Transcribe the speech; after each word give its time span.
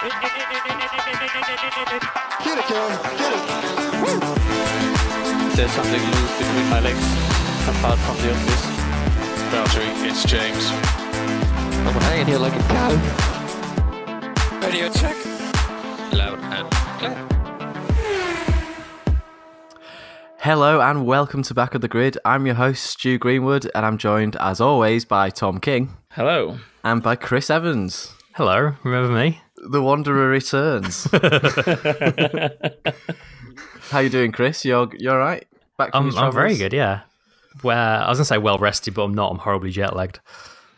Get 0.00 0.06
it, 0.06 0.14
Karen. 2.66 2.94
Get 3.18 3.32
it. 3.34 3.42
There's 5.56 5.72
something 5.72 6.00
loose 6.00 6.38
between 6.38 6.68
my 6.70 6.78
legs, 6.78 7.02
apart 7.66 7.98
from 7.98 8.16
the 8.18 8.30
office. 8.30 8.64
Valtteri, 9.50 9.90
it's 10.08 10.22
James. 10.22 10.70
I'm 11.84 12.00
hanging 12.02 12.26
here 12.26 12.38
like 12.38 12.54
a 12.54 12.60
cow. 12.68 12.90
Radio 14.64 14.88
check. 14.92 15.16
Loud 16.12 16.38
and 16.44 16.70
clear. 17.00 17.16
Hello 20.38 20.80
and 20.80 21.06
welcome 21.06 21.42
to 21.42 21.54
Back 21.54 21.74
of 21.74 21.80
the 21.80 21.88
Grid. 21.88 22.16
I'm 22.24 22.46
your 22.46 22.54
host, 22.54 22.84
Stu 22.84 23.18
Greenwood, 23.18 23.68
and 23.74 23.84
I'm 23.84 23.98
joined, 23.98 24.36
as 24.36 24.60
always, 24.60 25.04
by 25.04 25.30
Tom 25.30 25.58
King 25.58 25.96
Hello. 26.12 26.56
and 26.84 27.02
by 27.02 27.16
Chris 27.16 27.50
Evans. 27.50 28.14
Hello, 28.36 28.74
remember 28.84 29.12
me? 29.12 29.40
The 29.70 29.82
Wanderer 29.82 30.28
returns. 30.28 31.04
How 33.90 34.00
you 34.00 34.08
doing, 34.08 34.32
Chris? 34.32 34.64
You're 34.64 34.88
you're 34.98 35.12
all 35.12 35.18
right? 35.18 35.46
Back 35.76 35.92
from 35.92 36.06
I'm, 36.06 36.12
your 36.12 36.24
I'm 36.24 36.32
very 36.32 36.56
good, 36.56 36.72
yeah. 36.72 37.02
Where 37.62 37.76
I 37.76 38.08
was 38.08 38.18
gonna 38.18 38.26
say 38.26 38.38
well 38.38 38.58
rested, 38.58 38.94
but 38.94 39.04
I'm 39.04 39.14
not. 39.14 39.32
I'm 39.32 39.38
horribly 39.38 39.70
jet 39.70 39.96
lagged. 39.96 40.20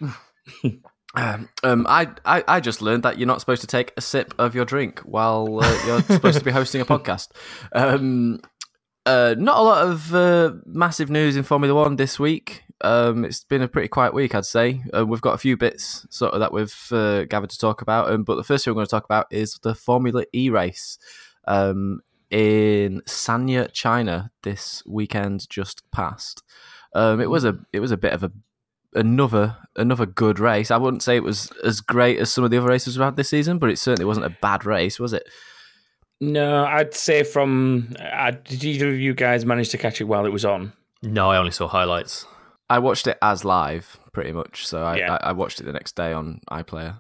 Um, 1.13 1.49
um, 1.65 1.87
I, 1.89 2.07
I 2.25 2.45
I 2.47 2.61
just 2.61 2.81
learned 2.81 3.03
that 3.03 3.19
you're 3.19 3.27
not 3.27 3.41
supposed 3.41 3.63
to 3.63 3.67
take 3.67 3.93
a 3.97 4.01
sip 4.01 4.33
of 4.39 4.55
your 4.55 4.65
drink 4.65 5.01
while 5.01 5.59
uh, 5.61 5.83
you're 5.85 6.03
supposed 6.03 6.39
to 6.39 6.45
be 6.45 6.53
hosting 6.53 6.81
a 6.81 6.85
podcast. 6.85 7.31
Um, 7.73 8.39
uh, 9.07 9.35
not 9.37 9.59
a 9.59 9.63
lot 9.63 9.89
of 9.89 10.15
uh, 10.15 10.53
massive 10.67 11.11
news 11.11 11.37
in 11.37 11.43
Formula 11.43 11.75
One 11.75 11.97
this 11.97 12.21
week. 12.21 12.63
Um, 12.83 13.25
it's 13.25 13.45
been 13.45 13.63
a 13.63 13.69
pretty 13.69 13.89
quiet 13.89 14.15
week, 14.15 14.35
I'd 14.35 14.47
say. 14.47 14.83
Uh, 14.97 15.07
we've 15.07 15.21
got 15.21 15.35
a 15.35 15.39
few 15.39 15.57
bits 15.57 16.07
sort 16.11 16.35
of 16.35 16.41
that 16.41 16.53
we've 16.53 16.89
uh, 16.93 17.25
gathered 17.25 17.51
to 17.51 17.59
talk 17.59 17.83
about. 17.83 18.11
Um, 18.11 18.25
but 18.25 18.37
the 18.37 18.45
first 18.45 18.65
thing 18.65 18.73
we're 18.73 18.79
going 18.79 18.87
to 18.87 18.91
talk 18.91 19.05
about 19.05 19.27
is 19.31 19.59
the 19.63 19.75
Formula 19.75 20.25
E 20.33 20.51
race 20.51 20.99
um, 21.47 22.01
in 22.31 23.03
Sanya, 23.07 23.71
China, 23.73 24.31
this 24.43 24.83
weekend 24.87 25.49
just 25.51 25.83
passed. 25.91 26.43
Um, 26.95 27.21
it 27.21 27.31
was 27.31 27.45
a 27.45 27.59
it 27.73 27.81
was 27.81 27.93
a 27.93 27.97
bit 27.97 28.13
of 28.13 28.25
a 28.25 28.33
another 28.95 29.57
another 29.77 30.07
good 30.07 30.39
race. 30.39 30.71
I 30.71 30.77
wouldn't 30.77 31.03
say 31.03 31.17
it 31.17 31.23
was 31.23 31.51
as 31.65 31.81
great 31.81 32.19
as 32.19 32.33
some 32.33 32.45
of 32.45 32.51
the 32.51 32.59
other 32.59 32.69
races 32.69 32.99
we've 32.99 33.05
had 33.05 33.17
this 33.17 33.29
season, 33.29 33.59
but 33.59 33.71
it 33.71 33.79
certainly 33.79 34.07
wasn't 34.07 34.27
a 34.27 34.37
bad 34.41 34.65
race, 34.65 34.99
was 34.99 35.13
it? 35.13 35.29
No, 36.21 36.65
I'd 36.65 36.95
say 36.95 37.23
from. 37.23 37.95
Uh, 37.99 38.33
did 38.33 38.65
either 38.65 38.89
of 38.89 38.99
you 38.99 39.15
guys 39.15 39.47
manage 39.47 39.71
to 39.71 39.79
catch 39.79 40.01
it 40.01 40.05
while 40.05 40.27
it 40.27 40.33
was 40.33 40.45
on? 40.45 40.73
No, 41.03 41.31
I 41.31 41.39
only 41.39 41.51
saw 41.51 41.67
highlights. 41.67 42.27
I 42.71 42.79
watched 42.79 43.07
it 43.07 43.19
as 43.21 43.45
live, 43.45 43.99
pretty 44.13 44.33
much. 44.33 44.67
So 44.67 44.83
I, 44.85 44.97
Yeah. 44.97 45.19
I, 45.23 45.29
I 45.31 45.33
watched 45.33 45.61
it 45.61 45.65
the 45.65 45.73
next 45.73 45.97
day 45.97 46.13
on 46.13 46.41
iPlayer. 46.51 46.97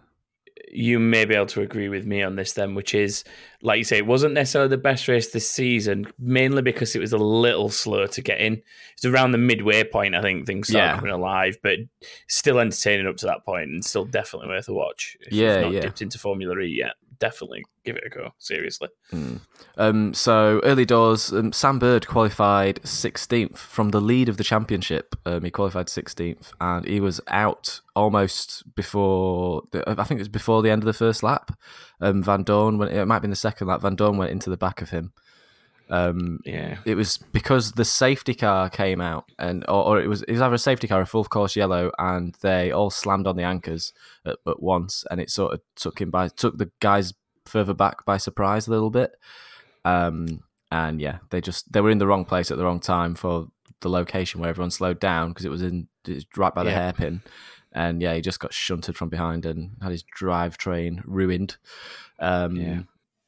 You 0.73 1.01
may 1.01 1.25
be 1.25 1.35
able 1.35 1.47
to 1.47 1.63
agree 1.63 1.89
with 1.89 2.07
me 2.07 2.23
on 2.23 2.37
this 2.37 2.53
then, 2.53 2.77
which 2.77 2.95
is, 2.95 3.25
like 3.61 3.79
you 3.79 3.83
say, 3.85 3.97
it 3.99 4.07
wasn't 4.07 4.35
necessarily 4.35 4.69
the 4.69 4.77
best 4.79 5.09
race 5.09 5.31
this 5.33 5.51
season, 5.51 6.07
mainly 6.17 6.63
because 6.63 6.95
it 6.95 7.01
was 7.01 7.13
a 7.13 7.19
little 7.19 7.71
slow 7.71 8.07
to 8.07 8.23
get 8.23 8.41
in. 8.41 8.63
It's 8.93 9.05
around 9.05 9.33
the 9.33 9.39
midway 9.39 9.83
point, 9.83 10.15
I 10.15 10.23
think 10.23 10.47
things 10.47 10.69
started 10.69 10.87
Yeah. 10.95 10.97
coming 10.97 11.13
alive, 11.13 11.59
but 11.63 11.79
still 12.29 12.61
entertaining 12.61 13.09
up 13.09 13.17
to 13.17 13.27
that 13.27 13.45
point 13.45 13.71
and 13.71 13.85
still 13.85 14.05
definitely 14.05 14.49
worth 14.49 14.69
a 14.69 14.73
watch. 14.73 15.17
If 15.23 15.33
Yeah, 15.33 15.55
you've 15.55 15.63
not 15.63 15.73
yeah. 15.73 15.81
dipped 15.81 16.03
into 16.03 16.19
Formula 16.19 16.57
E 16.61 16.67
yet, 16.79 16.95
definitely 17.21 17.65
give 17.85 17.97
it 17.97 18.03
a 18.05 18.09
go, 18.09 18.31
seriously. 18.39 18.89
Um, 19.77 20.13
so 20.13 20.61
early 20.65 20.85
doors, 20.85 21.33
um, 21.33 21.53
Sam 21.53 21.79
Bird 21.79 22.09
qualified 22.09 22.83
16th 22.83 23.59
from 23.59 23.91
the 23.91 24.01
lead 24.01 24.29
of 24.29 24.37
the 24.37 24.45
championship. 24.45 25.15
Um, 25.25 25.45
he 25.45 25.51
qualified 25.51 25.87
16th, 25.87 26.53
and 26.61 26.85
he 26.85 26.99
was 26.99 27.21
out 27.29 27.81
almost 27.95 28.65
before. 28.75 29.63
The, 29.71 29.89
I 29.89 30.05
think 30.05 30.19
it 30.19 30.23
was 30.23 30.29
before 30.29 30.63
the 30.63 30.71
end 30.71 30.83
of 30.83 30.87
the 30.87 30.93
first 30.93 31.23
lap. 31.23 31.57
Um, 32.01 32.25
Vandoorne 32.25 32.79
went. 32.79 32.93
It 32.93 33.07
might 33.07 33.17
have 33.17 33.23
been 33.23 33.31
the 33.31 33.37
second 33.37 33.69
lap. 33.69 33.83
Vandoorne 33.83 34.17
went 34.17 34.33
into 34.33 34.51
the 34.51 34.57
back 34.57 34.83
of 34.83 34.91
him. 34.91 35.13
Um, 35.91 36.39
Yeah. 36.45 36.79
it 36.85 36.95
was 36.95 37.17
because 37.33 37.73
the 37.73 37.85
safety 37.85 38.35
car 38.35 38.71
came 38.71 39.01
out, 39.01 39.25
and 39.39 39.65
or, 39.69 39.85
or 39.85 40.01
it 40.01 40.07
was 40.09 40.23
it 40.23 40.33
was 40.33 40.41
either 40.41 40.55
a 40.55 40.59
safety 40.59 40.87
car 40.89 41.01
or 41.01 41.03
a 41.03 41.07
full 41.07 41.25
course 41.25 41.57
yellow, 41.57 41.91
and 41.99 42.35
they 42.43 42.71
all 42.71 42.91
slammed 42.91 43.27
on 43.27 43.37
the 43.37 43.43
anchors 43.43 43.93
at, 44.25 44.37
at 44.47 44.63
once, 44.63 45.05
and 45.11 45.21
it 45.21 45.31
sort 45.31 45.53
of 45.55 45.61
took 45.77 46.01
him 46.01 46.11
by 46.11 46.29
took 46.29 46.59
the 46.59 46.71
guys 46.81 47.13
further 47.47 47.75
back 47.75 48.05
by 48.05 48.17
surprise 48.19 48.69
a 48.69 48.71
little 48.71 48.91
bit. 48.91 49.13
Um, 49.85 50.45
and 50.71 51.01
yeah, 51.01 51.19
they 51.31 51.41
just 51.41 51.73
they 51.73 51.81
were 51.81 51.91
in 51.91 51.99
the 51.99 52.07
wrong 52.07 52.25
place 52.25 52.51
at 52.51 52.57
the 52.59 52.65
wrong 52.65 52.81
time 52.81 53.15
for 53.15 53.49
the 53.81 53.89
location 53.89 54.41
where 54.41 54.51
everyone 54.51 54.71
slowed 54.71 55.01
down 55.01 55.31
because 55.31 55.45
it 55.45 55.51
was 55.51 55.63
in 55.63 55.89
it 56.07 56.15
was 56.15 56.27
right 56.37 56.55
by 56.55 56.63
the 56.63 56.71
Yeah. 56.71 56.83
hairpin, 56.83 57.23
and 57.73 58.01
yeah, 58.01 58.15
he 58.15 58.21
just 58.21 58.39
got 58.41 58.53
shunted 58.55 58.97
from 58.97 59.09
behind 59.09 59.45
and 59.47 59.73
had 59.83 59.91
his 59.91 60.05
drivetrain 60.19 61.01
ruined. 61.05 61.57
Um, 62.21 62.55
Yeah. 62.57 62.81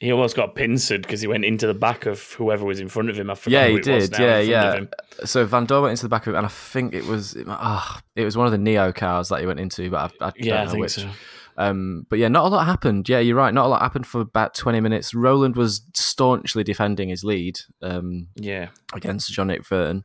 He 0.02 0.10
almost 0.10 0.34
got 0.34 0.56
pincered 0.56 1.02
because 1.02 1.20
he 1.20 1.28
went 1.28 1.44
into 1.44 1.66
the 1.68 1.74
back 1.74 2.06
of 2.06 2.20
whoever 2.32 2.64
was 2.64 2.80
in 2.80 2.88
front 2.88 3.08
of 3.08 3.16
him. 3.16 3.30
I 3.30 3.36
forgot 3.36 3.52
Yeah, 3.56 3.64
who 3.68 3.74
he 3.74 3.78
it 3.90 3.94
was 3.94 4.08
did. 4.10 4.18
now 4.18 4.24
Yeah, 4.26 4.38
in 4.40 4.50
front 4.50 4.82
of 4.82 4.88
yeah. 5.20 5.24
So 5.26 5.46
Vandoorne 5.46 5.82
went 5.82 5.90
into 5.92 6.02
the 6.02 6.08
back 6.08 6.26
of 6.26 6.32
him, 6.32 6.38
and 6.38 6.46
I 6.46 6.48
think 6.48 6.92
it 6.92 7.06
was 7.06 7.36
ah, 7.46 8.00
it 8.16 8.24
was 8.24 8.36
one 8.36 8.46
of 8.46 8.52
the 8.52 8.58
NIO 8.58 8.92
cars 8.94 9.28
that 9.28 9.38
he 9.40 9.46
went 9.46 9.60
into, 9.60 9.88
but 9.90 9.98
I, 10.20 10.26
I 10.26 10.30
don't 10.30 10.44
Yeah, 10.44 10.62
I 10.62 10.64
know 10.64 10.70
think 10.72 10.80
which. 10.82 10.92
so. 10.92 11.08
Um, 11.56 12.06
but 12.10 12.18
yeah, 12.18 12.28
not 12.28 12.46
a 12.46 12.48
lot 12.48 12.66
happened. 12.66 13.08
Yeah, 13.08 13.20
you're 13.20 13.36
right. 13.36 13.52
Not 13.54 13.66
a 13.66 13.68
lot 13.68 13.82
happened 13.82 14.06
for 14.06 14.20
about 14.22 14.54
20 14.54 14.80
minutes. 14.80 15.14
Rowland 15.14 15.54
was 15.54 15.82
staunchly 15.94 16.64
defending 16.64 17.10
his 17.10 17.22
lead 17.24 17.58
um, 17.82 18.28
Yeah. 18.36 18.69
against 18.94 19.30
Jean-Éric 19.32 19.66
Vergne. 19.69 20.02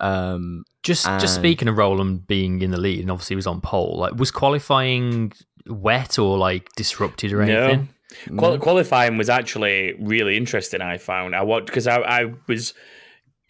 Um, 0.00 0.64
Just 0.82 1.06
And- 1.06 1.20
just 1.20 1.34
speaking 1.36 1.68
of 1.68 1.78
Rowland 1.78 2.26
being 2.26 2.60
in 2.62 2.70
the 2.72 2.80
lead, 2.80 3.00
and 3.00 3.10
obviously 3.10 3.34
he 3.34 3.36
was 3.36 3.46
on 3.46 3.60
pole. 3.60 3.96
Like, 3.98 4.14
was 4.16 4.30
qualifying 4.30 5.32
wet 5.66 6.18
or 6.18 6.36
like 6.36 6.68
disrupted 6.76 7.32
or 7.32 7.42
anything? 7.42 7.80
No. 7.82 7.88
Qual- 8.36 8.58
qualifying 8.58 9.18
was 9.18 9.28
actually 9.28 9.94
really 10.00 10.36
interesting. 10.36 10.80
I 10.80 10.98
found 10.98 11.36
I 11.36 11.42
watched 11.42 11.66
because 11.66 11.86
I, 11.86 11.98
I 11.98 12.34
was 12.46 12.74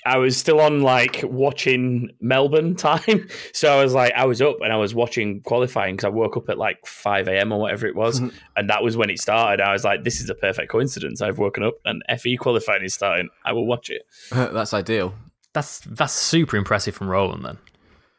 I 0.05 0.17
was 0.19 0.37
still 0.37 0.61
on 0.61 0.83
like 0.83 1.21
watching 1.25 2.11
Melbourne 2.21 2.75
time, 2.77 3.29
so 3.53 3.79
I 3.79 3.83
was 3.83 3.95
like 3.95 4.13
I 4.15 4.25
was 4.25 4.41
up 4.41 4.57
and 4.63 4.73
I 4.73 4.77
was 4.77 4.95
watching 4.95 5.41
qualifying 5.43 5.97
because 5.97 6.07
I 6.07 6.11
woke 6.11 6.37
up 6.37 6.49
at 6.49 6.59
like 6.59 6.85
five 6.87 7.29
a.m. 7.29 7.53
or 7.53 7.61
whatever 7.61 7.87
it 7.87 7.95
was, 7.95 8.19
and 8.19 8.71
that 8.71 8.83
was 8.83 8.97
when 8.97 9.11
it 9.11 9.21
started. 9.21 9.63
I 9.63 9.73
was 9.73 9.85
like, 9.85 10.05
this 10.05 10.21
is 10.21 10.31
a 10.31 10.35
perfect 10.35 10.71
coincidence. 10.71 11.21
I've 11.21 11.39
woken 11.39 11.63
up 11.63 11.75
and 11.85 12.03
FE 12.19 12.37
qualifying 12.37 12.85
is 12.85 12.95
starting. 12.95 13.29
I 13.45 13.53
will 13.53 13.67
watch 13.67 13.91
it. 13.91 14.03
that's 14.31 14.75
ideal. 14.75 15.15
That's 15.53 15.81
that's 15.81 16.13
super 16.13 16.57
impressive 16.57 16.95
from 16.95 17.09
Rowland. 17.09 17.45
Then 17.45 17.59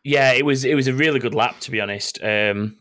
Yeah, 0.03 0.33
it 0.33 0.45
was 0.45 0.66
it 0.66 0.75
was 0.75 0.88
a 0.88 0.94
really 0.94 1.19
good 1.19 1.35
lap 1.35 1.59
to 1.61 1.72
be 1.72 1.81
honest. 1.81 2.22
Um, 2.23 2.78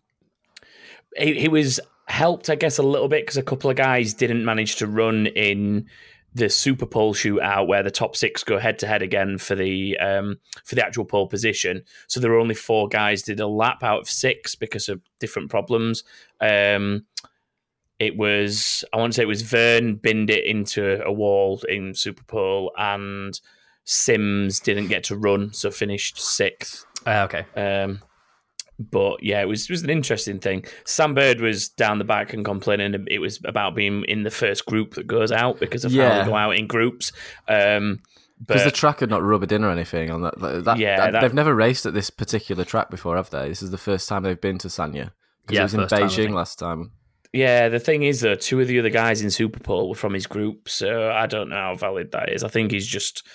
he, 1.17 1.35
he 1.41 1.49
was 1.49 1.81
helped, 2.09 2.51
I 2.51 2.55
guess, 2.55 2.79
a 2.79 2.83
little 2.83 3.09
bit 3.09 3.23
because 3.23 3.37
a 3.37 3.43
couple 3.43 3.71
of 3.71 3.77
guys 3.77 4.15
didn't 4.15 4.45
manage 4.45 4.77
to 4.77 4.87
run 4.87 5.27
in 5.27 5.87
the 6.35 6.49
Super 6.49 6.87
Pole 6.87 7.15
shootout 7.15 7.67
where 7.67 7.83
the 7.83 7.91
top 7.91 8.15
six 8.15 8.45
go 8.45 8.59
head 8.59 8.79
to 8.81 8.87
head 8.87 9.03
again 9.03 9.39
for 9.39 9.55
the 9.55 9.99
um, 9.99 10.39
for 10.65 10.75
the 10.75 10.85
actual 10.85 11.05
pole 11.05 11.27
position. 11.27 11.83
So 12.07 12.21
there 12.21 12.31
were 12.31 12.39
only 12.39 12.55
four 12.55 12.89
guys 12.89 13.23
did 13.23 13.41
a 13.41 13.47
lap 13.47 13.83
out 13.83 14.01
of 14.01 14.11
six 14.11 14.55
because 14.55 14.89
of 14.89 15.01
different 15.21 15.51
problems. 15.51 16.05
Um, 16.41 17.07
it 17.99 18.17
was 18.17 18.85
I 18.93 18.99
want 18.99 19.13
to 19.13 19.17
say 19.17 19.23
it 19.23 19.27
was 19.27 19.43
Vern 19.43 19.97
binned 19.97 20.31
it 20.31 20.45
into 20.45 21.03
a 21.05 21.13
wall 21.13 21.61
in 21.69 21.95
Super 21.95 22.25
Pole 22.25 22.73
and 22.77 23.39
Sims 23.85 24.61
didn't 24.61 24.89
get 24.89 25.05
to 25.05 25.17
run, 25.17 25.53
so 25.55 25.71
finished 25.71 26.21
sixth. 26.21 26.85
uh, 27.07 27.27
okay, 27.27 27.47
Um, 27.57 28.03
but 28.79 29.23
yeah, 29.23 29.41
it 29.41 29.47
was 29.47 29.65
it 29.65 29.71
was 29.71 29.83
an 29.83 29.91
interesting 29.91 30.39
thing. 30.39 30.65
Sam 30.85 31.15
Bird 31.15 31.41
was 31.41 31.69
down 31.69 31.99
the 31.99 32.05
back 32.05 32.33
and 32.33 32.45
complaining 32.45 33.07
it 33.11 33.19
was 33.19 33.41
about 33.45 33.75
being 33.75 34.05
in 34.05 34.23
the 34.23 34.31
first 34.31 34.67
group 34.67 34.95
that 34.95 35.07
goes 35.07 35.33
out 35.33 35.59
because 35.59 35.85
of 35.85 35.93
how 35.93 36.23
they 36.23 36.31
go 36.31 36.37
out 36.37 36.57
in 36.57 36.67
groups. 36.67 37.13
Um, 37.49 38.01
because 38.47 38.63
the 38.63 38.71
track 38.71 39.01
had 39.01 39.11
not 39.11 39.23
rubbered 39.23 39.51
in 39.51 39.65
or 39.65 39.71
anything 39.71 40.13
on 40.13 40.23
that. 40.23 40.39
that, 40.39 40.79
yeah, 40.79 40.97
that, 40.97 41.13
that, 41.13 41.21
they've 41.23 41.35
never 41.35 41.55
raced 41.55 41.87
at 41.87 41.95
this 41.95 42.09
particular 42.09 42.65
track 42.65 42.89
before, 42.89 43.17
have 43.17 43.31
they? 43.31 43.49
This 43.49 43.63
is 43.63 43.73
the 43.73 43.79
first 43.79 44.09
time 44.09 44.23
they've 44.23 44.41
been 44.41 44.59
to 44.59 44.69
Sanya. 44.69 45.11
Because 45.43 45.55
Yeah, 45.57 45.61
it 45.61 45.63
was 45.65 45.75
in 45.75 45.81
first 45.81 45.91
time, 45.91 46.03
Beijing 46.09 46.35
last 46.35 46.59
time. 46.59 46.93
yeah, 47.33 47.69
the 47.69 47.81
thing 47.81 48.05
is 48.05 48.21
though, 48.21 48.37
two 48.37 48.61
of 48.61 48.69
the 48.69 48.79
other 48.79 48.91
guys 48.91 49.23
in 49.23 49.31
Super 49.31 49.59
Pole 49.59 49.89
were 49.89 49.97
from 49.97 50.15
his 50.15 50.29
group, 50.29 50.69
so 50.69 51.11
I 51.11 51.27
don't 51.27 51.49
know 51.49 51.57
how 51.57 51.75
valid 51.75 52.13
that 52.13 52.31
is. 52.31 52.45
I 52.45 52.49
think 52.49 52.71
he's 52.71 52.87
just 52.87 53.27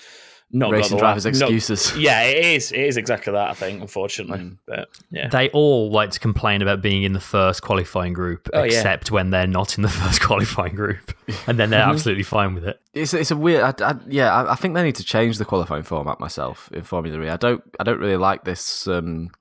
not 0.55 0.69
got 0.69 0.77
Racing 0.77 0.97
the 0.97 1.00
drivers' 1.01 1.25
lap- 1.25 1.33
not- 1.35 1.41
excuses. 1.51 1.97
yeah, 1.97 2.21
it 2.21 2.45
is. 2.45 2.71
It 2.71 2.79
is 2.81 2.95
exactly 2.97 3.33
that. 3.33 3.50
I 3.50 3.53
think, 3.53 3.81
unfortunately, 3.81 4.38
Mm. 4.39 4.57
but 4.67 4.88
yeah. 5.11 5.27
they 5.29 5.50
all 5.50 5.89
like 5.91 6.11
to 6.11 6.19
complain 6.19 6.61
about 6.61 6.81
being 6.81 7.03
in 7.03 7.13
the 7.13 7.19
first 7.19 7.61
qualifying 7.63 8.13
group, 8.13 8.47
Oh, 8.53 8.59
yeah. 8.59 8.65
except 8.65 9.09
when 9.11 9.31
they're 9.31 9.47
not 9.47 9.77
in 9.77 9.81
the 9.81 9.89
first 10.01 10.21
qualifying 10.21 10.75
group, 10.75 11.11
and 11.47 11.57
then 11.59 11.71
they're 11.71 11.81
absolutely 11.81 12.23
fine 12.23 12.53
with 12.53 12.65
it. 12.65 12.79
It's 12.94 13.13
it's 13.13 13.31
a 13.31 13.35
weird. 13.35 13.81
I, 13.81 13.91
I, 13.91 13.95
yeah, 14.07 14.31
I, 14.33 14.51
I 14.51 14.55
think 14.55 14.75
they 14.75 14.83
need 14.83 14.95
to 14.95 15.03
change 15.03 15.39
the 15.39 15.45
qualifying 15.45 15.83
format 15.83 16.19
myself 16.19 16.69
in 16.71 16.83
Formula 16.83 17.19
E. 17.25 17.29
I 17.29 17.38
don't 17.38 17.63
I 17.79 17.83
don't 17.83 18.00
really 18.00 18.17
like 18.17 18.44
this 18.45 18.88
um, 18.88 19.31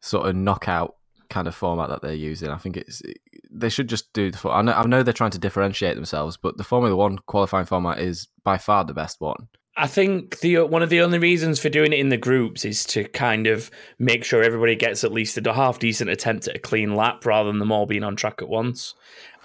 sort 0.00 0.26
of 0.28 0.34
knockout 0.34 0.96
kind 1.28 1.48
of 1.48 1.54
format 1.54 1.88
that 1.90 2.00
they're 2.02 2.14
using. 2.14 2.48
I 2.48 2.56
think 2.56 2.76
it's 2.78 3.02
they 3.50 3.68
should 3.68 3.88
just 3.88 4.12
do 4.12 4.30
the. 4.30 4.48
I 4.48 4.62
know 4.62 4.72
I 4.72 4.86
know 4.86 5.02
they're 5.02 5.12
trying 5.12 5.30
to 5.32 5.38
differentiate 5.38 5.96
themselves, 5.96 6.36
but 6.36 6.56
the 6.56 6.64
Formula 6.64 6.96
One 6.96 7.18
qualifying 7.18 7.66
format 7.66 7.98
is 7.98 8.28
by 8.44 8.56
far 8.58 8.84
the 8.84 8.94
best 8.94 9.20
one. 9.20 9.48
I 9.78 9.86
think 9.86 10.40
the 10.40 10.58
uh, 10.58 10.64
one 10.64 10.82
of 10.82 10.88
the 10.88 11.02
only 11.02 11.18
reasons 11.18 11.60
for 11.60 11.68
doing 11.68 11.92
it 11.92 11.98
in 11.98 12.08
the 12.08 12.16
groups 12.16 12.64
is 12.64 12.84
to 12.86 13.04
kind 13.04 13.46
of 13.46 13.70
make 13.98 14.24
sure 14.24 14.42
everybody 14.42 14.74
gets 14.74 15.04
at 15.04 15.12
least 15.12 15.36
a 15.46 15.52
half 15.52 15.78
decent 15.78 16.08
attempt 16.08 16.48
at 16.48 16.56
a 16.56 16.58
clean 16.58 16.94
lap 16.94 17.26
rather 17.26 17.50
than 17.50 17.58
them 17.58 17.72
all 17.72 17.84
being 17.84 18.02
on 18.02 18.16
track 18.16 18.40
at 18.40 18.48
once. 18.48 18.94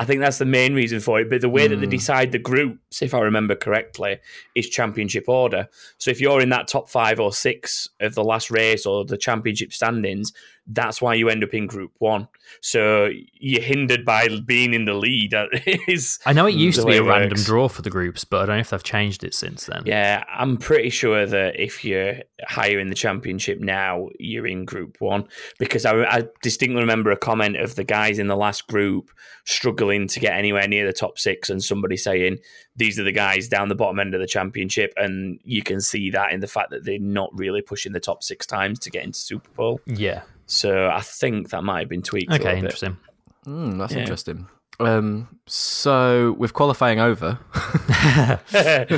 I 0.01 0.03
think 0.03 0.19
that's 0.19 0.39
the 0.39 0.45
main 0.45 0.73
reason 0.73 0.99
for 0.99 1.19
it. 1.19 1.29
But 1.29 1.41
the 1.41 1.49
way 1.49 1.67
that 1.67 1.75
they 1.75 1.85
hmm. 1.85 1.91
decide 1.91 2.31
the 2.31 2.39
groups, 2.39 3.03
if 3.03 3.13
I 3.13 3.19
remember 3.19 3.53
correctly, 3.53 4.17
is 4.55 4.67
championship 4.67 5.25
order. 5.29 5.67
So 5.99 6.09
if 6.09 6.19
you're 6.19 6.41
in 6.41 6.49
that 6.49 6.67
top 6.67 6.89
five 6.89 7.19
or 7.19 7.31
six 7.31 7.87
of 7.99 8.15
the 8.15 8.23
last 8.23 8.49
race 8.49 8.87
or 8.87 9.05
the 9.05 9.15
championship 9.15 9.71
standings, 9.71 10.33
that's 10.73 11.01
why 11.01 11.13
you 11.15 11.29
end 11.29 11.43
up 11.43 11.53
in 11.53 11.67
Group 11.67 11.91
One. 11.99 12.27
So 12.61 13.09
you're 13.33 13.61
hindered 13.61 14.05
by 14.05 14.27
being 14.45 14.73
in 14.73 14.85
the 14.85 14.93
lead. 14.93 15.33
Is, 15.87 16.19
I 16.25 16.33
know 16.33 16.45
it 16.45 16.55
used 16.55 16.79
to 16.79 16.85
be 16.85 16.97
a 16.97 17.03
random 17.03 17.37
draw 17.43 17.67
for 17.67 17.81
the 17.81 17.89
groups, 17.89 18.23
but 18.23 18.41
I 18.41 18.45
don't 18.45 18.55
know 18.57 18.61
if 18.61 18.69
they've 18.69 18.83
changed 18.83 19.23
it 19.23 19.33
since 19.33 19.65
then. 19.65 19.83
Yeah, 19.85 20.23
I'm 20.33 20.57
pretty 20.57 20.89
sure 20.89 21.25
that 21.25 21.59
if 21.59 21.83
you're 21.83 22.15
higher 22.47 22.79
in 22.79 22.89
the 22.89 22.95
championship 22.95 23.59
now, 23.59 24.09
you're 24.19 24.47
in 24.47 24.65
Group 24.65 24.97
One 24.99 25.27
because 25.59 25.85
I, 25.85 26.03
I 26.03 26.23
distinctly 26.41 26.81
remember 26.81 27.11
a 27.11 27.17
comment 27.17 27.57
of 27.57 27.75
the 27.75 27.83
guys 27.83 28.19
in 28.19 28.27
the 28.27 28.37
last 28.37 28.67
group 28.67 29.11
struggling 29.45 29.90
to 30.07 30.19
get 30.19 30.33
anywhere 30.33 30.67
near 30.67 30.85
the 30.85 30.93
top 30.93 31.17
six, 31.19 31.49
and 31.49 31.63
somebody 31.63 31.97
saying 31.97 32.39
these 32.75 32.99
are 32.99 33.03
the 33.03 33.11
guys 33.11 33.47
down 33.47 33.69
the 33.69 33.75
bottom 33.75 33.99
end 33.99 34.13
of 34.13 34.21
the 34.21 34.27
championship, 34.27 34.93
and 34.97 35.39
you 35.43 35.61
can 35.63 35.81
see 35.81 36.09
that 36.11 36.31
in 36.31 36.39
the 36.39 36.47
fact 36.47 36.69
that 36.71 36.83
they're 36.85 36.99
not 36.99 37.29
really 37.33 37.61
pushing 37.61 37.91
the 37.91 37.99
top 37.99 38.23
six 38.23 38.45
times 38.45 38.79
to 38.79 38.89
get 38.89 39.03
into 39.03 39.19
Super 39.19 39.49
Pole. 39.51 39.79
Yeah. 39.85 40.21
So 40.47 40.89
I 40.89 41.01
think 41.01 41.49
that 41.51 41.63
might 41.63 41.79
have 41.81 41.89
been 41.89 42.01
tweaked. 42.01 42.31
a 42.31 42.35
Okay, 42.35 42.43
bit. 42.55 42.57
interesting. 42.63 42.97
Mm, 43.45 43.77
that's 43.77 43.93
Yeah. 43.93 43.99
interesting. 43.99 44.47
Um, 44.85 45.27
so 45.47 46.35
with 46.37 46.53
qualifying 46.53 46.99
over, 46.99 47.37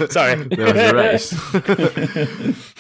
Sorry. 0.10 0.36
there 0.50 0.74
was 0.74 0.76
a 0.76 0.94
race. 0.96 1.34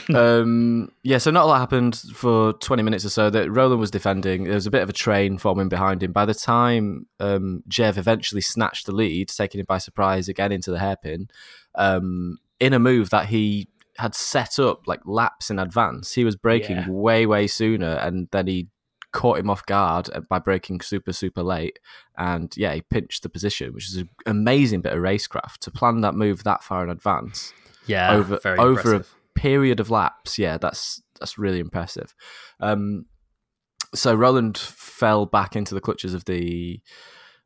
um, 0.15 0.91
yeah, 1.03 1.17
so 1.17 1.31
not 1.31 1.43
a 1.43 1.47
lot 1.47 1.59
happened 1.59 1.95
for 2.13 2.53
20 2.53 2.83
minutes 2.83 3.05
or 3.05 3.09
so. 3.09 3.29
That 3.29 3.49
Rowland 3.51 3.79
was 3.79 3.91
defending. 3.91 4.45
There 4.45 4.53
was 4.53 4.67
a 4.67 4.71
bit 4.71 4.81
of 4.83 4.89
a 4.89 4.93
train 4.93 5.37
forming 5.37 5.69
behind 5.69 6.03
him. 6.03 6.11
By 6.11 6.25
the 6.25 6.33
time 6.33 7.07
um, 7.19 7.63
Jev 7.69 7.97
eventually 7.97 8.41
snatched 8.41 8.85
the 8.85 8.91
lead, 8.93 9.29
taking 9.29 9.59
him 9.59 9.65
by 9.67 9.77
surprise 9.77 10.27
again 10.29 10.51
into 10.51 10.71
the 10.71 10.79
hairpin, 10.79 11.29
um, 11.75 12.37
in 12.59 12.73
a 12.73 12.79
move 12.79 13.09
that 13.11 13.27
he 13.27 13.67
had 13.97 14.15
set 14.15 14.57
up 14.59 14.87
like 14.87 15.01
laps 15.05 15.49
in 15.49 15.59
advance, 15.59 16.13
he 16.13 16.23
was 16.25 16.35
breaking 16.35 16.77
Yeah. 16.77 16.89
way, 16.89 17.25
way 17.25 17.47
sooner, 17.47 17.93
and 17.95 18.27
then 18.31 18.47
he 18.47 18.67
caught 19.13 19.37
him 19.39 19.49
off 19.49 19.65
guard 19.65 20.09
by 20.29 20.39
breaking 20.39 20.81
super, 20.81 21.13
super 21.13 21.41
late. 21.43 21.79
And 22.17 22.51
yeah, 22.57 22.73
he 22.73 22.81
pinched 22.81 23.23
the 23.23 23.29
position, 23.29 23.73
which 23.73 23.87
is 23.89 23.95
an 23.97 24.09
amazing 24.25 24.81
bit 24.81 24.91
of 24.93 24.99
racecraft 24.99 25.59
to 25.61 25.71
plan 25.71 26.01
that 26.01 26.15
move 26.15 26.43
that 26.43 26.63
far 26.63 26.83
in 26.83 26.89
advance 26.89 27.53
Yeah. 27.87 28.11
over 28.13 28.39
over 28.45 28.69
impressive. 28.69 29.15
a 29.35 29.39
period 29.39 29.79
of 29.79 29.89
laps. 29.89 30.37
Yeah, 30.37 30.57
that's 30.57 31.01
that's 31.19 31.37
really 31.37 31.59
impressive. 31.59 32.13
Um, 32.59 33.05
so 33.95 34.13
Rowland 34.15 34.57
fell 34.57 35.25
back 35.25 35.55
into 35.55 35.73
the 35.75 35.81
clutches 35.81 36.13
of 36.13 36.25
the 36.25 36.81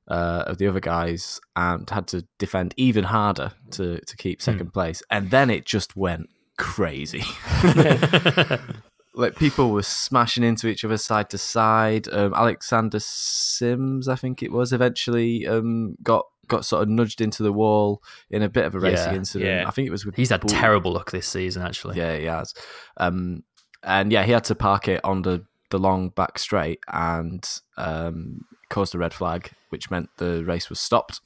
uh, 0.07 0.45
of 0.47 0.57
the 0.57 0.67
other 0.67 0.79
guys 0.79 1.39
and 1.57 1.89
had 1.89 2.07
to 2.07 2.25
defend 2.39 2.73
even 2.77 3.03
harder 3.03 3.51
to 3.71 3.99
to 3.99 4.15
keep 4.17 4.41
second 4.41 4.71
place, 4.73 5.03
and 5.11 5.29
then 5.31 5.49
it 5.49 5.65
just 5.65 5.95
went 5.97 6.29
crazy. 6.57 7.23
like 9.17 9.35
people 9.35 9.71
were 9.71 9.83
smashing 9.83 10.43
into 10.43 10.67
each 10.67 10.85
other 10.85 10.97
side 10.97 11.29
to 11.31 11.37
side. 11.37 12.07
Um, 12.13 12.33
Alexander 12.33 12.99
Sims, 12.99 14.07
I 14.07 14.15
think 14.15 14.41
it 14.43 14.51
was, 14.51 14.71
eventually 14.71 15.45
um, 15.47 15.95
got 16.03 16.25
got 16.47 16.63
sort 16.63 16.83
of 16.83 16.87
nudged 16.89 17.19
into 17.19 17.43
the 17.43 17.51
wall 17.51 18.01
in 18.29 18.41
a 18.41 18.47
bit 18.47 18.63
of 18.65 18.73
a 18.73 18.79
racing 18.79 19.11
Yeah, 19.11 19.17
incident. 19.17 19.49
yeah. 19.49 19.67
I 19.67 19.71
think 19.71 19.85
it 19.87 19.91
was 19.91 20.05
with 20.05 20.15
He's 20.15 20.29
had 20.29 20.39
Bull- 20.41 20.49
terrible 20.49 20.93
luck 20.93 21.11
this 21.11 21.27
season, 21.27 21.61
actually. 21.63 21.97
Yeah, 21.97 22.15
he 22.17 22.23
has. 22.25 22.53
Um, 22.95 23.43
and 23.83 24.11
yeah, 24.11 24.23
he 24.23 24.31
had 24.31 24.45
to 24.45 24.55
park 24.55 24.87
it 24.87 25.01
on 25.03 25.23
the 25.23 25.45
the 25.69 25.77
long 25.79 26.07
back 26.09 26.39
straight 26.39 26.79
and 26.87 27.45
um, 27.75 28.45
caused 28.69 28.95
a 28.95 28.97
red 28.97 29.13
flag, 29.13 29.51
which 29.69 29.91
meant 29.91 30.09
the 30.17 30.45
race 30.45 30.69
was 30.69 30.79
stopped. 30.79 31.19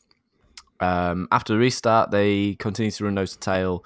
Um, 0.81 1.27
after 1.31 1.53
the 1.53 1.59
restart, 1.59 2.11
they 2.11 2.55
continued 2.55 2.93
to 2.95 3.05
run 3.05 3.13
nose 3.15 3.33
to 3.33 3.39
tail. 3.39 3.85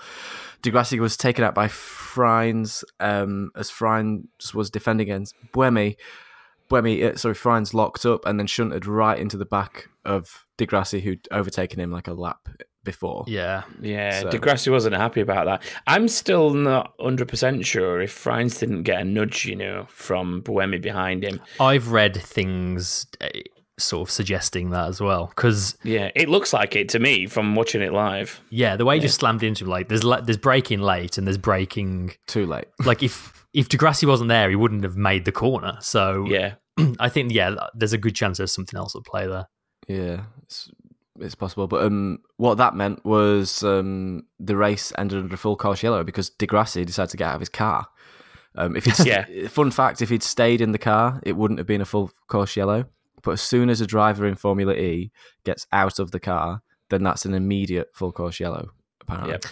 di 0.61 0.71
Grassi 0.71 0.99
was 0.99 1.17
taken 1.17 1.43
out 1.43 1.53
by 1.53 1.67
Frijns 1.67 2.83
um, 2.99 3.51
as 3.55 3.69
Frijns 3.69 4.53
was 4.53 4.69
defending 4.69 5.09
against 5.09 5.35
Buemi. 5.53 5.97
Buemi, 6.69 7.03
uh, 7.03 7.15
sorry, 7.17 7.35
Frijns 7.35 7.73
locked 7.73 8.05
up 8.05 8.25
and 8.25 8.39
then 8.39 8.47
shunted 8.47 8.85
right 8.87 9.19
into 9.19 9.37
the 9.37 9.45
back 9.45 9.89
of 10.03 10.45
di 10.57 10.65
Grassi, 10.65 11.01
who'd 11.01 11.27
overtaken 11.31 11.79
him 11.79 11.91
like 11.91 12.07
a 12.07 12.13
lap 12.13 12.47
before. 12.83 13.25
Yeah. 13.27 13.63
Yeah, 13.81 14.21
So- 14.21 14.29
di 14.29 14.37
Grassi 14.37 14.69
wasn't 14.69 14.95
happy 14.95 15.21
about 15.21 15.45
that. 15.45 15.63
I'm 15.87 16.07
still 16.07 16.51
not 16.51 16.97
100% 16.99 17.65
sure 17.65 18.01
if 18.01 18.11
Frijns 18.13 18.59
didn't 18.59 18.83
get 18.83 19.01
a 19.01 19.03
nudge, 19.03 19.45
you 19.45 19.55
know, 19.55 19.85
from 19.89 20.41
Buemi 20.41 20.81
behind 20.81 21.23
him. 21.23 21.41
I've 21.59 21.91
read 21.91 22.15
things 22.15 23.05
uh, 23.21 23.27
sort 23.77 24.07
of 24.07 24.11
suggesting 24.11 24.69
that 24.71 24.87
as 24.87 25.01
well. 25.01 25.27
Because, 25.27 25.77
Yeah, 25.83 26.09
it 26.15 26.29
looks 26.29 26.53
like 26.53 26.75
it 26.75 26.89
to 26.89 26.99
me 26.99 27.27
from 27.27 27.55
watching 27.55 27.81
it 27.81 27.91
live. 27.93 28.39
yeah, 28.49 28.75
the 28.77 28.85
way 28.85 28.95
he 28.95 29.01
just 29.01 29.19
slammed 29.19 29.43
into 29.43 29.63
him, 29.65 29.69
like, 29.69 29.89
there's, 29.89 30.03
le- 30.03 30.21
there's 30.21 30.37
braking 30.37 30.79
late 30.79 31.17
and 31.17 31.27
there's 31.27 31.37
breaking 31.37 32.13
Too 32.27 32.45
late. 32.45 32.65
Like, 32.85 33.03
if, 33.03 33.45
if 33.53 33.67
di 33.69 33.77
Grassi 33.77 34.05
wasn't 34.05 34.29
there, 34.29 34.49
he 34.49 34.55
wouldn't 34.55 34.83
have 34.83 34.95
made 34.97 35.25
the 35.25 35.31
corner. 35.31 35.77
So 35.81 36.25
Yeah. 36.29 36.55
I 36.99 37.09
think, 37.09 37.31
yeah, 37.33 37.55
there's 37.73 37.93
a 37.93 37.97
good 37.97 38.15
chance 38.15 38.37
there's 38.37 38.53
something 38.53 38.77
else 38.77 38.95
at 38.95 39.03
play 39.03 39.27
there. 39.27 39.47
Yeah, 39.87 40.23
it's, 40.43 40.69
it's 41.19 41.35
possible. 41.35 41.67
But 41.67 41.83
um, 41.85 42.19
what 42.37 42.55
that 42.57 42.75
meant 42.75 43.05
was 43.05 43.61
um, 43.63 44.23
the 44.39 44.55
race 44.57 44.91
ended 44.97 45.19
under 45.19 45.37
full 45.37 45.55
course 45.57 45.83
yellow 45.83 46.03
because 46.03 46.29
di 46.29 46.45
Grassi 46.45 46.83
decided 46.85 47.11
to 47.11 47.17
get 47.17 47.27
out 47.27 47.35
of 47.35 47.41
his 47.41 47.49
car. 47.49 47.87
Um, 48.57 48.75
if 48.75 48.85
he'd, 48.85 48.99
Yeah. 49.05 49.47
Fun 49.49 49.69
fact: 49.71 50.01
if 50.01 50.09
he'd 50.09 50.23
stayed 50.23 50.59
in 50.61 50.71
the 50.71 50.77
car, 50.77 51.19
it 51.23 51.33
wouldn't 51.37 51.59
have 51.59 51.67
been 51.67 51.81
a 51.81 51.85
full 51.85 52.11
course 52.27 52.55
yellow. 52.55 52.85
But 53.25 53.31
as 53.31 53.41
soon 53.41 53.69
as 53.69 53.81
a 53.81 53.87
driver 53.87 54.25
in 54.25 54.35
Formula 54.35 54.73
E 54.73 55.11
gets 55.43 55.67
out 55.73 55.99
of 55.99 56.11
the 56.11 56.19
car, 56.19 56.61
then 56.89 57.03
that's 57.03 57.25
an 57.25 57.33
immediate 57.33 57.89
full 57.93 58.11
course 58.11 58.39
yellow. 58.39 58.69
Apparently. 59.01 59.31
Yep. 59.33 59.45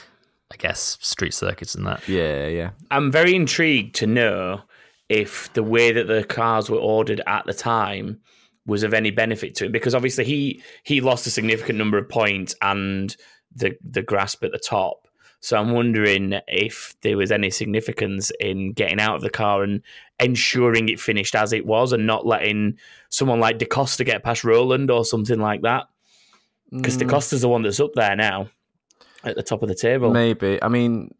I 0.51 0.55
guess 0.57 0.99
street 1.01 1.33
circuits 1.33 1.73
and 1.73 1.85
that. 1.87 2.07
Yeah, 2.07 2.47
yeah. 2.47 2.69
I'm 2.91 3.11
very 3.11 3.35
intrigued 3.35 3.95
to 3.95 4.07
know 4.07 4.61
if 5.09 5.51
the 5.53 5.63
way 5.63 5.91
that 5.91 6.07
the 6.07 6.23
cars 6.23 6.69
were 6.69 6.77
ordered 6.77 7.21
at 7.25 7.45
the 7.45 7.53
time 7.53 8.21
was 8.65 8.83
of 8.83 8.93
any 8.93 9.09
benefit 9.09 9.55
to 9.55 9.65
him 9.65 9.71
because 9.71 9.95
obviously 9.95 10.23
he 10.23 10.63
he 10.83 11.01
lost 11.01 11.27
a 11.27 11.31
significant 11.31 11.77
number 11.77 11.97
of 11.97 12.07
points 12.07 12.55
and 12.61 13.17
the 13.55 13.75
the 13.83 14.03
grasp 14.03 14.43
at 14.43 14.51
the 14.51 14.59
top. 14.59 15.07
So 15.43 15.57
I'm 15.57 15.71
wondering 15.71 16.39
if 16.47 16.95
there 17.01 17.17
was 17.17 17.29
any 17.29 17.49
significance 17.49 18.31
in 18.39 18.71
getting 18.71 19.01
out 19.01 19.15
of 19.17 19.21
the 19.21 19.29
car 19.29 19.61
and 19.61 19.81
ensuring 20.17 20.87
it 20.87 21.01
finished 21.01 21.35
as 21.35 21.51
it 21.51 21.65
was 21.65 21.91
and 21.91 22.07
not 22.07 22.25
letting 22.25 22.77
someone 23.09 23.41
like 23.41 23.57
da 23.57 23.65
Costa 23.65 24.05
get 24.05 24.23
past 24.23 24.45
Rowland 24.45 24.89
or 24.89 25.03
something 25.03 25.39
like 25.39 25.63
that. 25.63 25.87
Because 26.71 26.95
Mm, 26.95 27.01
da 27.01 27.07
Costa's 27.07 27.41
the 27.41 27.49
one 27.49 27.61
that's 27.61 27.81
up 27.81 27.91
there 27.93 28.15
now 28.15 28.47
at 29.25 29.35
the 29.35 29.43
top 29.43 29.61
of 29.63 29.67
the 29.67 29.75
table. 29.75 30.11
maybe. 30.13 30.63
I 30.63 30.69
mean, 30.69 31.13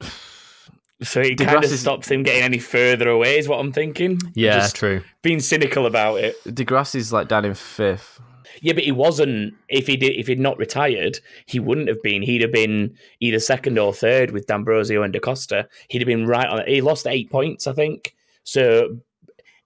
So 1.01 1.19
it 1.19 1.37
kind 1.37 1.61
of 1.61 1.69
stops 1.71 2.09
him 2.09 2.23
getting 2.23 2.43
any 2.43 2.59
further 2.59 3.09
away, 3.09 3.37
is 3.39 3.49
what 3.49 3.59
I'm 3.59 3.73
thinking. 3.73 4.19
Yeah, 4.35 4.59
Just 4.59 4.77
true. 4.77 5.03
being 5.21 5.41
cynical 5.41 5.85
about 5.85 6.15
it. 6.21 6.35
di 6.55 6.63
Grassi's 6.63 7.11
like 7.11 7.27
down 7.27 7.43
in 7.43 7.55
fifth. 7.55 8.21
Yeah, 8.61 8.73
but 8.73 8.83
he 8.83 8.91
wasn't. 8.91 9.53
If 9.69 9.87
he 9.87 9.97
did, 9.97 10.17
if 10.17 10.27
he'd 10.27 10.39
not 10.39 10.57
retired, 10.57 11.19
he 11.45 11.59
wouldn't 11.59 11.87
have 11.87 12.01
been. 12.01 12.21
He'd 12.21 12.41
have 12.41 12.51
been 12.51 12.95
either 13.19 13.39
second 13.39 13.77
or 13.79 13.93
third 13.93 14.31
with 14.31 14.47
D'Ambrosio 14.47 15.03
and 15.03 15.13
DaCosta. 15.13 15.67
He'd 15.89 16.01
have 16.01 16.07
been 16.07 16.27
right 16.27 16.47
on 16.47 16.59
it. 16.59 16.67
He 16.67 16.81
lost 16.81 17.07
eight 17.07 17.29
points, 17.31 17.67
I 17.67 17.73
think. 17.73 18.15
So 18.43 18.97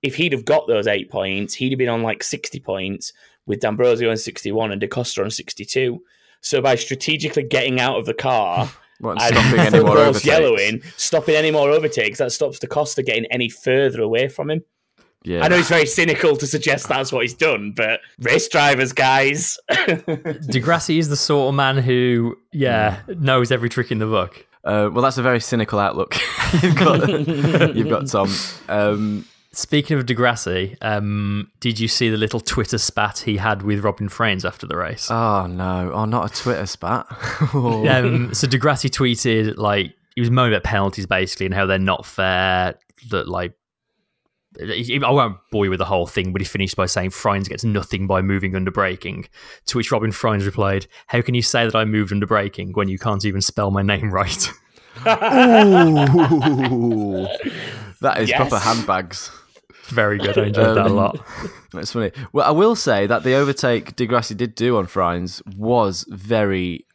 if 0.01 0.15
he'd 0.15 0.33
have 0.33 0.45
got 0.45 0.67
those 0.67 0.87
eight 0.87 1.09
points, 1.09 1.53
he'd 1.53 1.71
have 1.71 1.79
been 1.79 1.89
on 1.89 2.03
like 2.03 2.23
sixty 2.23 2.59
points 2.59 3.13
with 3.45 3.59
D'Ambrosio 3.59 4.09
on 4.09 4.17
sixty-one 4.17 4.71
and 4.71 4.81
DaCosta 4.81 5.23
on 5.23 5.31
sixty-two. 5.31 6.01
So 6.41 6.61
by 6.61 6.75
strategically 6.75 7.43
getting 7.43 7.79
out 7.79 7.97
of 7.97 8.05
the 8.05 8.13
car. 8.13 8.69
What, 8.99 9.21
stopping 9.21 9.59
any 9.59 9.79
more 9.79 9.99
overtakes? 9.99 10.25
yellowing, 10.25 10.81
stopping 10.95 11.35
any 11.35 11.51
more 11.51 11.69
overtakes, 11.69 12.17
that 12.17 12.31
stops 12.31 12.57
DaCosta 12.57 13.03
getting 13.03 13.27
any 13.27 13.47
further 13.47 14.01
away 14.01 14.27
from 14.27 14.49
him. 14.49 14.63
Yeah. 15.23 15.43
I 15.43 15.47
know 15.49 15.57
it's 15.57 15.69
very 15.69 15.85
cynical 15.85 16.37
to 16.37 16.47
suggest 16.47 16.87
that's 16.87 17.11
what 17.11 17.23
he's 17.23 17.33
done, 17.33 17.73
but 17.75 17.99
race 18.19 18.47
drivers, 18.47 18.93
guys. 18.93 19.57
di 20.49 20.59
Grassi 20.59 20.99
is 20.99 21.09
the 21.09 21.17
sort 21.17 21.49
of 21.49 21.55
man 21.55 21.77
who, 21.77 22.37
yeah, 22.53 23.01
knows 23.07 23.51
every 23.51 23.69
trick 23.69 23.91
in 23.91 23.99
the 23.99 24.05
book. 24.05 24.45
Uh, 24.63 24.89
well, 24.91 25.01
that's 25.01 25.17
a 25.17 25.21
very 25.21 25.39
cynical 25.39 25.79
outlook 25.79 26.15
you've 26.61 26.75
got. 26.75 27.09
you've 27.75 27.89
got 27.89 28.07
Tom. 28.07 28.29
Um, 28.67 29.25
Speaking 29.53 29.97
of 29.97 30.05
di 30.05 30.13
Grassi, 30.13 30.77
um, 30.81 31.49
did 31.61 31.79
you 31.79 31.87
see 31.87 32.09
the 32.09 32.17
little 32.17 32.39
Twitter 32.39 32.77
spat 32.77 33.19
he 33.19 33.37
had 33.37 33.63
with 33.63 33.83
Robin 33.83 34.07
Frijns 34.07 34.45
after 34.45 34.67
the 34.67 34.77
race? 34.77 35.09
oh 35.09 35.47
no! 35.47 35.91
Oh, 35.93 36.05
not 36.05 36.31
a 36.31 36.43
Twitter 36.43 36.67
spat. 36.67 37.07
Oh. 37.55 37.87
um, 37.89 38.33
so 38.35 38.45
di 38.45 38.59
Grassi 38.59 38.87
tweeted 38.87 39.57
like 39.57 39.95
he 40.13 40.21
was 40.21 40.29
moaning 40.29 40.53
about 40.53 40.63
penalties 40.63 41.07
basically 41.07 41.47
and 41.47 41.55
how 41.55 41.65
they're 41.65 41.79
not 41.79 42.05
fair. 42.05 42.75
That 43.09 43.27
like 43.27 43.53
I 44.59 45.11
won't 45.11 45.37
bore 45.51 45.65
you 45.65 45.69
with 45.69 45.79
the 45.79 45.85
whole 45.85 46.07
thing, 46.07 46.31
but 46.31 46.41
he 46.41 46.45
finished 46.45 46.75
by 46.75 46.85
saying 46.87 47.11
Frijns 47.11 47.47
gets 47.49 47.63
nothing 47.63 48.07
by 48.07 48.21
moving 48.21 48.55
under 48.55 48.71
braking. 48.71 49.27
To 49.67 49.77
which 49.77 49.91
Robin 49.91 50.11
Frijns 50.11 50.45
replied, 50.45 50.87
"How 51.07 51.21
can 51.21 51.35
you 51.35 51.41
say 51.41 51.65
that 51.65 51.75
I 51.75 51.85
moved 51.85 52.11
under 52.11 52.25
braking 52.25 52.71
when 52.73 52.87
you 52.89 52.97
can't 52.97 53.25
even 53.25 53.41
spell 53.41 53.71
my 53.71 53.81
name 53.81 54.11
right?" 54.11 54.49
Ooh. 54.97 55.03
that 58.01 58.17
is 58.19 58.29
Yes. 58.29 58.37
proper 58.37 58.59
handbags. 58.59 59.31
Very 59.89 60.17
good. 60.17 60.37
I 60.37 60.45
enjoyed 60.47 60.75
that 60.75 60.87
a 60.87 60.89
Um, 60.89 60.95
lot. 60.95 61.19
It's 61.75 61.91
funny. 61.91 62.11
Well, 62.33 62.47
I 62.47 62.51
will 62.51 62.75
say 62.75 63.05
that 63.07 63.23
the 63.23 63.35
overtake 63.35 63.95
di 63.95 64.05
Grassi 64.07 64.33
did 64.33 64.55
do 64.55 64.77
on 64.77 64.87
Frijns 64.87 65.41
was 65.55 66.05
very 66.09 66.85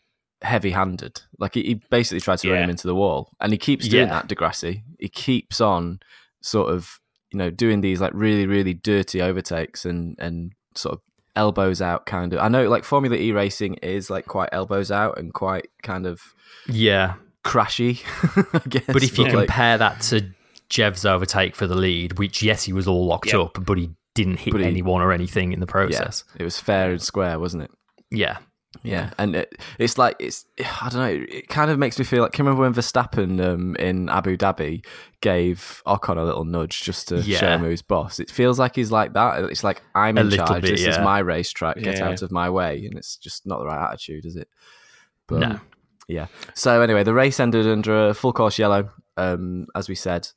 heavy-handed. 0.42 1.20
Like 1.38 1.54
he, 1.54 1.62
he 1.62 1.74
basically 1.90 2.20
tried 2.20 2.38
to 2.40 2.50
run 2.50 2.64
him 2.64 2.70
into 2.70 2.88
the 2.88 2.94
wall, 2.94 3.30
and 3.40 3.52
he 3.52 3.58
keeps 3.58 3.86
doing 3.86 4.08
Yeah. 4.08 4.14
that. 4.14 4.28
di 4.28 4.34
Grassi. 4.34 4.82
He 4.98 5.08
keeps 5.08 5.60
on 5.60 6.00
sort 6.40 6.72
of 6.74 6.98
you 7.32 7.38
know 7.38 7.50
doing 7.50 7.80
these 7.80 8.00
like 8.00 8.12
really 8.14 8.46
really 8.46 8.74
dirty 8.74 9.20
overtakes 9.22 9.84
and 9.84 10.16
and 10.18 10.52
sort 10.74 10.94
of 10.94 11.00
elbows 11.34 11.80
out 11.80 12.04
kind 12.06 12.32
of. 12.32 12.40
I 12.40 12.48
know 12.48 12.68
like 12.68 12.84
Formula 12.84 13.16
E 13.16 13.32
racing 13.32 13.74
is 13.82 14.10
like 14.10 14.26
quite 14.26 14.50
elbows 14.52 14.90
out 14.90 15.18
and 15.18 15.32
quite 15.32 15.68
kind 15.82 16.06
of 16.06 16.20
Yeah. 16.68 17.14
crashy. 17.44 18.02
I 18.54 18.68
guess. 18.68 18.84
But 18.86 19.02
if 19.02 19.16
you 19.18 19.24
like- 19.24 19.32
compare 19.32 19.78
that 19.78 20.00
to 20.02 20.30
Jev's 20.68 21.04
overtake 21.06 21.54
for 21.56 21.66
the 21.66 21.74
lead, 21.74 22.18
which, 22.18 22.42
yes, 22.42 22.62
he 22.64 22.72
was 22.72 22.86
all 22.86 23.06
locked 23.06 23.32
Yeah. 23.32 23.40
up, 23.40 23.58
but 23.64 23.78
he 23.78 23.90
didn't 24.14 24.40
hit 24.40 24.54
he- 24.54 24.64
anyone 24.64 25.00
or 25.02 25.10
anything 25.12 25.52
in 25.52 25.60
the 25.60 25.66
yeah, 25.66 25.70
process. 25.72 26.24
it 26.38 26.44
was 26.44 26.58
fair 26.60 26.90
and 26.90 27.00
square, 27.02 27.38
wasn't 27.38 27.62
it? 27.62 27.70
Yeah. 28.10 28.38
Yeah, 28.82 29.10
and 29.18 29.36
it, 29.36 29.54
it's 29.78 29.98
like 29.98 30.16
it's 30.18 30.46
I 30.58 30.88
don't 30.88 31.00
know. 31.00 31.26
It 31.28 31.48
kind 31.48 31.70
of 31.70 31.78
makes 31.78 31.98
me 31.98 32.04
feel 32.04 32.22
like. 32.22 32.32
Can 32.32 32.44
you 32.44 32.50
remember 32.50 32.62
when 32.68 32.74
Verstappen 32.74 33.44
um, 33.44 33.76
in 33.76 34.08
Abu 34.08 34.36
Dhabi 34.36 34.84
gave 35.20 35.82
Ocon 35.86 36.16
a 36.16 36.22
little 36.24 36.44
nudge 36.44 36.80
just 36.82 37.08
to 37.08 37.16
Yeah. 37.20 37.38
show 37.38 37.48
him 37.48 37.60
who's 37.60 37.82
boss? 37.82 38.18
It 38.18 38.30
feels 38.30 38.58
like 38.58 38.74
he's 38.74 38.90
like 38.90 39.12
that. 39.12 39.44
It's 39.44 39.62
like 39.62 39.82
I'm 39.94 40.16
A 40.16 40.22
in 40.22 40.30
charge. 40.30 40.62
bit, 40.62 40.70
this 40.72 40.80
is 40.80 40.96
yeah. 40.96 41.04
my 41.04 41.18
racetrack. 41.18 41.76
Get 41.78 41.98
Yeah. 41.98 42.08
out 42.08 42.22
of 42.22 42.32
my 42.32 42.48
way, 42.50 42.86
and 42.86 42.96
it's 42.96 43.16
just 43.16 43.46
not 43.46 43.58
the 43.58 43.66
right 43.66 43.88
attitude, 43.90 44.24
is 44.24 44.36
it? 44.36 44.48
But, 45.28 45.40
No. 45.40 45.60
Yeah. 46.08 46.26
So 46.54 46.80
anyway, 46.80 47.04
the 47.04 47.14
race 47.14 47.38
ended 47.40 47.66
under 47.66 48.08
a 48.08 48.14
full 48.14 48.32
course 48.32 48.58
yellow, 48.58 48.90
um, 49.16 49.66
as 49.76 49.88
we 49.88 49.94
said, 49.94 50.28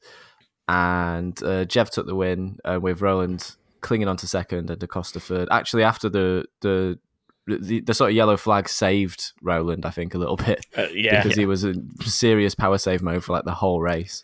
and 0.68 1.38
uh, 1.44 1.65
Jev 1.65 1.89
took 1.89 2.06
the 2.08 2.15
win 2.15 2.58
uh, 2.65 2.80
with 2.82 3.01
Rowland 3.01 3.56
clinging 3.82 4.08
on 4.08 4.18
to 4.18 4.27
second 4.27 4.70
and 4.70 4.82
Acosta 4.82 5.20
third. 5.20 5.48
Actually, 5.51 5.84
after 5.84 6.10
the 6.10 6.46
the 6.62 7.00
the, 7.47 7.79
the 7.81 7.93
sort 7.93 8.09
of 8.11 8.15
yellow 8.15 8.37
flag 8.37 8.67
saved 8.69 9.31
Rowland, 9.41 9.85
I 9.85 9.91
think, 9.91 10.13
a 10.13 10.17
little 10.17 10.35
bit 10.47 10.65
Uh, 10.77 10.87
yeah, 10.93 11.21
because 11.23 11.37
he 11.37 11.45
was 11.45 11.63
in 11.63 11.89
serious 12.01 12.55
power 12.55 12.77
save 12.77 13.01
mode 13.01 13.23
for 13.23 13.33
like 13.33 13.45
the 13.45 13.53
whole 13.53 13.81
race. 13.81 14.23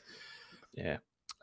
yeah, 0.74 0.98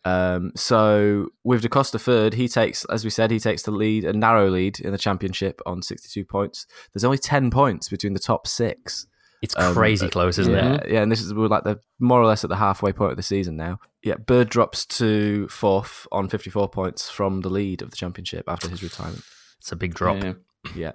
Um, 0.04 0.52
so 0.56 1.28
with 1.44 1.62
DaCosta 1.62 1.98
third, 1.98 2.34
he 2.34 2.48
takes, 2.48 2.84
as 2.86 3.04
we 3.04 3.10
said, 3.10 3.30
he 3.30 3.38
takes 3.38 3.62
the 3.62 3.70
lead, 3.70 4.04
a 4.04 4.12
narrow 4.12 4.48
lead 4.50 4.80
in 4.80 4.92
the 4.92 4.98
championship 4.98 5.60
on 5.66 5.82
62 5.82 6.24
points. 6.24 6.66
There's 6.92 7.04
only 7.04 7.18
10 7.18 7.50
points 7.50 7.88
between 7.88 8.12
the 8.14 8.18
top 8.20 8.46
six. 8.46 9.06
It's 9.40 9.54
Um, 9.56 9.72
crazy 9.72 10.06
uh, 10.06 10.10
close, 10.10 10.36
isn't 10.38 10.52
yeah, 10.52 10.74
it? 10.74 10.90
Yeah, 10.90 11.02
and 11.02 11.12
this 11.12 11.20
is 11.20 11.32
we're 11.32 11.46
like 11.46 11.62
the 11.62 11.78
more 12.00 12.20
or 12.20 12.26
less 12.26 12.42
at 12.42 12.50
the 12.50 12.56
halfway 12.56 12.92
point 12.92 13.12
of 13.12 13.16
the 13.16 13.22
season 13.22 13.56
now. 13.56 13.78
Yeah, 14.02 14.16
Bird 14.16 14.48
drops 14.48 14.84
to 14.98 15.46
fourth 15.46 16.08
on 16.10 16.28
54 16.28 16.68
points 16.70 17.08
from 17.08 17.42
the 17.42 17.48
lead 17.48 17.80
of 17.82 17.90
the 17.90 17.96
championship 17.96 18.46
after 18.48 18.68
his 18.68 18.82
retirement. 18.82 19.22
It's 19.60 19.70
a 19.70 19.76
big 19.76 19.94
drop. 19.94 20.16
yeah. 20.24 20.32
Yeah, 20.74 20.92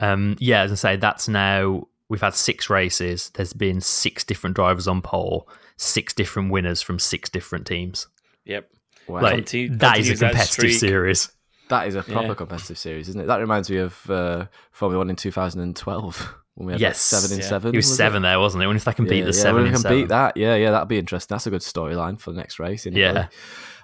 Um, 0.00 0.36
yeah, 0.38 0.62
as 0.62 0.72
I 0.72 0.74
say, 0.74 0.96
that's 0.96 1.28
now 1.28 1.86
we've 2.08 2.20
had 2.20 2.34
six 2.34 2.68
races. 2.68 3.30
There's 3.34 3.52
been 3.52 3.80
six 3.80 4.24
different 4.24 4.56
drivers 4.56 4.86
on 4.88 5.02
pole, 5.02 5.48
six 5.76 6.12
different 6.12 6.50
winners 6.50 6.82
from 6.82 6.98
six 6.98 7.30
different 7.30 7.66
teams. 7.66 8.08
Yep. 8.44 8.68
wow. 9.08 9.20
Like 9.22 9.34
Conti- 9.36 9.68
that 9.68 9.98
is 9.98 10.08
a 10.08 10.12
continues 10.14 10.20
that 10.20 10.30
competitive 10.32 10.72
series. 10.78 11.32
that 11.68 11.86
is 11.88 11.94
a 11.94 12.02
proper 12.02 12.28
Yeah. 12.28 12.34
competitive 12.34 12.78
series, 12.78 13.08
isn't 13.08 13.20
it? 13.20 13.26
That 13.26 13.38
reminds 13.40 13.70
me 13.70 13.78
of 13.78 14.10
uh, 14.10 14.46
Formula 14.72 14.98
One 14.98 15.10
in 15.10 15.16
2012 15.16 16.34
when 16.56 16.66
we 16.66 16.72
had 16.72 16.80
like, 16.80 16.88
Yes. 16.88 17.00
seven 17.00 17.32
in 17.32 17.38
Yeah. 17.42 17.48
seven. 17.48 17.74
It 17.74 17.76
was 17.78 17.86
was 17.88 17.96
seven 17.96 18.22
there, 18.22 18.38
wasn't 18.40 18.62
it? 18.62 18.64
I 18.64 18.68
wonder 18.68 18.78
if 18.78 18.84
they 18.84 18.92
can 18.92 19.06
beat 19.06 19.18
yeah, 19.20 19.24
the 19.24 19.36
yeah, 19.36 19.42
seven 19.42 19.54
well, 19.56 19.64
we 19.64 19.70
can 19.70 19.80
seven. 19.80 19.98
beat 20.00 20.08
that. 20.08 20.36
Yeah, 20.36 20.56
yeah, 20.56 20.70
that'd 20.72 20.88
be 20.88 20.98
interesting. 20.98 21.34
That's 21.34 21.46
a 21.46 21.50
good 21.50 21.62
storyline 21.62 22.20
for 22.20 22.32
the 22.32 22.36
next 22.36 22.58
race. 22.58 22.84
In 22.86 22.94
Yeah. 22.94 23.28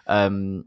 Um, 0.07 0.67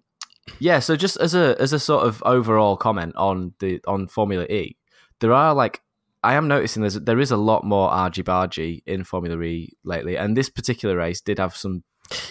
yeah. 0.60 0.80
So 0.80 0.96
just 0.96 1.18
as 1.18 1.36
a 1.36 1.56
as 1.60 1.74
a 1.74 1.80
sort 1.80 2.06
of 2.06 2.22
overall 2.26 2.76
comment 2.78 3.16
on 3.16 3.54
the 3.60 3.80
on 3.88 4.08
Formula 4.08 4.44
E, 4.46 4.76
there 5.24 5.34
are 5.34 5.56
like 5.56 5.82
I 6.22 6.36
am 6.36 6.50
noticing 6.50 6.82
there's 6.82 7.00
there 7.00 7.20
is 7.20 7.32
a 7.32 7.38
lot 7.38 7.63
more 7.63 7.89
argy 7.89 8.24
bargy 8.24 8.84
in 8.86 9.06
Formula 9.06 9.42
E 9.42 9.72
lately, 9.86 10.18
and 10.18 10.36
this 10.36 10.50
particular 10.50 10.98
race 10.98 11.22
did 11.22 11.39
have 11.39 11.56
some 11.56 11.84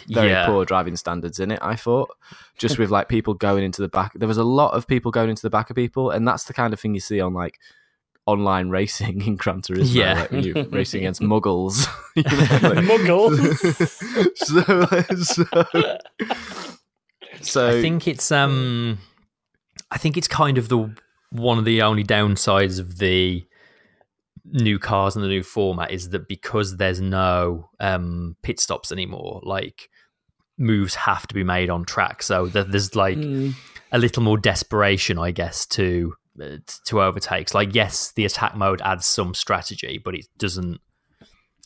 very 0.08 0.28
yeah. 0.28 0.44
poor 0.46 0.66
driving 0.66 0.96
standards 0.96 1.40
in 1.40 1.50
it. 1.50 1.58
I 1.62 1.74
thought, 1.74 2.14
just 2.58 2.78
with 2.78 2.90
like 2.90 3.08
people 3.08 3.32
going 3.32 3.64
into 3.64 3.80
the 3.80 3.88
back, 3.88 4.12
there 4.14 4.28
was 4.28 4.36
a 4.36 4.44
lot 4.44 4.74
of 4.74 4.86
people 4.86 5.10
going 5.10 5.30
into 5.30 5.42
the 5.42 5.50
back 5.50 5.70
of 5.70 5.76
people, 5.76 6.10
and 6.10 6.28
that's 6.28 6.44
the 6.44 6.52
kind 6.52 6.74
of 6.74 6.80
thing 6.80 6.92
you 6.92 7.00
see 7.00 7.20
on 7.20 7.32
like 7.32 7.58
online 8.26 8.68
racing 8.68 9.22
in 9.22 9.36
Gran 9.36 9.62
Turismo, 9.62 9.94
Yeah. 9.94 10.20
like 10.20 10.30
when 10.30 10.44
you're 10.44 10.64
racing 10.64 11.00
against 11.00 11.22
muggles. 11.22 11.86
you 12.14 12.22
know, 12.22 12.68
like- 12.68 12.84
Muggle. 12.84 13.34
so, 14.36 14.60
so, 17.40 17.40
so 17.40 17.68
I 17.68 17.80
think 17.80 18.06
it's 18.06 18.30
um, 18.30 18.98
I 19.90 19.96
think 19.96 20.18
it's 20.18 20.28
kind 20.28 20.58
of 20.58 20.68
the 20.68 20.94
one 21.32 21.58
of 21.58 21.64
the 21.64 21.82
only 21.82 22.04
downsides 22.04 22.78
of 22.78 22.98
the 22.98 23.44
new 24.44 24.78
cars 24.78 25.14
and 25.16 25.24
the 25.24 25.28
new 25.28 25.42
format 25.42 25.90
is 25.90 26.10
that 26.10 26.28
because 26.28 26.76
there's 26.76 27.00
no 27.00 27.70
um 27.80 28.36
pit 28.42 28.60
stops 28.60 28.92
anymore, 28.92 29.40
like 29.44 29.88
moves 30.58 30.94
have 30.94 31.26
to 31.26 31.34
be 31.34 31.44
made 31.44 31.70
on 31.70 31.84
track. 31.84 32.22
So 32.22 32.46
there's 32.46 32.94
like 32.94 33.16
Mm. 33.18 33.54
a 33.92 33.98
little 33.98 34.22
more 34.22 34.36
desperation, 34.38 35.18
I 35.18 35.30
guess, 35.30 35.66
to 35.66 36.14
uh, 36.42 36.56
to 36.86 37.02
overtakes. 37.02 37.54
Like, 37.54 37.74
yes, 37.74 38.12
the 38.12 38.24
attack 38.24 38.56
mode 38.56 38.80
adds 38.82 39.04
some 39.06 39.34
strategy, 39.34 40.00
but 40.02 40.14
it 40.14 40.26
doesn't. 40.38 40.80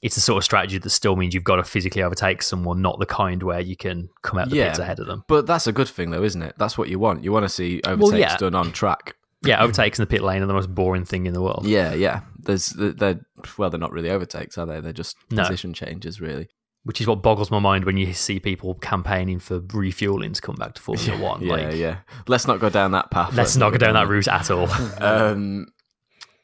It's 0.02 0.16
a 0.16 0.20
sort 0.20 0.38
of 0.38 0.44
strategy 0.44 0.78
that 0.78 0.90
still 0.90 1.16
means 1.16 1.34
you've 1.34 1.44
got 1.44 1.56
to 1.56 1.64
physically 1.64 2.02
overtake 2.02 2.42
someone, 2.42 2.82
not 2.82 2.98
the 2.98 3.06
kind 3.06 3.42
where 3.42 3.60
you 3.60 3.76
can 3.76 4.08
come 4.22 4.38
out 4.38 4.50
the 4.50 4.56
Yeah. 4.56 4.66
pits 4.68 4.78
ahead 4.80 4.98
of 5.00 5.06
them. 5.06 5.24
but 5.28 5.46
that's 5.46 5.66
a 5.66 5.72
good 5.72 5.88
thing 5.88 6.10
though, 6.10 6.22
isn't 6.22 6.42
it? 6.42 6.54
That's 6.58 6.76
what 6.76 6.88
you 6.88 6.98
want. 6.98 7.24
You 7.24 7.32
want 7.32 7.44
to 7.44 7.48
see 7.48 7.80
overtakes 7.84 8.18
yeah. 8.32 8.36
done 8.36 8.54
on 8.54 8.72
track. 8.72 9.14
Yeah, 9.42 9.62
overtakes 9.62 9.98
in 9.98 10.02
the 10.02 10.06
pit 10.06 10.22
lane 10.22 10.42
are 10.42 10.46
the 10.46 10.54
most 10.54 10.74
boring 10.74 11.04
thing 11.04 11.26
in 11.26 11.34
the 11.34 11.42
world. 11.42 11.66
Yeah, 11.66 11.92
yeah. 11.94 12.20
There's 12.38 12.70
they're 12.70 13.20
well, 13.58 13.70
they're 13.70 13.78
not 13.78 13.92
really 13.92 14.10
overtakes, 14.10 14.56
are 14.58 14.66
they? 14.66 14.80
They're 14.80 14.92
just 14.92 15.16
No. 15.30 15.42
position 15.42 15.72
changes, 15.74 16.20
really. 16.20 16.48
Which 16.84 17.00
is 17.00 17.06
what 17.06 17.20
boggles 17.22 17.50
my 17.50 17.58
mind 17.58 17.84
when 17.84 17.96
you 17.96 18.12
see 18.12 18.38
people 18.40 18.74
campaigning 18.74 19.38
for 19.40 19.60
refueling 19.72 20.32
to 20.32 20.40
come 20.40 20.54
back 20.54 20.74
to 20.74 20.82
Formula 20.82 21.18
One. 21.22 21.42
Yeah, 21.42 21.52
like, 21.52 21.74
yeah. 21.76 21.96
Let's 22.28 22.46
not 22.46 22.60
go 22.60 22.70
down 22.70 22.92
that 22.92 23.10
path. 23.10 23.34
let's 23.34 23.56
not 23.56 23.70
go 23.72 23.78
down 23.78 23.94
that 23.94 24.08
route 24.08 24.28
at 24.28 24.50
all. 24.50 24.68
Um, 25.00 25.66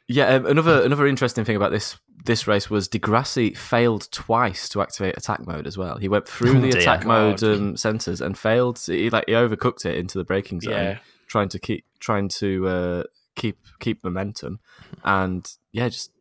yeah, 0.09 0.35
um, 0.35 0.47
another 0.47 0.83
another 0.83 1.07
interesting 1.07 1.45
thing 1.45 1.57
about 1.57 1.71
this 1.71 1.97
this 2.25 2.47
race 2.47 2.69
was 2.69 2.87
di 2.89 2.99
Grassi 2.99 3.55
failed 3.55 4.09
twice 4.13 4.69
to 4.71 4.83
activate 4.83 5.17
attack 5.17 5.47
mode 5.47 5.67
as 5.67 5.79
well. 5.79 5.97
He 5.97 6.09
went 6.09 6.29
through 6.29 6.51
Oh, 6.59 6.61
the 6.61 6.71
dear. 6.71 6.81
attack 6.81 7.07
mode 7.07 7.41
God. 7.41 7.55
um, 7.55 7.75
sensors 7.75 8.21
and 8.21 8.37
failed. 8.37 8.79
He 8.85 9.09
like 9.11 9.25
he 9.29 9.33
overcooked 9.33 9.87
it 9.87 9.97
into 9.97 10.19
the 10.19 10.25
braking 10.25 10.61
zone, 10.61 10.73
Yeah. 10.73 10.99
Trying 11.33 11.49
to 11.49 11.59
keep 11.59 11.85
trying 11.99 12.29
to 12.29 12.69
uh, 12.69 13.03
keep 13.35 13.57
keep 13.81 14.05
momentum, 14.05 14.61
and 15.03 15.51
yeah, 15.73 15.89
just 15.89 16.13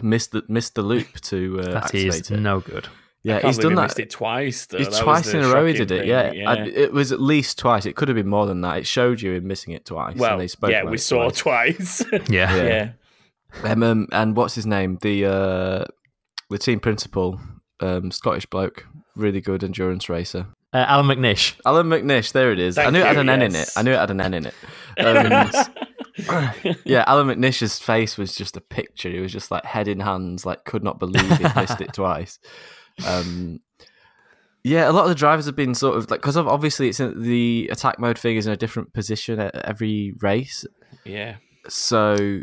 missed 0.00 0.30
the 0.30 0.44
missed 0.48 0.76
the 0.76 0.82
loop 0.82 1.20
to 1.20 1.60
uh, 1.60 1.64
that 1.64 1.84
activate 1.84 2.06
is 2.06 2.30
it. 2.30 2.38
no 2.38 2.60
good. 2.60 2.86
yeah, 3.24 3.40
he's 3.40 3.58
done 3.58 3.72
he 3.72 3.76
that. 3.76 3.82
Missed 3.82 3.98
it 3.98 4.10
twice. 4.10 4.66
Though. 4.66 4.78
It's 4.78 4.96
That 4.96 5.02
twice 5.02 5.34
in 5.34 5.42
a 5.42 5.48
row 5.48 5.66
he 5.66 5.72
did 5.72 5.90
it. 5.90 6.06
Yeah, 6.06 6.32
yeah. 6.32 6.52
And 6.52 6.68
it 6.68 6.92
was 6.92 7.10
at 7.10 7.20
least 7.20 7.58
twice. 7.58 7.84
It 7.86 7.96
could 7.96 8.06
have 8.08 8.14
been 8.14 8.28
more 8.28 8.46
than 8.46 8.60
that. 8.60 8.78
It 8.78 8.86
showed 8.86 9.20
you 9.20 9.32
him 9.32 9.46
missing 9.46 9.74
it 9.74 9.84
twice. 9.84 10.16
well, 10.16 10.32
and 10.32 10.40
they 10.40 10.48
spoke 10.48 10.70
yeah, 10.70 10.84
we 10.84 10.94
it 10.94 11.00
saw 11.00 11.28
twice. 11.30 11.98
twice. 11.98 12.04
Yeah. 12.30 12.54
Yeah. 12.56 12.64
yeah. 12.64 12.92
Um, 13.64 13.82
um, 13.82 14.08
and 14.12 14.36
what's 14.36 14.54
his 14.54 14.64
name? 14.64 14.98
The 15.02 15.26
uh, 15.26 15.84
the 16.50 16.58
team 16.58 16.78
principal, 16.80 17.40
um, 17.80 18.10
Scottish 18.12 18.46
bloke, 18.46 18.86
really 19.16 19.40
good 19.40 19.64
endurance 19.64 20.08
racer. 20.08 20.46
Uh, 20.72 20.84
Allan 20.88 21.06
McNish. 21.06 21.54
Allan 21.66 21.88
McNish, 21.88 22.32
there 22.32 22.50
it 22.50 22.58
is. 22.58 22.78
I 22.78 22.84
Thank 22.84 22.94
knew 22.94 23.00
it 23.00 23.06
had 23.06 23.16
you, 23.16 23.20
an 23.20 23.28
N 23.28 23.42
in 23.42 23.54
it. 23.54 23.70
I 23.76 23.82
knew 23.82 23.92
it 23.92 23.98
had 23.98 24.10
an 24.10 24.20
N 24.20 24.34
in 24.34 24.46
it. 24.46 24.54
Um, 24.98 25.50
yeah, 26.84 27.04
Allan 27.06 27.28
McNish's 27.28 27.78
face 27.78 28.18
was 28.18 28.34
just 28.34 28.58
a 28.58 28.60
picture. 28.60 29.08
He 29.08 29.20
was 29.20 29.32
just 29.32 29.50
like 29.50 29.64
head 29.64 29.88
in 29.88 30.00
hands, 30.00 30.44
like 30.44 30.64
could 30.64 30.84
not 30.84 30.98
believe 30.98 31.38
he 31.38 31.44
missed 31.56 31.80
it 31.80 31.92
twice. 31.94 32.38
Um, 33.06 33.60
yeah, 34.62 34.90
a 34.90 34.92
lot 34.92 35.04
of 35.04 35.08
the 35.08 35.14
drivers 35.14 35.46
have 35.46 35.56
been 35.56 35.74
sort 35.74 35.96
of 35.96 36.10
like 36.10 36.20
because 36.20 36.36
obviously 36.36 36.88
it's 36.90 37.00
in, 37.00 37.22
the 37.22 37.70
attack 37.72 37.98
mode 37.98 38.18
thing 38.18 38.36
is 38.36 38.46
in 38.46 38.52
a 38.52 38.56
different 38.56 38.92
position 38.92 39.40
at 39.40 39.56
every 39.56 40.12
race, 40.20 40.66
yeah. 41.04 41.36
so 41.68 42.42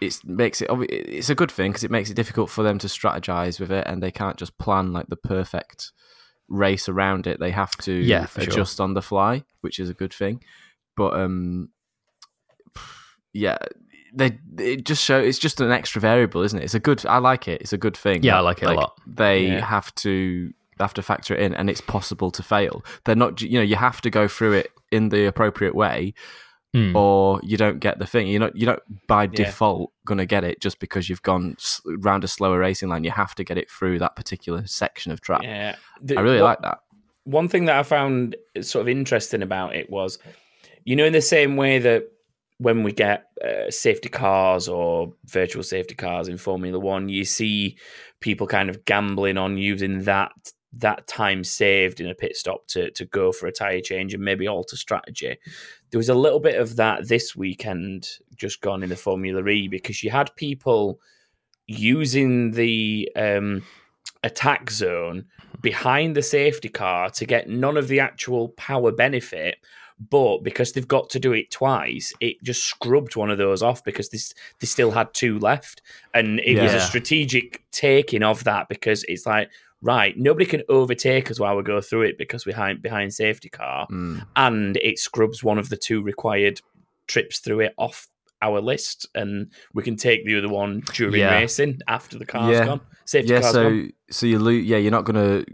it 0.00 0.18
makes 0.24 0.60
it 0.60 0.68
it's 0.90 1.30
a 1.30 1.34
good 1.34 1.52
thing 1.52 1.70
because 1.70 1.84
it 1.84 1.90
makes 1.90 2.10
it 2.10 2.14
difficult 2.14 2.50
for 2.50 2.64
them 2.64 2.78
to 2.78 2.88
strategize 2.88 3.58
with 3.60 3.70
it 3.70 3.86
and 3.86 4.02
they 4.02 4.10
can't 4.10 4.36
just 4.36 4.58
plan 4.58 4.92
like 4.92 5.06
the 5.06 5.16
perfect 5.16 5.92
race 6.48 6.88
around 6.88 7.26
it 7.26 7.40
they 7.40 7.50
have 7.50 7.76
to 7.78 7.92
Yeah, 7.92 8.26
for 8.26 8.40
sure. 8.42 8.52
adjust 8.52 8.80
on 8.80 8.94
the 8.94 9.02
fly 9.02 9.44
which 9.62 9.78
is 9.78 9.88
a 9.90 9.94
good 9.94 10.12
thing 10.14 10.42
but 10.96 11.14
um 11.14 11.70
yeah 13.32 13.58
they 14.14 14.38
it 14.58 14.84
just 14.84 15.02
show 15.04 15.18
it's 15.18 15.38
just 15.38 15.60
an 15.60 15.70
extra 15.70 16.00
variable 16.00 16.42
isn't 16.42 16.58
it 16.58 16.64
it's 16.64 16.74
a 16.74 16.80
good 16.80 17.04
i 17.06 17.18
like 17.18 17.48
it 17.48 17.60
it's 17.60 17.72
a 17.72 17.78
good 17.78 17.96
thing 17.96 18.22
Yeah, 18.22 18.38
I 18.38 18.40
like 18.40 18.62
it 18.62 18.68
a 18.68 18.72
lot. 18.74 18.94
they 19.06 19.46
Yeah. 19.48 19.64
have 19.64 19.94
to 19.96 20.52
have 20.78 20.94
to 20.94 21.02
factor 21.02 21.34
it 21.34 21.40
in 21.40 21.54
and 21.54 21.68
it's 21.70 21.80
possible 21.80 22.30
to 22.30 22.42
fail 22.42 22.84
they're 23.04 23.16
not 23.16 23.40
you 23.42 23.58
know 23.58 23.62
you 23.62 23.76
have 23.76 24.00
to 24.02 24.10
go 24.10 24.28
through 24.28 24.52
it 24.52 24.70
in 24.92 25.08
the 25.08 25.26
appropriate 25.26 25.74
way 25.74 26.14
Hmm. 26.76 26.94
or 26.94 27.40
you 27.42 27.56
don't 27.56 27.78
get 27.78 27.98
the 27.98 28.06
thing. 28.06 28.26
You're 28.26 28.40
not 28.40 28.54
you're 28.54 28.70
not 28.70 28.82
by 29.06 29.26
default 29.26 29.92
gonna 30.04 30.26
get 30.26 30.44
it 30.44 30.60
just 30.60 30.78
because 30.78 31.08
you've 31.08 31.22
gone 31.22 31.56
round 31.86 32.22
a 32.22 32.28
slower 32.28 32.58
racing 32.58 32.90
line. 32.90 33.02
You 33.02 33.12
have 33.12 33.34
to 33.36 33.44
get 33.44 33.56
it 33.56 33.70
through 33.70 33.98
that 34.00 34.14
particular 34.14 34.66
section 34.66 35.10
of 35.10 35.22
track. 35.22 35.42
Yeah. 35.42 35.76
The- 36.02 36.18
I 36.18 36.20
really 36.20 36.42
what- 36.42 36.60
like 36.60 36.62
that. 36.62 36.80
One 37.24 37.48
thing 37.48 37.64
that 37.64 37.76
I 37.76 37.82
found 37.82 38.36
sort 38.60 38.82
of 38.82 38.88
interesting 38.88 39.42
about 39.42 39.74
it 39.74 39.88
was 39.90 40.18
you 40.84 40.94
know, 40.94 41.04
in 41.04 41.12
the 41.12 41.20
same 41.20 41.56
way 41.56 41.80
that 41.80 42.04
when 42.58 42.82
we 42.84 42.92
get 42.92 43.24
uh, 43.44 43.70
safety 43.70 44.08
cars 44.08 44.68
or 44.68 45.12
virtual 45.24 45.62
safety 45.62 45.94
cars 45.94 46.28
in 46.28 46.36
Formula 46.38 46.78
One, 46.78 47.08
you 47.08 47.24
see 47.24 47.76
people 48.20 48.46
kind 48.46 48.70
of 48.70 48.84
gambling 48.84 49.36
on 49.38 49.58
using 49.58 50.04
that 50.04 50.32
that 50.78 51.06
time 51.06 51.42
saved 51.42 52.00
in 52.00 52.06
a 52.08 52.14
pit 52.14 52.36
stop 52.36 52.66
to 52.68 52.90
to 52.92 53.04
go 53.06 53.32
for 53.32 53.46
a 53.46 53.52
tire 53.52 53.80
change 53.80 54.14
and 54.14 54.22
maybe 54.22 54.46
alter 54.46 54.76
strategy. 54.76 55.36
There 55.90 55.98
was 55.98 56.08
a 56.08 56.14
little 56.14 56.40
bit 56.40 56.56
of 56.60 56.76
that 56.76 57.08
this 57.08 57.36
weekend, 57.36 58.08
just 58.34 58.60
gone 58.60 58.82
in 58.82 58.88
the 58.88 58.96
Formula 58.96 59.46
E, 59.46 59.68
because 59.68 60.02
you 60.02 60.10
had 60.10 60.34
people 60.36 61.00
using 61.66 62.52
the 62.52 63.10
um, 63.16 63.62
attack 64.22 64.70
zone 64.70 65.26
behind 65.60 66.14
the 66.14 66.22
safety 66.22 66.68
car 66.68 67.10
to 67.10 67.24
get 67.24 67.48
none 67.48 67.76
of 67.76 67.88
the 67.88 68.00
actual 68.00 68.50
power 68.50 68.92
benefit. 68.92 69.56
But 69.98 70.38
because 70.38 70.72
they've 70.72 70.86
got 70.86 71.08
to 71.10 71.18
do 71.18 71.32
it 71.32 71.50
twice, 71.50 72.12
it 72.20 72.42
just 72.42 72.64
scrubbed 72.64 73.16
one 73.16 73.30
of 73.30 73.38
those 73.38 73.62
off 73.62 73.82
because 73.82 74.10
this 74.10 74.34
they 74.60 74.66
still 74.66 74.90
had 74.90 75.14
two 75.14 75.38
left, 75.38 75.80
and 76.12 76.38
it 76.40 76.60
was 76.60 76.74
a 76.74 76.80
strategic 76.80 77.64
taking 77.70 78.22
of 78.22 78.44
that 78.44 78.68
because 78.68 79.04
it's 79.08 79.24
like 79.24 79.48
right, 79.86 80.14
nobody 80.18 80.44
can 80.46 80.62
overtake 80.68 81.30
us 81.30 81.38
while 81.40 81.56
we 81.56 81.62
go 81.62 81.80
through 81.80 82.02
it 82.02 82.18
because 82.18 82.44
we're 82.44 82.52
behind 82.52 82.82
behind 82.82 83.14
safety 83.14 83.48
car, 83.48 83.86
Mm. 83.90 84.26
and 84.34 84.76
it 84.78 84.98
scrubs 84.98 85.42
one 85.44 85.58
of 85.58 85.68
the 85.68 85.76
two 85.76 86.02
required 86.02 86.60
trips 87.06 87.38
through 87.38 87.60
it 87.60 87.74
off 87.78 88.08
our 88.42 88.60
list, 88.60 89.06
and 89.14 89.50
we 89.72 89.82
can 89.82 89.96
take 89.96 90.26
the 90.26 90.36
other 90.36 90.48
one 90.48 90.82
during 90.92 91.14
Yeah. 91.20 91.32
racing 91.34 91.80
after 91.88 92.18
the 92.18 92.26
car's 92.26 92.56
Yeah. 92.58 92.66
gone. 92.66 92.80
Safety 93.06 93.32
Yeah, 93.32 93.40
car's 93.40 93.52
so 93.54 93.62
gone. 93.70 93.92
so 94.10 94.26
you 94.26 94.38
lose. 94.38 94.64
Yeah, 94.66 94.76
you're 94.76 94.90
not 94.90 95.04
going 95.04 95.14
to 95.44 95.46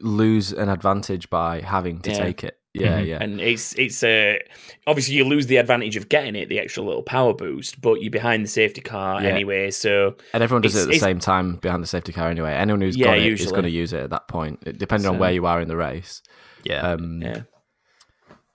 lose 0.00 0.52
an 0.52 0.68
advantage 0.68 1.28
by 1.28 1.60
having 1.60 2.00
to 2.02 2.10
Yeah. 2.10 2.18
take 2.24 2.44
it. 2.44 2.56
Yeah, 2.72 3.00
Mhm. 3.00 3.06
yeah, 3.08 3.18
And 3.20 3.40
it's 3.40 3.76
it's 3.76 4.02
uh, 4.04 4.34
obviously 4.86 5.16
you 5.16 5.24
lose 5.24 5.48
the 5.48 5.56
advantage 5.56 5.96
of 5.96 6.08
getting 6.08 6.36
it, 6.36 6.48
the 6.48 6.60
extra 6.60 6.84
little 6.84 7.02
power 7.02 7.34
boost, 7.34 7.80
but 7.80 8.00
you're 8.00 8.12
behind 8.12 8.44
the 8.44 8.48
safety 8.48 8.80
car 8.80 9.20
Yeah. 9.20 9.30
anyway. 9.30 9.72
So 9.72 10.14
and 10.32 10.42
everyone 10.42 10.62
does 10.62 10.76
it 10.76 10.82
at 10.82 10.88
the 10.88 10.98
same 11.00 11.18
time 11.18 11.56
behind 11.56 11.82
the 11.82 11.88
safety 11.88 12.12
car 12.12 12.28
anyway. 12.30 12.52
Anyone 12.52 12.80
who's 12.82 12.96
Yeah, 12.96 13.06
got 13.06 13.18
it 13.18 13.22
is 13.24 13.26
usually. 13.40 13.50
going 13.50 13.64
to 13.64 13.70
use 13.70 13.92
it 13.92 14.04
at 14.04 14.10
that 14.10 14.28
point, 14.28 14.60
it- 14.66 14.78
depending 14.78 15.08
on 15.08 15.18
where 15.18 15.32
you 15.32 15.46
are 15.46 15.60
in 15.60 15.66
the 15.66 15.76
race. 15.76 16.22
Yeah. 16.62 16.92
Um, 16.92 17.20
yeah, 17.22 17.42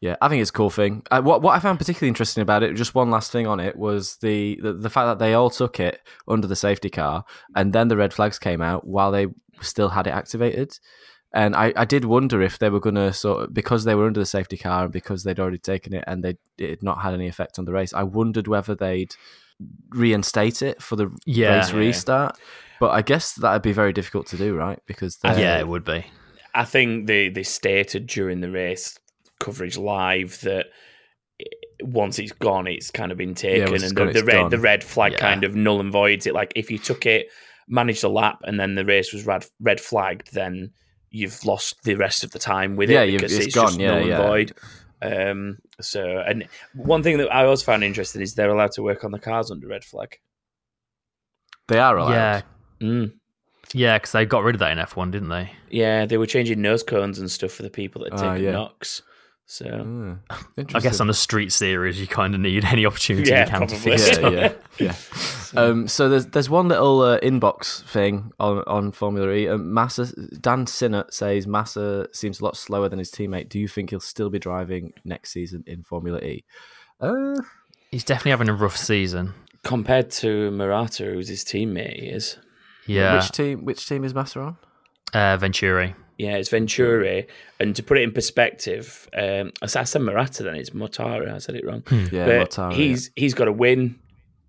Yeah, 0.02 0.16
I 0.22 0.28
think 0.30 0.42
it's 0.42 0.52
a 0.52 0.54
cool 0.54 0.70
thing. 0.70 1.02
Uh, 1.12 1.22
what 1.22 1.42
what 1.42 1.56
I 1.56 1.60
found 1.60 1.80
particularly 1.80 2.10
interesting 2.10 2.42
about 2.42 2.64
it, 2.64 2.74
just 2.76 2.96
one 2.96 3.10
last 3.12 3.32
thing 3.34 3.48
on 3.48 3.60
it, 3.60 3.76
was 3.76 4.18
the, 4.18 4.58
the 4.62 4.74
the 4.74 4.90
fact 4.90 5.08
that 5.08 5.20
they 5.20 5.34
all 5.34 5.50
took 5.50 5.80
it 5.80 6.00
under 6.28 6.48
the 6.48 6.56
safety 6.56 6.90
car, 6.90 7.26
and 7.56 7.74
then 7.74 7.88
the 7.90 7.98
red 7.98 8.14
flags 8.14 8.38
came 8.40 8.62
out 8.62 8.86
while 8.88 9.12
they 9.12 9.28
still 9.62 9.90
had 9.90 10.06
it 10.08 10.12
activated. 10.12 10.78
And 11.36 11.54
I, 11.56 11.74
I 11.76 11.86
did 11.86 12.06
wonder 12.06 12.42
if 12.42 12.58
they 12.60 12.70
were 12.70 12.80
going 12.80 12.96
to 12.96 13.12
sort 13.14 13.44
of 13.44 13.54
because 13.54 13.84
they 13.84 13.94
were 13.94 14.08
under 14.08 14.20
the 14.22 14.26
safety 14.26 14.58
car 14.58 14.86
and 14.86 14.92
because 14.94 15.24
they'd 15.24 15.40
already 15.40 15.58
taken 15.60 15.94
it 15.94 16.04
and 16.08 16.24
they 16.24 16.38
it 16.58 16.70
had 16.70 16.84
not 16.84 17.02
had 17.02 17.14
any 17.14 17.28
effect 17.28 17.60
on 17.60 17.66
the 17.66 17.74
race. 17.74 17.94
I 17.94 18.04
wondered 18.04 18.48
whether 18.48 18.74
they'd 18.74 19.14
reinstate 19.90 20.62
it 20.62 20.82
for 20.82 20.96
the 20.96 21.12
Yeah. 21.26 21.58
race 21.58 21.72
Yeah. 21.72 21.78
restart. 21.78 22.40
But 22.80 22.92
I 22.92 23.02
guess 23.02 23.34
that'd 23.34 23.62
be 23.62 23.72
very 23.72 23.94
difficult 23.94 24.28
to 24.28 24.38
do, 24.38 24.56
right? 24.56 24.80
Because 24.86 25.18
they're- 25.18 25.38
yeah, 25.40 25.60
it 25.60 25.68
would 25.68 25.84
be. 25.86 26.06
I 26.54 26.64
think 26.66 27.08
they 27.08 27.30
they 27.30 27.44
stated 27.44 28.08
during 28.08 28.40
the 28.42 28.50
race 28.52 28.98
coverage 29.40 29.78
live 29.78 30.40
that 30.42 30.68
once 31.82 32.18
it's 32.20 32.32
gone, 32.32 32.68
it's 32.68 32.92
kind 32.92 33.12
of 33.12 33.18
been 33.18 33.36
taken, 33.36 33.70
once 33.72 33.84
it's 33.84 33.92
and 33.92 33.98
gone, 33.98 34.08
the, 34.08 34.14
the 34.14 34.24
red 34.24 34.42
gone. 34.42 34.50
the 34.52 34.60
red 34.60 34.84
flag 34.84 35.14
Yeah. 35.14 35.18
kind 35.20 35.44
of 35.44 35.56
null 35.56 35.82
and 35.82 35.92
voids 35.92 36.26
it. 36.26 36.34
Like 36.34 36.54
if 36.56 36.72
you 36.72 36.78
took 36.78 37.06
it, 37.06 37.28
managed 37.68 38.04
a 38.06 38.10
lap, 38.10 38.40
and 38.44 38.58
then 38.60 38.76
the 38.76 38.86
race 38.86 39.12
was 39.12 39.26
red 39.26 39.46
red 39.60 39.82
flagged, 39.82 40.34
then 40.34 40.72
you've 41.16 41.44
lost 41.46 41.82
the 41.84 41.96
rest 41.96 42.24
of 42.24 42.32
the 42.32 42.40
time 42.40 42.76
with 42.76 42.90
Yeah, 42.90 43.02
it 43.04 43.14
because 43.14 43.34
it's 43.34 43.48
it's, 43.48 43.56
gone, 43.56 43.68
just 43.68 43.80
yeah, 43.80 43.92
null 44.00 44.08
yeah. 44.08 44.16
and 44.22 44.28
void. 44.28 44.54
Um, 45.02 45.58
so, 45.82 46.20
and 46.26 46.48
one 46.74 47.04
thing 47.04 47.18
that 47.18 47.34
I 47.34 47.44
always 47.44 47.62
found 47.62 47.84
interesting 47.84 48.22
is 48.22 48.34
they're 48.36 48.50
allowed 48.50 48.72
to 48.74 48.84
work 48.84 49.04
on 49.04 49.12
the 49.12 49.20
cars 49.20 49.52
under 49.52 49.68
red 49.68 49.84
flag. 49.84 50.18
they 51.68 51.80
are 51.80 51.98
allowed. 51.98 52.12
Yeah. 52.12 52.42
Mm. 52.82 53.14
Yeah, 53.74 53.98
because 53.98 54.12
they 54.12 54.26
got 54.26 54.44
rid 54.44 54.56
of 54.56 54.60
that 54.60 54.72
in 54.72 54.78
F1, 54.78 55.12
didn't 55.12 55.30
they? 55.30 55.52
Yeah, 55.70 56.06
they 56.06 56.18
were 56.18 56.28
changing 56.28 56.62
nose 56.62 56.84
cones 56.84 57.18
and 57.20 57.30
stuff 57.32 57.52
for 57.52 57.64
the 57.64 57.70
people 57.70 58.04
that 58.04 58.14
had 58.14 58.20
Ah, 58.22 58.32
taken 58.34 58.46
yeah. 58.46 58.52
knocks. 58.52 59.02
So 59.48 59.66
Mm, 59.66 60.20
I 60.74 60.80
guess 60.80 61.00
on 61.00 61.06
the 61.08 61.14
street 61.14 61.52
series, 61.52 62.00
you 62.02 62.08
kind 62.08 62.34
of 62.34 62.40
need 62.42 62.66
any 62.66 62.84
opportunity 62.86 63.30
Yeah, 63.30 63.46
you 63.46 63.50
can 63.52 63.68
to 63.68 63.76
probably. 63.76 63.98
fix 63.98 64.18
yeah, 64.20 64.28
it. 64.28 64.62
yeah, 64.80 64.96
yeah. 65.54 65.60
Um, 65.62 65.88
so 65.88 66.10
there's 66.10 66.26
there's 66.28 66.50
one 66.50 66.68
little 66.68 67.02
uh, 67.02 67.20
inbox 67.20 67.84
thing 67.84 68.32
on 68.40 68.64
on 68.66 68.92
Formula 68.92 69.30
E. 69.32 69.48
Um, 69.48 69.72
Massa 69.72 70.08
Dan 70.42 70.66
Sinnott 70.66 71.14
says 71.14 71.46
Massa 71.46 72.08
seems 72.12 72.40
a 72.42 72.44
lot 72.44 72.58
slower 72.58 72.90
than 72.90 72.98
his 73.00 73.12
teammate. 73.12 73.50
Do 73.50 73.60
you 73.60 73.68
think 73.68 73.92
he'll 73.92 74.00
still 74.00 74.32
be 74.32 74.40
driving 74.40 74.94
next 75.04 75.32
season 75.32 75.64
in 75.68 75.84
Formula 75.84 76.20
E? 76.22 76.44
Uh, 77.00 77.36
He's 77.92 78.04
definitely 78.04 78.32
having 78.32 78.50
a 78.50 78.54
rough 78.54 78.76
season. 78.78 79.34
compared 79.64 80.10
to 80.12 80.50
Murata, 80.52 81.04
who's 81.06 81.28
his 81.30 81.44
teammate, 81.46 82.00
he 82.00 82.08
is. 82.08 82.38
Yeah. 82.88 83.16
Which 83.18 83.30
team? 83.32 83.64
Which 83.64 83.88
team 83.88 84.04
is 84.04 84.14
Massa 84.16 84.40
on? 84.40 84.58
Uh, 85.14 85.38
Venturi. 85.38 85.96
Yeah, 86.18 86.36
it's 86.38 86.50
Venturi. 86.50 87.28
And 87.60 87.76
to 87.76 87.84
put 87.84 87.98
it 87.98 88.04
in 88.04 88.12
perspective, 88.12 89.10
um, 89.18 89.52
I 89.62 89.66
said 89.66 90.02
Murata, 90.02 90.44
then 90.44 90.56
it's 90.56 90.70
Motara. 90.72 91.34
I 91.34 91.40
said 91.40 91.56
it 91.56 91.66
wrong. 91.66 91.84
Yeah, 92.12 92.26
but 92.26 92.52
Mortara, 92.52 92.74
he's 92.74 93.12
he's 93.16 93.34
got 93.34 93.48
a 93.48 93.52
win, 93.52 94.00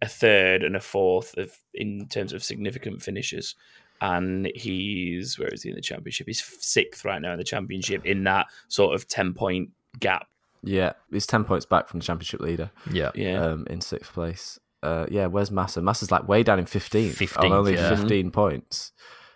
a 0.01 0.09
third, 0.09 0.63
and 0.63 0.77
a 0.77 0.81
fourth 0.81 1.37
of 1.37 1.53
in 1.75 2.07
terms 2.09 2.33
of 2.33 2.45
significant 2.45 3.03
finishes. 3.03 3.55
And 4.01 4.51
he's 4.55 5.39
where 5.39 5.49
is 5.49 5.63
he 5.63 5.71
in 5.71 5.75
the 5.75 5.81
championship? 5.81 6.27
He's 6.27 6.45
sixth 6.61 7.05
right 7.05 7.21
now 7.21 7.33
in 7.33 7.39
the 7.39 7.45
championship 7.45 8.05
in 8.05 8.25
that 8.25 8.47
sort 8.69 8.95
of 8.95 9.09
ten 9.09 9.33
point 9.33 9.71
gap. 9.99 10.27
yeah. 10.63 10.77
yeah, 10.85 10.93
he's 11.11 11.27
ten 11.27 11.45
points 11.45 11.65
back 11.67 11.89
from 11.89 12.01
the 12.01 12.07
championship 12.07 12.41
leader. 12.41 12.71
Yeah. 12.93 13.11
Yeah, 13.15 13.43
Um, 13.43 13.67
in 13.71 13.81
sixth 13.81 14.13
place. 14.13 14.61
Uh, 14.83 15.07
yeah, 15.11 15.27
where's 15.27 15.51
Massa? 15.51 15.81
Massa's 15.83 16.11
like 16.11 16.29
way 16.29 16.43
down 16.43 16.59
in 16.59 16.67
fifteenth, 16.67 17.21
on 17.21 17.27
15th, 17.27 17.51
only 17.51 17.75
yeah. 17.75 17.97
fifteen 17.97 18.31
points. 18.31 18.93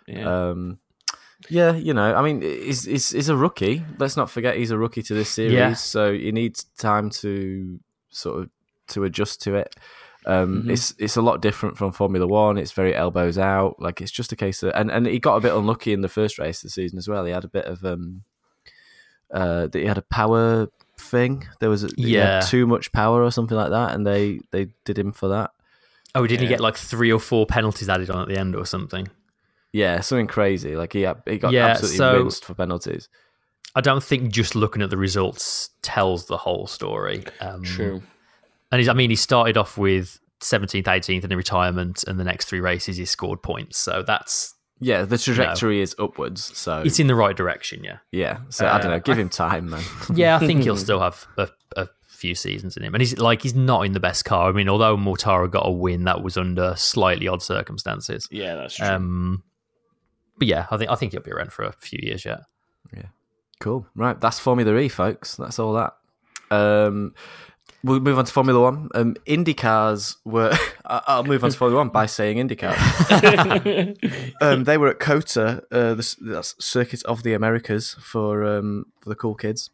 yeah. 0.07 0.49
Um, 0.49 0.77
yeah, 1.49 1.73
you 1.75 1.93
know, 1.93 2.13
I 2.15 2.21
mean, 2.21 2.41
he's, 2.41 2.85
he's, 2.85 3.09
he's 3.11 3.29
a 3.29 3.35
rookie. 3.35 3.83
Let's 3.97 4.15
not 4.17 4.29
forget 4.29 4.57
he's 4.57 4.71
a 4.71 4.77
rookie 4.77 5.01
to 5.03 5.13
this 5.13 5.29
series, 5.29 5.53
Yeah. 5.53 5.73
so 5.73 6.13
he 6.13 6.31
needs 6.31 6.63
time 6.77 7.09
to 7.21 7.79
sort 8.09 8.43
of 8.43 8.49
to 8.89 9.03
adjust 9.05 9.41
to 9.43 9.55
it. 9.55 9.75
Um, 10.25 10.63
Mhm. 10.63 10.71
It's 10.71 10.93
it's 10.99 11.15
a 11.17 11.21
lot 11.21 11.41
different 11.41 11.77
from 11.77 11.91
Formula 11.91 12.27
One. 12.27 12.57
It's 12.57 12.73
very 12.73 12.93
elbows 12.95 13.37
out. 13.39 13.77
Like 13.79 14.01
it's 14.01 14.11
just 14.11 14.31
a 14.31 14.35
case 14.35 14.61
of 14.63 14.71
and, 14.75 14.91
and 14.91 15.07
he 15.07 15.17
got 15.17 15.37
a 15.37 15.39
bit 15.41 15.53
unlucky 15.53 15.93
in 15.93 16.01
the 16.01 16.09
first 16.09 16.37
race 16.37 16.59
of 16.59 16.63
the 16.63 16.69
season 16.69 16.97
as 16.99 17.07
well. 17.07 17.25
He 17.25 17.31
had 17.31 17.43
a 17.43 17.47
bit 17.47 17.65
of 17.65 17.83
um, 17.83 18.21
uh, 19.33 19.67
he 19.73 19.85
had 19.85 19.97
a 19.97 20.01
power 20.03 20.67
thing. 20.99 21.47
There 21.59 21.69
was 21.69 21.83
a, 21.85 21.89
Yeah. 21.97 22.41
too 22.41 22.67
much 22.67 22.91
power 22.91 23.23
or 23.23 23.31
something 23.31 23.57
like 23.57 23.71
that, 23.71 23.95
and 23.95 24.05
they 24.05 24.41
they 24.51 24.67
did 24.85 24.97
him 24.99 25.11
for 25.11 25.29
that. 25.29 25.51
Oh, 26.13 26.27
didn't 26.27 26.41
he 26.41 26.47
get 26.47 26.59
like 26.59 26.75
three 26.75 27.11
or 27.11 27.19
four 27.19 27.45
penalties 27.45 27.87
added 27.89 28.09
on 28.09 28.21
at 28.21 28.27
the 28.27 28.37
end 28.37 28.55
or 28.55 28.65
something? 28.65 29.07
Yeah, 29.73 30.01
something 30.01 30.27
crazy. 30.27 30.75
Like 30.75 30.93
he 30.93 31.07
he 31.25 31.37
got 31.37 31.53
Yeah, 31.53 31.67
absolutely 31.67 31.97
so- 31.97 32.17
rinsed 32.19 32.45
for 32.45 32.53
penalties. 32.53 33.09
I 33.73 33.79
don't 33.79 34.03
think 34.03 34.33
just 34.33 34.53
looking 34.53 34.81
at 34.81 34.89
the 34.89 34.97
results 34.97 35.69
tells 35.81 36.25
the 36.25 36.35
whole 36.35 36.67
story. 36.67 37.23
Um, 37.39 37.63
True. 37.63 38.03
And 38.69 38.79
he's, 38.79 38.89
I 38.89 38.93
mean, 38.93 39.09
he 39.09 39.15
started 39.15 39.55
off 39.55 39.77
with 39.77 40.19
17th, 40.41 40.83
18th, 40.83 41.21
and 41.23 41.31
then 41.31 41.37
retirement, 41.37 42.03
and 42.05 42.19
the 42.19 42.25
next 42.25 42.45
three 42.49 42.59
races 42.59 42.97
he 42.97 43.05
scored 43.05 43.41
points. 43.41 43.77
So 43.77 44.03
that's 44.05 44.55
Yeah, 44.81 45.03
the 45.03 45.17
trajectory 45.17 45.79
is 45.79 45.95
upwards. 45.99 46.57
So 46.57 46.81
it's 46.85 46.99
in 46.99 47.07
the 47.07 47.15
right 47.15 47.35
direction. 47.37 47.81
Yeah, 47.81 47.99
Yeah, 48.11 48.39
so 48.49 48.67
I 48.67 48.77
don't 48.79 48.87
Uh, 48.91 48.95
know. 48.95 48.99
Give 48.99 49.17
him 49.17 49.29
time, 49.29 49.69
man. 49.69 49.83
yeah. 50.13 50.35
I 50.35 50.39
think 50.39 50.63
he'll 50.63 50.75
still 50.87 50.99
have 50.99 51.25
a, 51.37 51.47
a 51.77 51.87
few 52.07 52.35
seasons 52.35 52.75
in 52.75 52.83
him, 52.83 52.93
and 52.93 53.01
he's 53.01 53.17
like 53.19 53.41
he's 53.41 53.55
not 53.55 53.85
in 53.85 53.93
the 53.93 54.01
best 54.01 54.25
car. 54.25 54.49
I 54.49 54.51
mean, 54.51 54.67
although 54.67 54.97
Mortara 54.97 55.49
got 55.49 55.65
a 55.65 55.71
win, 55.71 56.03
that 56.05 56.21
was 56.23 56.35
under 56.35 56.73
slightly 56.75 57.29
odd 57.29 57.41
circumstances. 57.41 58.27
Yeah, 58.31 58.55
that's 58.55 58.75
true. 58.75 58.87
Um, 58.87 59.43
but 60.37 60.47
yeah, 60.47 60.67
I 60.71 60.77
think 60.77 60.89
I 60.91 60.95
think 60.95 61.11
he'll 61.11 61.21
be 61.21 61.31
around 61.31 61.51
for 61.53 61.63
a 61.63 61.71
few 61.71 61.99
years 62.01 62.25
yet. 62.25 62.41
Yeah, 62.95 63.07
cool. 63.59 63.85
Right, 63.95 64.19
that's 64.19 64.39
Formula 64.39 64.75
E, 64.77 64.89
folks. 64.89 65.35
That's 65.35 65.59
all 65.59 65.73
that. 65.73 65.93
Um, 66.49 67.13
we'll 67.83 67.99
move 67.99 68.17
on 68.17 68.25
to 68.25 68.31
Formula 68.31 68.59
One. 68.59 68.89
Um, 68.93 69.15
Indy 69.25 69.53
cars 69.53 70.17
were. 70.25 70.51
I- 70.85 71.03
I'll 71.07 71.23
move 71.23 71.43
on 71.43 71.51
to 71.51 71.57
Formula 71.57 71.79
One 71.79 71.89
by 71.89 72.05
saying 72.05 72.37
Indy 72.37 72.55
cars. 72.55 72.77
um, 74.41 74.63
they 74.65 74.77
were 74.77 74.89
at 74.89 74.99
COTA, 74.99 75.63
uh, 75.71 75.93
the, 75.93 76.15
that's 76.21 76.55
Circuit 76.63 77.03
of 77.05 77.23
the 77.23 77.33
Americas 77.33 77.95
for 78.01 78.43
um, 78.43 78.85
for 79.01 79.09
the 79.09 79.15
cool 79.15 79.35
kids, 79.35 79.69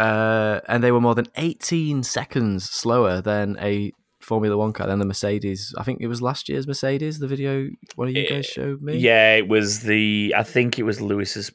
uh, 0.00 0.60
and 0.68 0.82
they 0.82 0.90
were 0.92 1.00
more 1.00 1.14
than 1.14 1.26
18 1.36 2.02
seconds 2.02 2.68
slower 2.68 3.20
than 3.20 3.56
a 3.60 3.92
Formula 4.26 4.56
One 4.56 4.72
car 4.72 4.86
then 4.88 4.98
the 4.98 5.04
Mercedes. 5.06 5.72
I 5.78 5.84
think 5.84 6.00
it 6.00 6.08
was 6.08 6.20
last 6.20 6.48
year's 6.48 6.66
Mercedes. 6.66 7.20
The 7.20 7.28
video 7.28 7.68
one 7.94 8.08
of 8.08 8.14
you 8.14 8.28
guys 8.28 8.44
showed 8.46 8.82
me. 8.82 8.96
Yeah, 8.98 9.36
it 9.36 9.46
was 9.48 9.80
the. 9.80 10.34
I 10.36 10.42
think 10.42 10.78
it 10.78 10.82
was 10.82 11.00
Lewis's. 11.00 11.52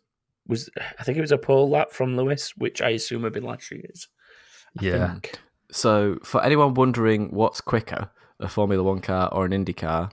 Was 0.48 0.70
I 0.98 1.04
think 1.04 1.18
it 1.18 1.22
was 1.22 1.32
a 1.34 1.38
pole 1.38 1.70
lap 1.70 1.92
from 1.92 2.16
Lewis, 2.16 2.54
which 2.58 2.82
I 2.82 2.90
assume 2.92 3.24
had 3.24 3.34
been 3.34 3.44
last 3.44 3.70
year's. 3.72 4.08
I 4.80 4.86
Yeah. 4.86 5.12
think. 5.12 5.34
So, 5.72 6.18
for 6.24 6.44
anyone 6.44 6.74
wondering 6.74 7.30
what's 7.32 7.62
quicker, 7.62 8.10
a 8.40 8.48
Formula 8.48 8.82
One 8.84 9.02
car 9.02 9.30
or 9.34 9.46
an 9.46 9.54
Indy 9.54 9.74
car, 9.74 10.10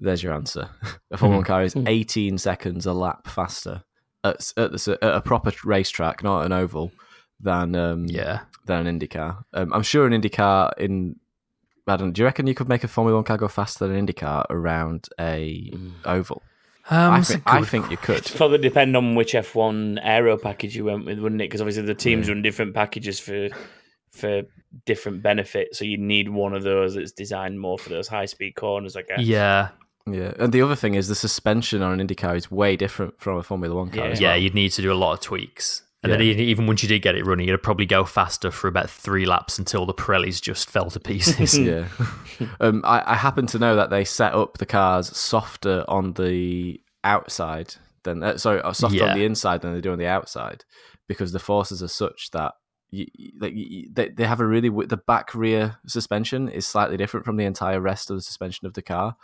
there's 0.00 0.22
your 0.22 0.32
answer. 0.32 0.68
A 1.10 1.16
Formula 1.16 1.38
One 1.38 1.44
car 1.44 1.62
is 1.62 1.74
18 1.76 2.38
seconds 2.38 2.86
a 2.86 2.92
lap 2.92 3.26
faster 3.28 3.82
at, 4.24 4.52
at, 4.56 4.72
the, 4.72 4.98
at 5.02 5.14
a 5.14 5.20
proper 5.20 5.52
racetrack, 5.64 6.22
not 6.24 6.44
an 6.46 6.52
oval, 6.52 6.90
than 7.40 7.76
um, 7.76 8.06
Yeah. 8.06 8.40
than 8.66 8.86
an 8.86 8.98
IndyCar. 8.98 9.44
Um, 9.52 9.72
I'm 9.72 9.82
sure 9.82 10.06
an 10.06 10.12
IndyCar 10.20 10.72
in 10.78 11.16
I 11.86 11.96
don't. 11.96 12.12
Do 12.12 12.22
you 12.22 12.26
reckon 12.26 12.46
you 12.46 12.54
could 12.54 12.68
make 12.68 12.84
a 12.84 12.88
Formula 12.88 13.16
One 13.16 13.24
car 13.24 13.36
go 13.36 13.48
faster 13.48 13.86
than 13.86 13.96
an 13.96 14.06
IndyCar 14.06 14.46
around 14.50 15.08
a 15.20 15.72
oval? 16.04 16.42
Um, 16.90 17.12
I, 17.12 17.18
it's 17.18 17.30
a 17.30 17.32
think, 17.34 17.42
I 17.46 17.60
good 17.60 17.68
think 17.68 17.90
you 17.90 17.96
could. 17.96 18.24
Probably 18.36 18.58
depend 18.58 18.96
on 18.96 19.14
which 19.14 19.32
F1 19.32 20.00
aero 20.02 20.36
package 20.36 20.76
you 20.76 20.84
went 20.84 21.06
with, 21.06 21.18
wouldn't 21.18 21.40
it? 21.40 21.46
Because 21.46 21.60
obviously 21.60 21.84
the 21.84 21.94
teams 21.94 22.28
run 22.28 22.42
different 22.42 22.74
packages 22.74 23.18
for 23.18 23.48
for 24.10 24.42
different 24.86 25.22
benefits. 25.22 25.78
So 25.78 25.84
you 25.84 25.98
need 25.98 26.28
one 26.28 26.54
of 26.54 26.62
those 26.62 26.94
that's 26.94 27.12
designed 27.12 27.58
more 27.58 27.78
for 27.78 27.88
those 27.88 28.06
high 28.06 28.26
speed 28.26 28.54
corners, 28.54 28.96
I 28.96 29.02
guess. 29.02 29.20
Yeah. 29.20 29.70
Yeah, 30.06 30.34
and 30.38 30.52
the 30.52 30.60
other 30.60 30.76
thing 30.76 30.96
is 30.96 31.08
the 31.08 31.14
suspension 31.14 31.80
on 31.80 31.98
an 31.98 32.06
IndyCar 32.06 32.36
is 32.36 32.50
way 32.50 32.76
different 32.76 33.18
from 33.18 33.38
a 33.38 33.42
Formula 33.42 33.74
One 33.74 33.88
car. 33.88 34.04
Yeah. 34.04 34.12
as 34.12 34.20
Yeah, 34.20 34.34
you'd 34.34 34.54
need 34.54 34.68
to 34.72 34.82
do 34.82 34.92
a 34.92 34.94
lot 34.94 35.14
of 35.14 35.20
tweaks. 35.20 35.82
And 36.04 36.12
then 36.12 36.20
Yeah. 36.20 36.26
even- 36.32 36.44
even 36.44 36.66
once 36.66 36.82
you 36.82 36.88
did 36.88 37.00
get 37.02 37.14
it 37.16 37.24
running, 37.26 37.48
it'd 37.48 37.62
probably 37.62 37.86
go 37.86 38.04
faster 38.04 38.50
for 38.50 38.68
about 38.68 38.88
three 38.90 39.24
laps 39.24 39.58
until 39.58 39.86
the 39.86 39.94
Pirellis 39.94 40.40
just 40.40 40.70
fell 40.70 40.90
to 40.90 41.00
pieces. 41.00 41.58
yeah. 41.58 41.88
um, 42.60 42.82
I, 42.84 43.02
I 43.12 43.16
happen 43.16 43.46
to 43.48 43.58
know 43.58 43.74
that 43.76 43.90
they 43.90 44.04
set 44.04 44.34
up 44.34 44.58
the 44.58 44.66
cars 44.66 45.16
softer 45.16 45.84
on 45.88 46.12
the 46.12 46.80
outside 47.02 47.74
than 48.04 48.22
uh, 48.22 48.36
sorry, 48.36 48.60
uh, 48.60 48.72
softer 48.72 48.98
Yeah. 48.98 49.12
on 49.12 49.18
the 49.18 49.24
inside 49.24 49.62
than 49.62 49.74
they 49.74 49.80
do 49.80 49.92
on 49.92 49.98
the 49.98 50.06
outside 50.06 50.64
because 51.08 51.32
the 51.32 51.38
forces 51.38 51.82
are 51.82 51.88
such 51.88 52.30
that 52.32 52.52
you, 52.90 53.06
like 53.40 53.52
you, 53.54 53.88
they 53.92 54.10
they 54.10 54.24
have 54.24 54.40
a 54.40 54.46
really 54.46 54.68
the 54.86 54.96
back 54.96 55.34
rear 55.34 55.78
suspension 55.86 56.48
is 56.48 56.66
slightly 56.66 56.96
different 56.96 57.26
from 57.26 57.36
the 57.36 57.44
entire 57.44 57.80
rest 57.80 58.08
of 58.10 58.16
the 58.16 58.22
suspension 58.22 58.66
of 58.66 58.74
the 58.74 58.82
car. 58.82 59.16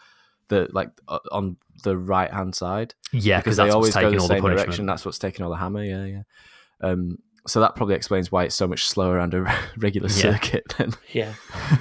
The 0.49 0.69
like 0.73 0.90
uh, 1.07 1.21
on 1.31 1.57
the 1.85 1.97
right 1.97 2.33
hand 2.33 2.55
side 2.57 2.95
yeah, 3.12 3.38
because 3.38 3.57
they 3.59 3.71
always 3.71 3.95
what's 3.95 3.97
go 3.97 4.01
taking 4.11 4.16
the 4.16 4.23
all 4.23 4.29
the 4.29 4.35
same 4.35 4.43
punishment. 4.43 4.66
direction. 4.66 4.87
That's 4.87 5.05
what's 5.05 5.19
taking 5.21 5.45
all 5.45 5.51
the 5.51 5.57
hammer. 5.59 5.85
Yeah, 5.85 6.05
yeah. 6.07 6.23
Um, 6.81 7.19
so 7.47 7.61
that 7.61 7.75
probably 7.75 7.95
explains 7.95 8.31
why 8.31 8.45
it's 8.45 8.55
so 8.55 8.69
much 8.69 8.87
slower 8.87 9.16
around 9.16 9.35
a 9.35 9.40
regular 9.79 10.09
Yeah. 10.09 10.14
circuit 10.35 10.75
than 10.79 10.93
Yeah. 11.12 11.35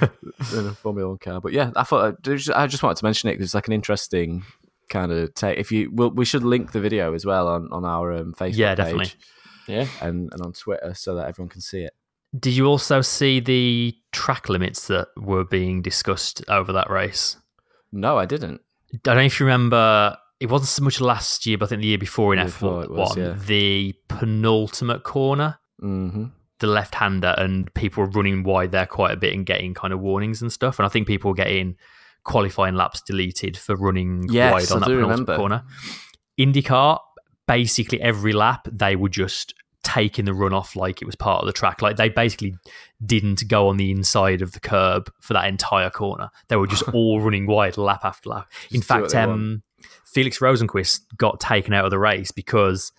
than 0.52 0.68
a 0.68 0.74
Formula 0.74 1.08
One 1.08 1.18
car. 1.18 1.40
But 1.40 1.52
yeah, 1.52 1.70
I 1.76 1.82
thought 1.84 2.14
I 2.14 2.16
just, 2.22 2.50
I 2.50 2.66
just 2.66 2.82
wanted 2.82 2.96
to 2.98 3.04
mention 3.04 3.28
it 3.28 3.34
because 3.34 3.46
it's 3.46 3.54
like 3.54 3.66
an 3.68 3.74
interesting 3.74 4.42
kind 4.88 5.12
of 5.12 5.34
take. 5.34 5.58
If 5.58 5.70
you, 5.70 5.90
well, 5.92 6.10
we 6.10 6.24
should 6.24 6.42
link 6.44 6.72
the 6.72 6.80
video 6.80 7.14
as 7.14 7.24
well 7.26 7.46
on 7.48 7.68
on 7.72 7.84
our 7.84 8.12
um, 8.12 8.32
Facebook 8.34 8.56
Yeah, 8.56 8.74
page 8.74 8.84
definitely. 8.84 9.12
Yeah. 9.68 9.86
and 10.00 10.30
and 10.32 10.40
on 10.42 10.52
Twitter 10.52 10.94
so 10.94 11.14
that 11.16 11.28
everyone 11.28 11.50
can 11.50 11.60
see 11.60 11.82
it. 11.82 11.92
Did 12.38 12.54
you 12.56 12.66
also 12.66 13.00
see 13.00 13.40
the 13.40 13.94
track 14.12 14.48
limits 14.48 14.86
that 14.86 15.08
were 15.16 15.44
being 15.44 15.82
discussed 15.82 16.42
over 16.48 16.72
that 16.72 16.88
race? 16.88 17.36
No, 17.92 18.16
I 18.16 18.24
didn't. 18.24 18.60
I 18.94 18.98
don't 19.02 19.16
know 19.16 19.22
if 19.22 19.38
you 19.40 19.46
remember. 19.46 20.16
It 20.40 20.48
wasn't 20.48 20.68
so 20.68 20.82
much 20.84 21.00
last 21.00 21.44
year, 21.46 21.58
but 21.58 21.66
I 21.66 21.68
think 21.68 21.82
the 21.82 21.88
year 21.88 21.98
before 21.98 22.32
in 22.32 22.40
F1, 22.40 22.44
before 22.46 22.82
it 22.84 22.90
was, 22.90 23.16
yeah. 23.16 23.34
the 23.46 23.94
penultimate 24.08 25.02
corner, 25.04 25.58
hmm 25.78 26.26
the 26.60 26.66
left 26.66 26.94
hander, 26.94 27.34
and 27.38 27.72
people 27.72 28.04
were 28.04 28.10
running 28.10 28.42
wide 28.42 28.70
there 28.70 28.84
quite 28.86 29.12
a 29.12 29.16
bit 29.16 29.32
and 29.32 29.46
getting 29.46 29.72
kind 29.72 29.94
of 29.94 30.00
warnings 30.00 30.42
and 30.42 30.52
stuff. 30.52 30.78
And 30.78 30.84
I 30.84 30.90
think 30.90 31.06
people 31.06 31.30
were 31.30 31.34
getting 31.34 31.74
qualifying 32.24 32.74
laps 32.74 33.00
deleted 33.00 33.56
for 33.56 33.74
running 33.76 34.26
Yes, 34.30 34.52
wide 34.52 34.70
on 34.76 34.82
I 34.82 34.86
that 34.86 34.94
penultimate 34.94 35.10
remember. 35.10 35.36
corner. 35.36 35.62
IndyCar, 36.38 36.98
basically 37.46 38.00
every 38.00 38.32
lap, 38.34 38.68
they 38.70 38.94
were 38.94 39.08
just 39.08 39.54
taking 39.82 40.26
the 40.26 40.34
run 40.34 40.52
off 40.52 40.76
like 40.76 41.00
it 41.00 41.06
was 41.06 41.16
part 41.16 41.40
of 41.40 41.46
the 41.46 41.52
track. 41.52 41.80
Like 41.80 41.96
they 41.96 42.10
basically 42.10 42.54
didn't 43.04 43.48
go 43.48 43.68
on 43.68 43.78
the 43.78 43.90
inside 43.90 44.42
of 44.42 44.52
the 44.52 44.60
curb 44.60 45.10
for 45.20 45.32
that 45.32 45.46
entire 45.46 45.90
corner. 45.90 46.30
They 46.48 46.56
were 46.56 46.66
just 46.66 46.86
all 46.92 47.20
running 47.20 47.46
wide 47.46 47.78
lap 47.78 48.00
after 48.04 48.28
lap. 48.28 48.48
In 48.70 48.80
Just 48.80 48.88
fact, 48.88 49.14
um, 49.14 49.62
Felix 50.04 50.38
Rosenqvist 50.38 51.00
got 51.16 51.40
taken 51.40 51.72
out 51.74 51.84
of 51.84 51.90
the 51.90 51.98
race 51.98 52.30
because 52.30 52.92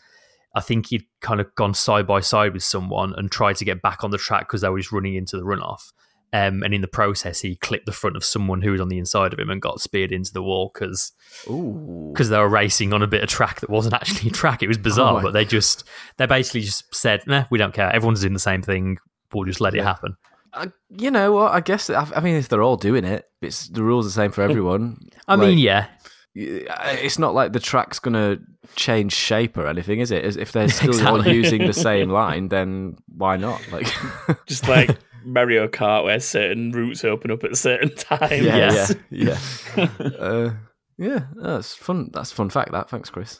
I 0.55 0.61
think 0.61 0.87
he'd 0.87 1.05
kind 1.21 1.39
of 1.39 1.53
gone 1.55 1.73
side 1.73 2.07
by 2.07 2.19
side 2.21 2.53
with 2.53 2.63
someone 2.63 3.13
and 3.17 3.31
tried 3.31 3.55
to 3.57 3.65
get 3.65 3.81
back 3.81 4.03
on 4.03 4.11
the 4.11 4.17
track 4.17 4.47
because 4.47 4.61
they 4.61 4.69
were 4.69 4.79
just 4.79 4.91
running 4.91 5.15
into 5.15 5.37
the 5.37 5.43
runoff. 5.43 5.91
Um, 6.33 6.63
and 6.63 6.73
in 6.73 6.79
the 6.79 6.87
process, 6.87 7.41
he 7.41 7.57
clipped 7.57 7.85
the 7.85 7.91
front 7.91 8.15
of 8.15 8.23
someone 8.23 8.61
who 8.61 8.71
was 8.71 8.79
on 8.79 8.87
the 8.87 8.97
inside 8.97 9.33
of 9.33 9.39
him 9.39 9.49
and 9.49 9.61
got 9.61 9.81
speared 9.81 10.13
into 10.13 10.31
the 10.31 10.41
wall 10.41 10.71
because 10.73 11.11
because 11.45 12.29
they 12.29 12.37
were 12.37 12.47
racing 12.47 12.93
on 12.93 13.01
a 13.01 13.07
bit 13.07 13.21
of 13.21 13.27
track 13.29 13.59
that 13.59 13.69
wasn't 13.69 13.93
actually 13.93 14.29
a 14.29 14.33
track. 14.33 14.63
It 14.63 14.69
was 14.69 14.77
bizarre, 14.77 15.19
Oh 15.19 15.21
but 15.21 15.31
they 15.33 15.43
just 15.43 15.83
they 16.17 16.25
basically 16.25 16.61
just 16.61 16.93
said, 16.95 17.21
"Nah, 17.27 17.45
we 17.51 17.57
don't 17.57 17.73
care. 17.73 17.93
Everyone's 17.93 18.21
doing 18.21 18.31
the 18.31 18.39
same 18.39 18.61
thing. 18.61 18.97
We'll 19.33 19.43
just 19.43 19.59
let 19.59 19.75
it 19.75 19.83
happen." 19.83 20.15
Uh, 20.53 20.67
you 20.89 21.11
know 21.11 21.33
what? 21.33 21.51
I 21.51 21.59
guess 21.59 21.89
I, 21.89 22.07
I 22.15 22.21
mean 22.21 22.35
if 22.35 22.47
they're 22.47 22.63
all 22.63 22.77
doing 22.77 23.03
it, 23.03 23.25
it's 23.41 23.67
the 23.67 23.83
rules 23.83 24.05
are 24.05 24.09
the 24.09 24.13
same 24.13 24.31
for 24.31 24.41
everyone. 24.41 24.99
I 25.27 25.35
Like, 25.35 25.49
mean, 25.49 25.57
yeah, 25.57 25.87
it's 26.35 27.19
not 27.19 27.33
like 27.33 27.53
the 27.53 27.59
track's 27.59 27.99
going 27.99 28.13
to 28.13 28.41
change 28.75 29.11
shape 29.13 29.57
or 29.57 29.67
anything, 29.67 29.99
is 29.99 30.11
it? 30.11 30.23
As- 30.23 30.37
If 30.37 30.51
they're 30.51 30.69
still 30.69 30.91
all 31.07 31.17
Exactly. 31.17 31.33
using 31.35 31.65
the 31.67 31.73
same 31.73 32.09
line, 32.21 32.47
then 32.47 32.95
why 33.15 33.37
not? 33.37 33.61
Like, 33.71 33.87
Just 34.47 34.67
like 34.67 34.97
Mario 35.25 35.67
Kart, 35.67 36.03
where 36.05 36.19
certain 36.19 36.71
routes 36.71 37.03
open 37.03 37.31
up 37.31 37.43
at 37.43 37.55
certain 37.57 37.93
times. 37.95 38.31
yeah, 38.43 38.55
Yes. 38.55 38.95
yeah, 39.09 39.39
yeah, 39.77 39.83
uh, 40.19 40.53
yeah. 40.97 41.19
That's 41.35 41.73
fun. 41.75 42.09
That's 42.13 42.31
a 42.31 42.35
fun 42.35 42.49
fact. 42.49 42.71
That 42.71 42.89
thanks, 42.89 43.09
Chris. 43.09 43.37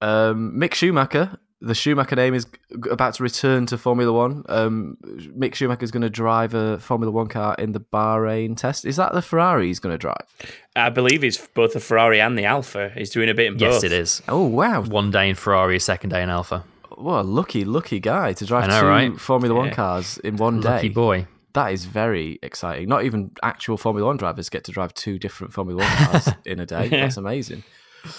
um, 0.00 0.56
Mick 0.58 0.74
Schumacher. 0.74 1.38
The 1.64 1.74
Schumacher 1.76 2.16
name 2.16 2.34
is 2.34 2.44
about 2.90 3.14
to 3.14 3.22
return 3.22 3.66
to 3.66 3.78
Formula 3.78 4.12
One. 4.12 4.42
Um, 4.48 4.96
Mick 5.38 5.54
Schumacher 5.54 5.84
is 5.84 5.92
going 5.92 6.02
to 6.02 6.10
drive 6.10 6.54
a 6.54 6.80
Formula 6.80 7.12
One 7.12 7.28
car 7.28 7.54
in 7.56 7.70
the 7.70 7.78
Bahrain 7.78 8.56
test. 8.56 8.84
Is 8.84 8.96
that 8.96 9.12
the 9.12 9.22
Ferrari 9.22 9.68
he's 9.68 9.78
going 9.78 9.94
to 9.94 9.98
drive? 9.98 10.26
I 10.74 10.90
believe 10.90 11.22
it's 11.22 11.38
both 11.54 11.74
the 11.74 11.80
Ferrari 11.80 12.20
and 12.20 12.36
the 12.36 12.46
Alfa. 12.46 12.90
He's 12.96 13.10
doing 13.10 13.28
a 13.28 13.34
bit 13.34 13.46
in 13.52 13.58
yes, 13.60 13.74
both. 13.76 13.84
it 13.84 13.92
is. 13.92 14.22
Oh 14.28 14.44
wow! 14.44 14.82
One 14.82 15.12
day 15.12 15.28
in 15.30 15.36
Ferrari, 15.36 15.76
a 15.76 15.80
second 15.80 16.10
day 16.10 16.22
in 16.22 16.30
Alfa. 16.30 16.64
What 16.96 17.20
a 17.20 17.22
lucky, 17.22 17.64
lucky 17.64 18.00
guy 18.00 18.32
to 18.32 18.44
drive 18.44 18.64
I 18.64 18.66
know, 18.66 18.80
two 18.80 18.86
right? 18.86 19.20
Formula 19.20 19.54
One 19.54 19.68
Yeah. 19.68 19.74
cars 19.74 20.18
in 20.18 20.36
one 20.38 20.60
Lucky 20.60 20.88
day. 20.88 20.94
boy. 20.94 21.26
That 21.54 21.72
is 21.72 21.84
very 21.84 22.38
exciting. 22.42 22.88
Not 22.88 23.04
even 23.04 23.30
actual 23.42 23.76
Formula 23.76 24.06
One 24.08 24.16
drivers 24.16 24.48
get 24.48 24.64
to 24.64 24.72
drive 24.72 24.94
two 24.94 25.18
different 25.18 25.52
Formula 25.52 25.80
One 25.82 25.88
cars 26.08 26.28
in 26.44 26.58
a 26.58 26.66
day. 26.66 26.88
That's 26.88 27.16
amazing. 27.18 27.62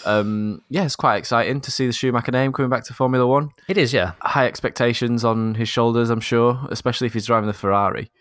Um, 0.05 0.61
yeah, 0.69 0.85
it's 0.85 0.95
quite 0.95 1.17
exciting 1.17 1.61
to 1.61 1.71
see 1.71 1.87
the 1.87 1.93
Schumacher 1.93 2.31
name 2.31 2.53
coming 2.53 2.69
back 2.69 2.83
to 2.85 2.93
Formula 2.93 3.25
One. 3.27 3.51
It 3.67 3.77
is, 3.77 3.93
yeah. 3.93 4.13
High 4.21 4.47
expectations 4.47 5.25
on 5.25 5.55
his 5.55 5.69
shoulders, 5.69 6.09
I'm 6.09 6.21
sure, 6.21 6.59
especially 6.69 7.07
if 7.07 7.13
he's 7.13 7.25
driving 7.25 7.47
the 7.47 7.53
Ferrari. 7.53 8.11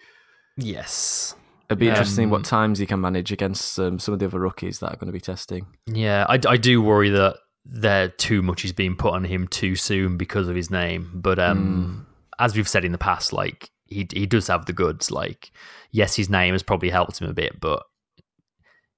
Yes. 0.57 1.35
It'd 1.69 1.79
be 1.79 1.89
interesting 1.89 2.25
Um, 2.25 2.31
what 2.31 2.45
times 2.45 2.79
he 2.79 2.87
can 2.87 3.01
manage 3.01 3.33
against 3.33 3.79
um, 3.79 3.99
some 3.99 4.13
of 4.13 4.21
the 4.21 4.27
other 4.27 4.41
rookies 4.41 4.81
that 4.81 4.93
are 4.93 4.97
going 4.97 5.07
to 5.07 5.13
be 5.13 5.21
testing. 5.21 5.67
Yeah, 5.87 6.27
I, 6.29 6.39
I 6.47 6.57
do 6.59 6.83
worry 6.83 7.09
that 7.11 7.37
there 7.65 8.09
too 8.09 8.43
much 8.43 8.65
is 8.65 8.73
being 8.73 8.97
put 8.97 9.15
on 9.15 9.25
him 9.25 9.49
too 9.49 9.77
soon 9.77 10.17
because 10.17 10.49
of 10.49 10.57
his 10.57 10.71
name. 10.71 11.11
But 11.15 11.39
um, 11.39 12.07
as 12.39 12.55
we've 12.55 12.69
said 12.69 12.85
in 12.85 12.93
the 12.93 12.99
past, 12.99 13.33
like 13.33 13.71
he 13.87 14.07
he 14.13 14.27
does 14.27 14.49
have 14.49 14.67
the 14.67 14.73
goods. 14.75 15.11
Like, 15.11 15.51
yes, 15.93 16.17
his 16.17 16.29
name 16.29 16.53
has 16.53 16.63
probably 16.63 16.91
helped 16.91 17.21
him 17.21 17.31
a 17.31 17.33
bit, 17.33 17.59
but 17.61 17.85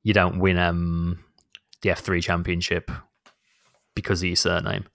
you 0.03 0.13
don't 0.13 0.39
win 0.41 0.59
um 0.59 1.23
the 1.85 1.91
F 1.91 2.01
three 2.01 2.21
championship 2.21 2.91
because 3.95 4.23
of 4.23 4.27
your 4.27 4.37
surname. 4.37 4.87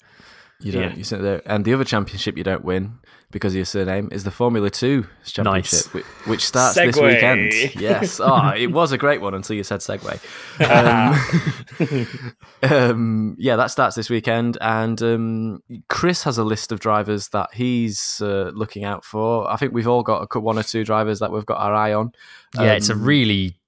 You 0.62 0.74
don't. 0.74 0.82
Yeah. 0.92 0.96
You 0.98 1.04
sit 1.06 1.22
there, 1.22 1.42
and 1.46 1.64
the 1.64 1.74
other 1.74 1.86
championship 1.86 2.38
you 2.38 2.44
don't 2.44 2.66
win 2.66 2.96
because 3.32 3.54
of 3.54 3.58
your 3.58 3.66
surname 3.66 4.10
is 4.12 4.26
the 4.26 4.32
Formula 4.32 4.70
Two 4.70 5.06
championship, 5.24 5.86
Nice. 5.86 5.94
which, 5.94 6.06
which 6.26 6.46
starts 6.46 6.76
this 6.76 6.98
weekend. 7.00 7.54
Yes. 7.80 8.20
Oh, 8.22 8.50
it 8.58 8.68
was 8.68 8.92
a 8.92 8.98
great 8.98 9.22
one 9.22 9.34
until 9.34 9.56
you 9.56 9.64
said 9.64 9.80
segue. 9.80 10.20
Um, 11.80 12.06
um, 12.72 13.36
yeah, 13.40 13.56
that 13.56 13.68
starts 13.72 13.96
this 13.96 14.10
weekend, 14.10 14.58
and 14.60 15.02
um, 15.02 15.64
Chris 15.88 16.24
has 16.24 16.38
a 16.38 16.44
list 16.44 16.74
of 16.74 16.82
drivers 16.82 17.30
that 17.30 17.54
he's 17.54 18.22
uh, 18.22 18.52
looking 18.54 18.84
out 18.84 19.06
for. 19.06 19.50
I 19.50 19.56
think 19.56 19.74
we've 19.74 19.88
all 19.88 20.04
got 20.04 20.28
a, 20.30 20.40
one 20.42 20.60
or 20.60 20.64
two 20.64 20.84
drivers 20.84 21.20
that 21.20 21.32
we've 21.32 21.46
got 21.46 21.60
our 21.60 21.74
eye 21.74 21.94
on. 21.94 22.12
Yeah, 22.56 22.74
it's 22.74 22.90
a 22.90 22.94
Um, 22.94 23.04
really 23.04 23.59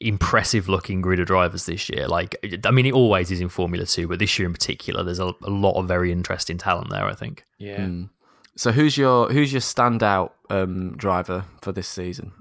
impressive 0.00 0.68
looking 0.68 1.00
grid 1.00 1.20
of 1.20 1.26
drivers 1.26 1.66
this 1.66 1.88
year. 1.88 2.08
Like, 2.08 2.36
I 2.64 2.70
mean, 2.70 2.86
it 2.86 2.94
always 2.94 3.30
is 3.30 3.40
in 3.40 3.48
Formula 3.48 3.86
Two, 3.86 4.08
but 4.08 4.18
this 4.18 4.38
year 4.38 4.46
in 4.46 4.52
particular, 4.52 5.02
there's 5.02 5.18
a, 5.18 5.32
a 5.42 5.50
lot 5.50 5.78
of 5.78 5.88
very 5.88 6.12
interesting 6.12 6.58
talent 6.58 6.90
there. 6.90 7.04
I 7.04 7.14
think. 7.14 7.44
Yeah. 7.58 7.80
Mm. 7.80 8.10
So 8.56 8.72
who's 8.72 8.98
your 8.98 9.28
who's 9.30 9.52
your 9.52 9.60
standout 9.60 10.32
um, 10.50 10.96
driver 10.96 11.44
for 11.62 11.72
this 11.72 11.86
season? 11.88 12.32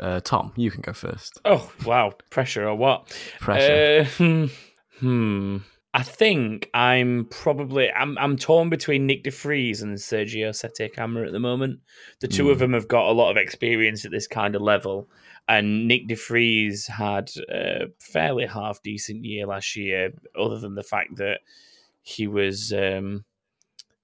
Uh, 0.00 0.20
Tom, 0.20 0.52
you 0.56 0.70
can 0.70 0.80
go 0.80 0.92
first. 0.92 1.40
Oh 1.44 1.70
wow, 1.84 2.12
pressure 2.30 2.66
or 2.66 2.74
what? 2.74 3.14
Pressure. 3.40 4.00
Uh, 4.00 4.04
hmm, 4.16 4.46
hmm. 4.98 5.56
I 5.92 6.02
think 6.02 6.68
I'm 6.74 7.26
probably 7.30 7.90
I'm 7.90 8.18
I'm 8.18 8.36
torn 8.36 8.68
between 8.68 9.08
Nyck 9.08 9.24
De 9.24 9.30
DeFries 9.30 9.82
and 9.82 9.96
Sergio 9.96 10.54
Sette 10.54 10.94
Câmara 10.94 11.26
at 11.26 11.32
the 11.32 11.40
moment. 11.40 11.80
The 12.20 12.28
two 12.28 12.50
of 12.50 12.58
them 12.58 12.74
have 12.74 12.88
got 12.88 13.08
a 13.08 13.12
lot 13.12 13.30
of 13.30 13.38
experience 13.38 14.04
at 14.04 14.10
this 14.10 14.26
kind 14.26 14.54
of 14.54 14.60
level, 14.60 15.08
and 15.48 15.90
Nyck 15.90 16.08
De 16.08 16.14
DeFries 16.14 16.88
had 16.88 17.30
a 17.48 17.86
fairly 18.00 18.46
half 18.46 18.82
decent 18.82 19.24
year 19.24 19.46
last 19.46 19.76
year, 19.76 20.12
other 20.38 20.58
than 20.58 20.74
the 20.74 20.82
fact 20.82 21.16
that 21.16 21.40
he 22.02 22.26
was 22.26 22.72
um, 22.72 23.24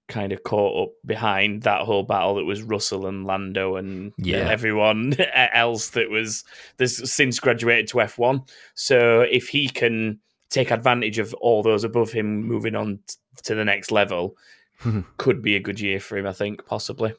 kind 0.09 0.33
of 0.33 0.43
caught 0.43 0.83
up 0.89 0.95
behind 1.07 1.63
that 1.63 1.83
whole 1.83 2.03
battle 2.03 2.35
that 2.35 2.45
was 2.45 2.63
Russell 2.63 3.07
and 3.07 3.25
Lando 3.27 3.77
and 3.77 4.13
Yeah. 4.19 4.49
everyone 4.51 5.15
else 5.35 5.91
that 5.91 6.11
was 6.11 6.45
that's 6.77 7.11
since 7.11 7.39
graduated 7.41 7.89
to 7.89 7.99
F1. 7.99 8.49
So 8.75 9.21
if 9.23 9.49
he 9.49 9.69
can 9.69 10.19
take 10.51 10.71
advantage 10.71 11.19
of 11.19 11.33
all 11.35 11.63
those 11.63 11.83
above 11.85 12.13
him 12.13 12.43
moving 12.45 12.75
on 12.75 12.99
to 13.45 13.55
the 13.55 13.65
next 13.65 13.91
level, 13.91 14.37
could 15.17 15.41
be 15.43 15.57
a 15.57 15.61
good 15.61 15.81
year 15.81 15.99
for 16.01 16.19
him. 16.19 16.27
I 16.27 16.33
think 16.33 16.67
possibly. 16.67 17.15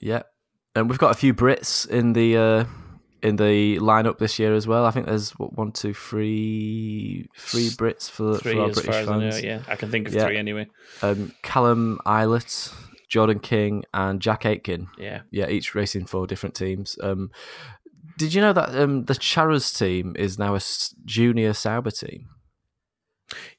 Yeah, 0.00 0.22
and 0.76 0.88
we've 0.88 0.98
got 0.98 1.10
a 1.10 1.18
few 1.18 1.32
Brits 1.34 1.88
in 1.88 2.12
the 2.12 2.36
uh, 2.36 2.64
in 3.24 3.36
the 3.36 3.78
lineup 3.78 4.18
this 4.18 4.38
year 4.38 4.54
as 4.54 4.66
well. 4.66 4.84
I 4.84 4.90
think 4.90 5.06
there's 5.06 5.30
what 5.32 5.54
one, 5.56 5.72
two, 5.72 5.94
three, 5.94 7.26
three 7.36 7.68
Brits 7.70 8.08
for, 8.10 8.36
Three 8.38 8.52
for 8.54 8.60
our 8.60 8.66
British 8.68 8.84
far 8.84 8.94
as 9.00 9.08
I 9.08 9.14
know. 9.18 9.30
fans. 9.30 9.42
Yeah, 9.42 9.62
I 9.66 9.76
can 9.76 9.90
think 9.90 10.06
of 10.08 10.14
Yeah. 10.14 10.26
three 10.26 10.36
anyway. 10.36 10.68
Um, 11.02 11.32
Callum 11.42 11.98
Ilott, 12.06 12.72
Jordan 13.08 13.38
King, 13.40 13.84
and 13.94 14.20
Jack 14.20 14.44
Aitken. 14.44 14.88
Yeah. 14.98 15.22
Yeah, 15.30 15.48
each 15.48 15.74
racing 15.74 16.06
for 16.06 16.26
different 16.26 16.54
teams. 16.54 16.98
Um, 17.02 17.30
did 18.18 18.34
you 18.34 18.40
know 18.40 18.52
that 18.52 18.74
um, 18.78 19.06
the 19.06 19.14
Charouz 19.14 19.76
team 19.76 20.14
is 20.18 20.38
now 20.38 20.54
a 20.54 20.60
junior 21.04 21.52
Sauber 21.52 21.90
team? 21.90 22.28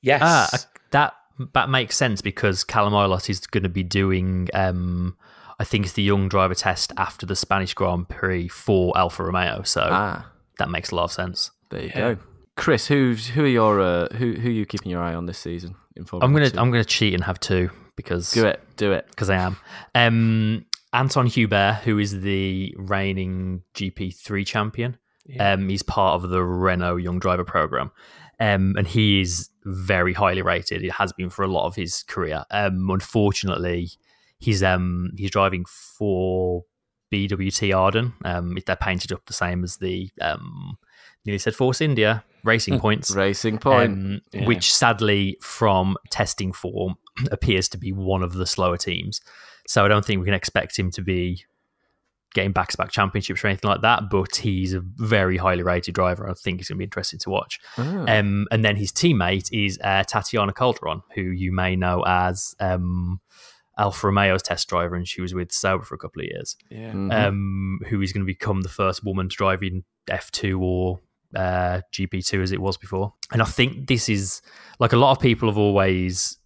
Yes. 0.01 0.21
Ah, 0.23 0.49
that 0.91 1.13
that 1.54 1.69
makes 1.69 1.95
sense 1.97 2.21
because 2.21 2.63
Callum 2.63 2.93
Ilott 2.93 3.30
is 3.30 3.39
going 3.47 3.63
to 3.63 3.69
be 3.69 3.84
doing. 3.84 4.47
Um, 4.54 5.17
I 5.59 5.63
think 5.63 5.85
it's 5.85 5.93
the 5.93 6.03
young 6.03 6.27
driver 6.29 6.55
test 6.55 6.91
after 6.97 7.25
the 7.25 7.35
Spanish 7.35 7.73
Grand 7.73 8.09
Prix 8.09 8.47
for 8.49 8.97
Alfa 8.97 9.23
Romeo, 9.23 9.61
so 9.63 9.87
Ah, 9.89 10.31
that 10.59 10.69
makes 10.69 10.91
a 10.91 10.95
lot 10.95 11.05
of 11.05 11.11
sense. 11.11 11.51
there 11.71 11.81
you 11.83 11.91
Yeah. 11.95 12.13
go. 12.15 12.17
Chris, 12.57 12.87
who's 12.87 13.27
who 13.29 13.43
are 13.43 13.47
your 13.47 13.81
uh, 13.81 14.07
who 14.15 14.33
who 14.33 14.47
are 14.49 14.51
you 14.51 14.65
keeping 14.65 14.91
your 14.91 15.01
eye 15.01 15.13
on 15.13 15.25
this 15.25 15.37
season? 15.37 15.75
In 15.95 16.05
I'm 16.21 16.33
gonna 16.33 16.49
Two? 16.49 16.59
I'm 16.59 16.71
gonna 16.71 16.85
cheat 16.85 17.13
and 17.13 17.23
have 17.23 17.39
two 17.39 17.69
because 17.95 18.31
do 18.31 18.45
it, 18.45 18.61
do 18.77 18.91
it. 18.93 19.07
because 19.09 19.29
I 19.29 19.37
am. 19.37 19.57
Um, 19.93 20.65
Anthoine 20.93 21.27
Hubert, 21.27 21.81
who 21.83 21.99
is 21.99 22.21
the 22.21 22.73
reigning 22.77 23.63
GP3 23.73 24.45
champion, 24.45 24.97
Yeah. 25.25 25.53
um, 25.53 25.67
he's 25.67 25.83
part 25.83 26.21
of 26.21 26.29
the 26.29 26.41
Renault 26.43 26.97
Young 26.97 27.19
Driver 27.19 27.43
program, 27.43 27.91
um, 28.39 28.75
and 28.77 28.87
he 28.87 29.19
is 29.19 29.49
very 29.65 30.13
highly 30.13 30.41
rated. 30.41 30.83
It 30.83 30.91
has 30.93 31.11
been 31.11 31.29
for 31.29 31.43
a 31.43 31.47
lot 31.47 31.65
of 31.65 31.75
his 31.75 32.03
career. 32.03 32.45
Um, 32.51 32.89
unfortunately, 32.89 33.89
he's 34.39 34.63
um, 34.63 35.12
he's 35.17 35.32
driving 35.32 35.65
for 35.65 36.63
BWT 37.13 37.76
Arden. 37.76 38.13
Um, 38.24 38.58
they're 38.65 38.76
painted 38.76 39.12
up 39.12 39.26
the 39.26 39.34
same 39.34 39.63
as 39.63 39.78
the 39.78 40.10
um, 40.21 40.78
nearly 41.26 41.39
said 41.39 41.56
Force 41.56 41.82
India 41.82 42.24
Racing 42.43 42.80
Points. 42.80 43.12
Racing 43.12 43.58
Point. 43.60 43.91
Um, 43.91 44.21
Yeah. 44.34 44.45
which 44.45 44.74
sadly, 44.74 45.38
from 45.41 45.98
testing 46.12 46.52
form, 46.54 46.95
appears 47.32 47.67
to 47.69 47.78
be 47.78 47.91
one 47.91 48.21
of 48.24 48.34
the 48.34 48.45
slower 48.45 48.78
teams. 48.78 49.21
So 49.67 49.84
I 49.84 49.88
don't 49.88 50.06
think 50.06 50.19
we 50.19 50.26
can 50.26 50.34
expect 50.36 50.78
him 50.78 50.91
to 50.91 51.02
be 51.02 51.43
getting 52.36 52.52
back 52.52 52.67
to 52.69 52.78
back 52.78 52.91
championships 52.91 53.43
or 53.43 53.48
anything 53.48 53.69
like 53.69 53.82
that. 53.82 54.10
But 54.12 54.36
he's 54.36 54.74
a 54.74 54.82
very 54.82 55.38
highly 55.38 55.63
rated 55.63 55.95
driver. 55.95 56.30
I 56.30 56.34
think 56.34 56.60
it's 56.60 56.69
going 56.69 56.76
to 56.76 56.80
be 56.80 56.84
interesting 56.84 57.17
to 57.19 57.30
watch. 57.32 57.60
Ah. 57.78 58.06
Um, 58.08 58.45
and 58.52 58.63
then 58.63 58.76
his 58.76 58.91
teammate 58.91 59.50
is 59.52 59.80
uh, 59.84 60.04
Tatiana 60.04 60.54
Calderon, 60.54 61.02
who 61.15 61.21
you 61.21 61.52
may 61.52 61.76
know 61.76 62.04
as 62.06 62.54
um, 62.60 63.21
Alfa 63.77 64.07
Romeo's 64.07 64.41
test 64.41 64.67
driver, 64.69 64.95
and 64.95 65.07
she 65.07 65.21
was 65.21 65.33
with 65.33 65.51
Sauber 65.51 65.83
for 65.83 65.95
a 65.95 65.97
couple 65.97 66.21
of 66.21 66.27
years 66.27 66.55
yeah. 66.69 66.91
Mhm. 66.91 67.13
um, 67.13 67.79
who 67.88 68.01
is 68.01 68.13
going 68.13 68.25
to 68.25 68.31
become 68.31 68.61
the 68.61 68.69
first 68.69 69.03
woman 69.03 69.29
to 69.29 69.35
drive 69.35 69.63
in 69.63 69.83
F2 70.09 70.59
or 70.59 70.99
uh, 71.35 71.81
GP2 71.91 72.41
as 72.41 72.51
it 72.51 72.61
was 72.61 72.77
before. 72.77 73.13
And 73.31 73.41
I 73.41 73.45
think 73.45 73.88
this 73.88 74.07
is 74.07 74.41
like 74.79 74.93
a 74.93 74.97
lot 74.97 75.11
of 75.11 75.19
people 75.19 75.49
have 75.49 75.57
always 75.57 76.38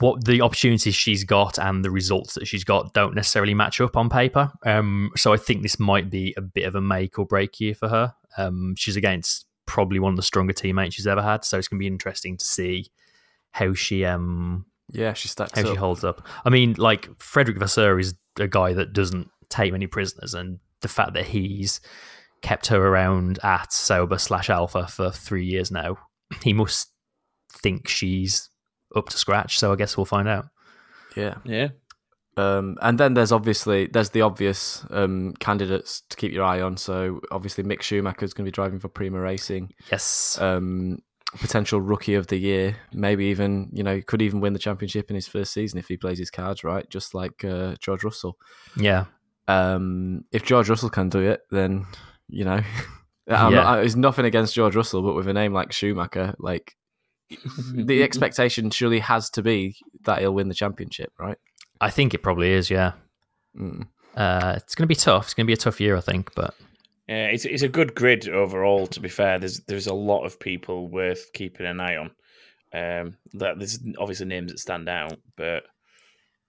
what 0.00 0.24
the 0.24 0.42
opportunities 0.42 0.94
she's 0.94 1.24
got 1.24 1.58
and 1.58 1.84
the 1.84 1.90
results 1.90 2.34
that 2.34 2.46
she's 2.46 2.64
got 2.64 2.92
don't 2.92 3.14
necessarily 3.14 3.54
match 3.54 3.80
up 3.80 3.96
on 3.96 4.10
paper. 4.10 4.50
Um, 4.66 5.10
so 5.16 5.32
I 5.32 5.38
think 5.38 5.62
this 5.62 5.78
might 5.80 6.10
be 6.10 6.34
a 6.36 6.42
bit 6.42 6.64
of 6.64 6.74
a 6.74 6.80
make 6.80 7.18
or 7.18 7.24
break 7.24 7.58
year 7.58 7.74
for 7.74 7.88
her. 7.88 8.14
Um, 8.36 8.74
she's 8.76 8.96
against 8.96 9.46
probably 9.66 9.98
one 9.98 10.12
of 10.12 10.16
the 10.16 10.22
stronger 10.22 10.52
teammates 10.52 10.94
she's 10.94 11.06
ever 11.06 11.22
had, 11.22 11.44
so 11.44 11.56
it's 11.58 11.68
going 11.68 11.78
to 11.78 11.82
be 11.82 11.86
interesting 11.86 12.36
to 12.36 12.44
see 12.44 12.86
how 13.52 13.72
she 13.72 14.04
um 14.04 14.66
yeah, 14.92 15.12
she 15.12 15.28
stacks 15.28 15.52
how 15.58 15.62
up. 15.62 15.68
she 15.68 15.74
holds 15.74 16.04
up. 16.04 16.26
I 16.44 16.50
mean, 16.50 16.74
like 16.78 17.08
Frederick 17.20 17.58
Vasseur 17.58 17.98
is 17.98 18.14
a 18.38 18.48
guy 18.48 18.72
that 18.74 18.92
doesn't 18.92 19.28
take 19.48 19.72
many 19.72 19.86
prisoners, 19.86 20.34
and 20.34 20.58
the 20.80 20.88
fact 20.88 21.14
that 21.14 21.26
he's 21.26 21.80
kept 22.42 22.68
her 22.68 22.80
around 22.86 23.38
at 23.42 23.72
Sauber 23.72 24.18
slash 24.18 24.48
Alfa 24.48 24.86
for 24.86 25.10
three 25.10 25.44
years 25.44 25.70
now, 25.70 25.96
he 26.42 26.52
must 26.52 26.90
think 27.52 27.86
she's 27.88 28.48
up 28.96 29.08
to 29.10 29.18
scratch. 29.18 29.58
So 29.58 29.72
I 29.72 29.76
guess 29.76 29.96
we'll 29.96 30.06
find 30.06 30.28
out. 30.28 30.46
yeah. 31.16 31.34
Yeah. 31.44 31.68
Um, 32.36 32.78
and 32.80 32.98
then 32.98 33.12
there's 33.14 33.32
obviously 33.32 33.88
there's 33.92 34.10
the 34.10 34.22
obvious 34.22 34.86
um, 34.90 35.34
candidates 35.40 36.02
to 36.08 36.16
keep 36.16 36.32
your 36.32 36.44
eye 36.44 36.60
on. 36.62 36.76
So 36.78 37.20
obviously 37.30 37.64
Mick 37.64 37.82
Schumacher 37.82 38.24
is 38.24 38.32
going 38.32 38.44
to 38.46 38.50
be 38.50 38.54
driving 38.54 38.78
for 38.78 38.88
Prema 38.88 39.20
Racing. 39.20 39.72
Yes, 39.90 40.38
Um, 40.40 41.00
potential 41.38 41.80
rookie 41.80 42.14
of 42.14 42.26
the 42.28 42.36
year, 42.36 42.76
maybe 42.92 43.26
even 43.26 43.68
you 43.72 43.82
know 43.82 44.00
could 44.02 44.22
even 44.22 44.40
win 44.40 44.52
the 44.52 44.58
championship 44.58 45.10
in 45.10 45.14
his 45.14 45.28
first 45.28 45.52
season 45.52 45.78
if 45.78 45.88
he 45.88 45.96
plays 45.96 46.18
his 46.18 46.30
cards 46.30 46.64
right, 46.64 46.88
just 46.90 47.14
like 47.14 47.44
uh, 47.44 47.74
George 47.80 48.02
Russell. 48.04 48.36
yeah, 48.76 49.04
Um, 49.48 50.24
if 50.32 50.44
George 50.44 50.68
Russell 50.68 50.90
can 50.90 51.08
do 51.08 51.20
it, 51.20 51.40
then 51.50 51.86
you 52.28 52.44
know, 52.44 52.60
Yeah. 53.28 53.48
not, 53.50 53.76
there's 53.76 53.96
nothing 53.96 54.24
against 54.24 54.54
George 54.54 54.74
Russell, 54.76 55.02
but 55.02 55.14
with 55.14 55.28
a 55.28 55.32
name 55.32 55.52
like 55.52 55.72
Schumacher, 55.72 56.34
like 56.38 56.74
the 57.74 58.02
expectation 58.08 58.70
surely 58.70 58.98
has 59.00 59.30
to 59.30 59.42
be 59.42 59.76
that 60.04 60.18
he'll 60.20 60.34
win 60.34 60.48
the 60.48 60.54
championship, 60.54 61.12
right? 61.18 61.38
I 61.80 61.90
think 61.90 62.12
it 62.14 62.22
probably 62.22 62.50
is. 62.52 62.70
Yeah, 62.70 62.92
Mm. 63.58 63.86
uh, 64.16 64.54
it's 64.56 64.74
going 64.74 64.84
to 64.84 64.88
be 64.88 64.94
tough. 64.94 65.24
It's 65.26 65.34
going 65.34 65.44
to 65.44 65.50
be 65.50 65.52
a 65.54 65.56
tough 65.56 65.80
year, 65.80 65.96
I 65.96 66.00
think. 66.00 66.34
But 66.34 66.54
Yeah, 67.10 67.26
it's 67.26 67.44
it's 67.44 67.64
a 67.64 67.68
good 67.68 67.96
grid 67.96 68.28
overall. 68.28 68.86
To 68.86 69.00
be 69.00 69.08
fair, 69.08 69.40
there's 69.40 69.58
there's 69.66 69.88
a 69.88 69.94
lot 69.94 70.24
of 70.24 70.38
people 70.38 70.86
worth 70.88 71.32
keeping 71.32 71.66
an 71.66 71.80
eye 71.80 71.96
on. 71.96 72.10
Um, 72.72 73.16
that 73.32 73.58
there's 73.58 73.80
obviously 73.98 74.26
names 74.26 74.52
that 74.52 74.60
stand 74.60 74.88
out, 74.88 75.18
but 75.36 75.64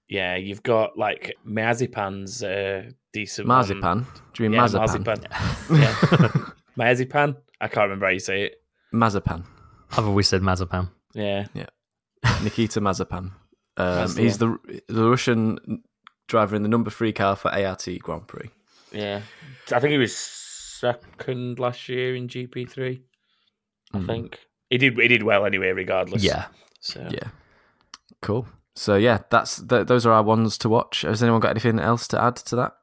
yeah, 0.07 0.35
you've 0.35 0.61
got 0.61 0.95
like 0.99 1.35
Mazipan's 1.47 2.43
uh, 2.43 2.91
decent 3.11 3.47
one. 3.47 4.05
Do 4.35 4.43
you 4.43 4.49
mean 4.51 4.59
Yeah, 4.59 4.67
Mazapan? 4.67 5.03
Marzipan. 5.03 5.21
yeah, 5.81 6.51
Mazipan. 6.77 7.37
I 7.59 7.67
can't 7.67 7.85
remember 7.85 8.05
how 8.05 8.11
you 8.11 8.19
say 8.19 8.43
it. 8.43 8.55
Mazapan. 8.93 9.43
I've 9.97 10.05
always 10.07 10.27
said 10.27 10.41
Mazepin. 10.41 10.89
Yeah, 11.15 11.47
Yeah. 11.55 11.65
Nikita 12.43 12.81
Mazepan. 12.81 13.31
Um, 13.77 14.15
he's 14.15 14.37
the 14.37 14.57
the 14.89 15.09
Russian 15.09 15.57
driver 16.27 16.55
in 16.55 16.61
the 16.61 16.69
number 16.69 16.91
three 16.91 17.13
car 17.13 17.35
for 17.35 17.49
ART 17.51 17.87
Grand 17.99 18.27
Prix. 18.27 18.51
yeah. 18.91 19.21
I 19.71 19.79
think 19.79 19.91
he 19.91 19.97
was 19.97 20.13
second 20.81 21.59
last 21.59 21.87
year 21.89 22.15
in 22.15 22.27
GP 22.27 22.69
three. 22.69 23.03
I 23.93 23.97
Mm. 23.99 24.07
think 24.07 24.39
he 24.69 24.77
did. 24.77 24.97
He 24.97 25.07
did 25.07 25.23
well 25.23 25.45
anyway, 25.45 25.69
regardless. 25.71 26.23
Yeah, 26.23 26.45
So 26.79 27.07
Yeah, 27.11 27.29
cool. 28.21 28.47
So 28.75 28.95
yeah, 28.95 29.19
that's 29.29 29.61
th- 29.61 29.87
those 29.87 30.05
are 30.05 30.13
our 30.13 30.23
ones 30.23 30.57
to 30.59 30.69
watch. 30.69 31.01
Has 31.01 31.21
anyone 31.21 31.41
got 31.41 31.51
anything 31.51 31.79
else 31.79 32.07
to 32.09 32.21
add 32.21 32.35
to 32.37 32.55
that? 32.57 32.73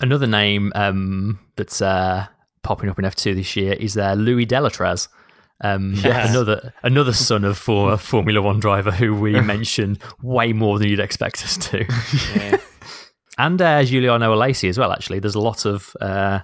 another 0.00 0.28
name 0.28 0.70
um, 0.76 1.40
that's 1.56 1.82
uh, 1.82 2.24
popping 2.62 2.88
up 2.88 3.00
in 3.00 3.04
F2 3.04 3.34
this 3.34 3.56
year 3.56 3.72
is 3.72 3.96
uh, 3.98 4.12
Louis 4.14 4.46
Delatraz. 4.46 5.08
Um, 5.60 5.92
Yes. 6.04 6.30
another 6.30 6.72
another 6.84 7.12
son 7.12 7.42
of 7.44 7.58
former 7.58 7.96
Formula 8.12 8.40
One 8.40 8.60
driver 8.60 8.92
who 8.92 9.12
we 9.14 9.40
mention 9.54 9.98
way 10.22 10.52
more 10.52 10.78
than 10.78 10.88
you'd 10.88 11.00
expect 11.00 11.42
us 11.44 11.56
to, 11.68 11.84
yeah. 12.36 12.58
and 13.38 13.60
uh, 13.60 13.82
Giuliano 13.82 14.32
Alesi 14.36 14.68
as 14.68 14.78
well. 14.78 14.92
Actually, 14.92 15.18
there's 15.18 15.34
a 15.34 15.40
lot 15.40 15.64
of 15.66 15.96
uh, 16.00 16.40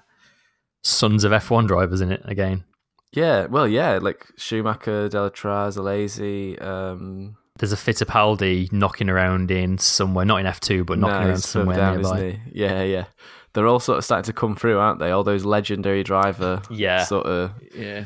sons 0.84 1.24
of 1.24 1.32
F1 1.32 1.66
drivers 1.66 2.00
in 2.00 2.12
it 2.12 2.22
again. 2.24 2.64
Yeah, 3.12 3.46
well, 3.46 3.66
yeah, 3.66 3.98
like 4.02 4.26
Schumacher, 4.36 5.08
Delatraz, 5.08 5.78
Alesi. 5.78 6.60
Um, 6.62 7.36
There's 7.58 7.72
a 7.72 7.76
Fittipaldi 7.76 8.72
knocking 8.72 9.08
around 9.08 9.50
in 9.50 9.78
somewhere, 9.78 10.24
not 10.24 10.38
in 10.38 10.46
F2, 10.46 10.84
but 10.84 10.98
knocking 10.98 11.20
no, 11.20 11.28
around 11.28 11.38
somewhere 11.38 11.76
down, 11.76 12.02
nearby. 12.02 12.40
Yeah, 12.52 12.82
yeah. 12.82 13.04
They're 13.52 13.68
all 13.68 13.78
sort 13.78 13.98
of 13.98 14.04
starting 14.04 14.24
to 14.24 14.32
come 14.32 14.56
through, 14.56 14.78
aren't 14.78 14.98
they? 14.98 15.12
All 15.12 15.22
those 15.22 15.44
legendary 15.44 16.02
driver, 16.02 16.60
Yeah. 16.70 17.04
sort 17.04 17.26
of, 17.26 17.52
yeah. 17.72 18.04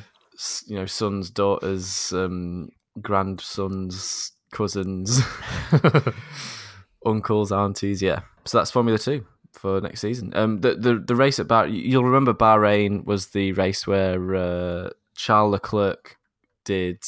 you 0.66 0.76
know, 0.76 0.86
sons, 0.86 1.30
daughters, 1.30 2.12
um, 2.12 2.68
grandsons, 3.00 4.32
cousins, 4.52 5.22
uncles, 7.06 7.50
aunties. 7.50 8.02
Yeah. 8.02 8.20
So 8.44 8.58
that's 8.58 8.70
Formula 8.70 8.98
Two 8.98 9.24
for 9.58 9.80
next 9.80 10.00
season. 10.00 10.32
Um, 10.34 10.60
the 10.60 10.74
the 10.74 10.94
the 10.98 11.14
race 11.16 11.38
at 11.38 11.48
Bah, 11.48 11.64
you'll 11.64 12.04
remember 12.04 12.32
Bahrain 12.32 13.04
was 13.04 13.28
the 13.28 13.52
race 13.52 13.86
where 13.86 14.34
uh, 14.34 14.90
Charles 15.16 15.52
Leclerc 15.52 16.16
did 16.64 17.02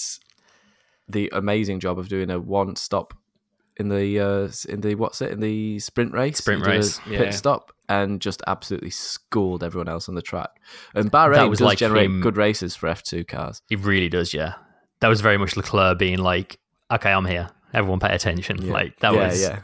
the 1.09 1.31
amazing 1.33 1.81
job 1.81 1.99
of 1.99 2.09
doing 2.09 2.31
a 2.31 2.39
one 2.39 2.77
stop 2.77 3.15
in 3.77 3.89
the 3.89 4.21
uh, 4.21 4.49
in 4.69 4.81
the 4.81 4.95
what's 4.95 5.21
it 5.23 5.31
in 5.33 5.41
the 5.41 5.79
sprint 5.79 6.13
race 6.13 6.39
Sprint 6.39 6.61
He 6.61 6.65
did 6.65 6.75
a 6.75 6.79
race, 6.79 6.99
pit 7.01 7.21
yeah. 7.21 7.31
stop 7.31 7.73
and 7.89 8.21
just 8.21 8.43
absolutely 8.47 8.91
schooled 8.91 9.65
everyone 9.65 9.89
else 9.89 10.09
on 10.09 10.15
the 10.15 10.23
track. 10.23 10.51
And 10.95 11.11
Bahrain 11.11 11.35
That 11.35 11.51
was 11.51 11.59
does 11.59 11.67
like 11.67 11.79
generate 11.79 12.07
him- 12.07 12.21
good 12.21 12.37
races 12.37 12.77
for 12.77 12.89
F 12.89 13.03
two 13.03 13.25
cars. 13.25 13.63
It 13.71 13.81
really 13.81 14.09
does, 14.09 14.33
yeah. 14.35 14.55
That 15.01 15.09
was 15.09 15.21
very 15.23 15.39
much 15.39 15.57
Leclerc 15.57 15.99
being 15.99 16.19
like, 16.19 16.59
"Okay, 16.93 17.11
I'm 17.11 17.25
here. 17.25 17.49
Everyone, 17.73 18.01
pay 18.01 18.15
attention." 18.15 18.61
Yeah. 18.63 18.73
Like 18.73 18.99
that 19.01 19.15
yeah, 19.15 19.27
was 19.27 19.41
yeah. 19.43 19.61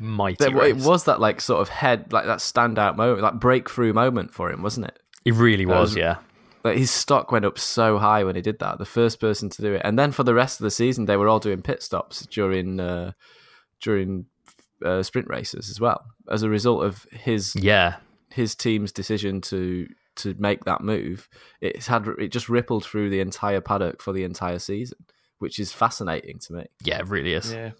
Mighty. 0.00 0.44
That- 0.44 0.56
it 0.64 0.76
was 0.76 1.04
that 1.04 1.20
like 1.20 1.40
sort 1.40 1.60
of 1.60 1.68
head 1.68 2.12
like 2.12 2.26
that 2.26 2.38
standout 2.38 2.96
moment, 2.96 3.22
that 3.22 3.38
breakthrough 3.40 3.92
moment 3.92 4.32
for 4.34 4.50
him, 4.50 4.62
wasn't 4.62 4.86
it? 4.86 4.98
It 5.24 5.34
really 5.34 5.66
was, 5.66 5.90
was- 5.90 5.96
yeah. 5.96 6.16
Like 6.62 6.76
his 6.76 6.90
stock 6.90 7.32
went 7.32 7.46
up 7.46 7.58
so 7.58 7.96
high 7.98 8.22
when 8.24 8.36
he 8.36 8.42
did 8.42 8.58
that. 8.58 8.76
The 8.78 8.84
first 8.84 9.18
person 9.18 9.48
to 9.48 9.62
do 9.62 9.72
it, 9.74 9.80
and 9.82 9.98
then 9.98 10.12
for 10.12 10.24
the 10.24 10.34
rest 10.34 10.60
of 10.60 10.64
the 10.64 10.70
season, 10.70 11.06
they 11.06 11.16
were 11.16 11.26
all 11.28 11.38
doing 11.40 11.62
pit 11.62 11.82
stops 11.82 12.26
during 12.26 12.78
uh, 12.78 13.12
during 13.80 14.26
uh, 14.84 15.02
sprint 15.02 15.28
races 15.28 15.70
as 15.70 15.80
well. 15.80 16.04
As 16.30 16.42
a 16.42 16.50
result 16.50 16.84
of 16.84 17.04
his 17.12 17.56
Yeah, 17.56 17.96
his 18.30 18.54
team's 18.54 18.92
decision 18.92 19.40
to 19.42 19.86
to 20.16 20.34
make 20.38 20.64
that 20.64 20.82
move, 20.82 21.30
it's 21.62 21.86
had 21.86 22.06
it 22.18 22.28
just 22.28 22.50
rippled 22.50 22.84
through 22.84 23.08
the 23.08 23.20
entire 23.20 23.62
paddock 23.62 24.02
for 24.02 24.12
the 24.12 24.24
entire 24.24 24.58
season, 24.58 24.98
which 25.38 25.58
is 25.58 25.72
fascinating 25.72 26.38
to 26.40 26.52
me. 26.52 26.64
yeah, 26.84 26.98
it 26.98 27.08
really 27.08 27.32
is. 27.32 27.50
Yeah. 27.52 27.70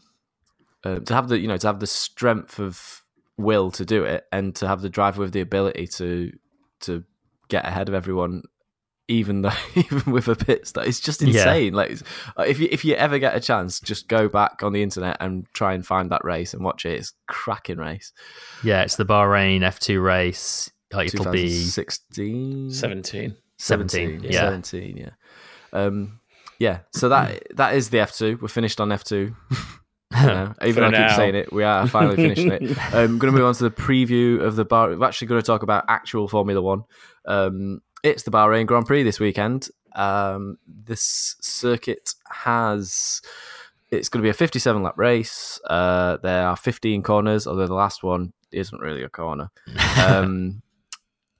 Uh, 0.85 0.99
to 1.01 1.13
have 1.15 1.29
the 1.29 1.39
you 1.39 1.47
know 1.49 1.57
to 1.59 1.67
have 1.67 1.81
the 1.81 1.87
strength 1.87 2.59
of 2.59 3.03
will 3.37 3.71
to 3.73 3.85
do 3.85 4.05
it, 4.05 4.25
and 4.33 4.55
to 4.57 4.67
have 4.67 4.81
the 4.83 4.89
driver 4.89 5.21
with 5.23 5.33
the 5.33 5.41
ability 5.41 5.87
to 5.87 6.33
to 6.81 7.05
get 7.49 7.67
ahead 7.67 7.89
of 7.89 7.95
everyone. 7.95 8.43
Even 9.09 9.43
though, 9.43 9.51
even 9.75 10.13
with 10.13 10.29
a 10.29 10.37
pit 10.37 10.69
stop, 10.69 10.87
it's 10.87 11.01
just 11.01 11.21
Yeah. 11.21 11.27
insane. 11.29 11.73
Like, 11.73 11.91
it's- 11.91 12.09
uh, 12.37 12.43
if 12.43 12.61
you 12.61 12.69
if 12.71 12.85
you 12.85 12.95
ever 12.95 13.19
get 13.19 13.35
a 13.35 13.41
chance, 13.41 13.81
just 13.81 14.07
go 14.07 14.29
back 14.29 14.63
on 14.63 14.73
the 14.73 14.85
internet 14.85 15.17
and 15.19 15.47
try 15.53 15.75
and 15.75 15.85
find 15.85 16.11
that 16.13 16.25
race 16.25 16.55
and 16.55 16.63
watch 16.63 16.87
it. 16.87 16.93
It's 17.01 17.11
a 17.11 17.33
cracking 17.33 17.79
race. 17.79 18.13
Yeah, 18.63 18.83
it's 18.83 18.95
the 18.95 19.05
Bahrain 19.05 19.63
F2 19.63 20.01
race. 20.01 20.71
Like 20.93 21.09
it'll 21.13 21.25
be 21.33 21.49
2016, 21.49 22.71
17. 22.71 23.37
17. 23.59 24.21
yeah. 24.23 24.31
Yeah. 24.31 24.41
17, 24.43 24.97
yeah. 24.97 25.11
Um, 25.73 26.21
yeah, 26.61 26.81
so 26.93 27.09
that 27.09 27.49
that 27.57 27.75
is 27.75 27.91
the 27.91 27.99
F2. 27.99 28.41
We're 28.41 28.49
finished 28.49 28.81
on 28.81 28.91
F2. 28.91 29.35
Even 30.65 30.85
I 30.85 31.09
keep 31.09 31.17
saying 31.17 31.35
it, 31.35 31.53
we 31.53 31.63
are 31.63 31.87
finally 31.87 32.17
finishing 32.17 32.51
it. 32.51 32.63
I'm 32.95 33.19
going 33.19 33.33
to 33.33 33.39
move 33.39 33.47
on 33.47 33.55
to 33.55 33.65
the 33.65 33.71
preview 33.71 34.41
of 34.41 34.57
the 34.57 34.65
bar. 34.65 34.97
We're 34.97 35.07
actually 35.07 35.29
going 35.29 35.41
to 35.41 35.47
talk 35.47 35.63
about 35.63 35.85
actual 35.89 36.27
Formula 36.27 36.61
One. 36.61 36.85
Um, 37.27 37.81
it's 38.03 38.25
the 38.25 38.31
Bahrain 38.31 38.67
Grand 38.67 38.87
Prix 38.87 39.03
this 39.03 39.21
weekend. 39.21 39.69
Um, 39.95 40.59
this 40.67 41.37
circuit 41.41 42.15
has. 42.29 43.23
It's 43.91 44.09
going 44.09 44.21
to 44.21 44.27
be 44.27 44.31
a 44.31 44.35
57 44.35 44.83
lap 44.83 44.97
race. 44.97 45.61
Uh, 45.69 46.19
there 46.23 46.47
are 46.47 46.57
15 46.57 47.03
corners, 47.03 47.47
although 47.47 47.67
the 47.67 47.75
last 47.75 48.03
one 48.03 48.33
isn't 48.53 48.81
really 48.81 49.03
a 49.03 49.09
corner. 49.09 49.51
Um, 50.01 50.63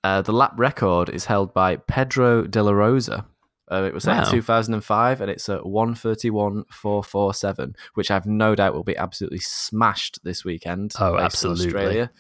uh, 0.03 0.23
the 0.23 0.33
lap 0.33 0.53
record 0.57 1.09
is 1.11 1.27
held 1.27 1.53
by 1.53 1.77
Pedro 1.77 2.47
de 2.47 2.63
la 2.63 2.73
Rosa. 2.73 3.27
Uh, 3.71 3.85
it 3.85 3.95
was 3.95 4.05
set 4.05 4.17
Wow. 4.17 4.25
in 4.25 4.31
2005 4.31 5.21
and 5.21 5.31
it's 5.31 5.49
at 5.49 5.61
131.447, 5.61 7.75
which 7.95 8.11
I 8.11 8.15
have 8.15 8.27
no 8.27 8.55
doubt 8.55 8.75
will 8.75 8.85
be 8.85 8.97
absolutely 8.97 9.41
smashed 9.41 10.23
this 10.25 10.45
weekend. 10.45 10.93
Oh, 10.99 11.19
absolutely. 11.19 11.67
Australia. 11.67 12.11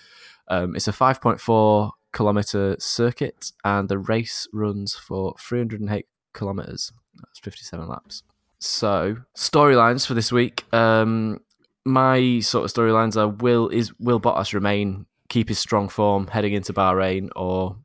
Um, 0.48 0.74
it's 0.76 0.88
a 0.88 0.92
5.4 0.92 1.92
kilometer 2.12 2.76
circuit 2.78 3.52
and 3.64 3.88
the 3.88 3.98
race 3.98 4.48
runs 4.52 4.94
for 4.94 5.34
308 5.38 6.06
kilometers. 6.32 6.92
That's 7.16 7.38
57 7.38 7.88
laps. 7.88 8.22
So, 8.58 9.16
storylines 9.36 10.06
for 10.06 10.14
this 10.14 10.32
week. 10.32 10.64
Um, 10.74 11.40
my 11.84 12.40
sort 12.40 12.64
of 12.64 12.72
storylines 12.72 13.16
are 13.16 13.28
will 13.28 13.68
is 13.70 13.92
will 13.98 14.20
Bottas 14.20 14.52
remain 14.52 15.06
keep 15.30 15.48
his 15.48 15.58
strong 15.58 15.88
form 15.88 16.26
heading 16.26 16.52
into 16.52 16.74
Bahrain, 16.74 17.30
or 17.34 17.76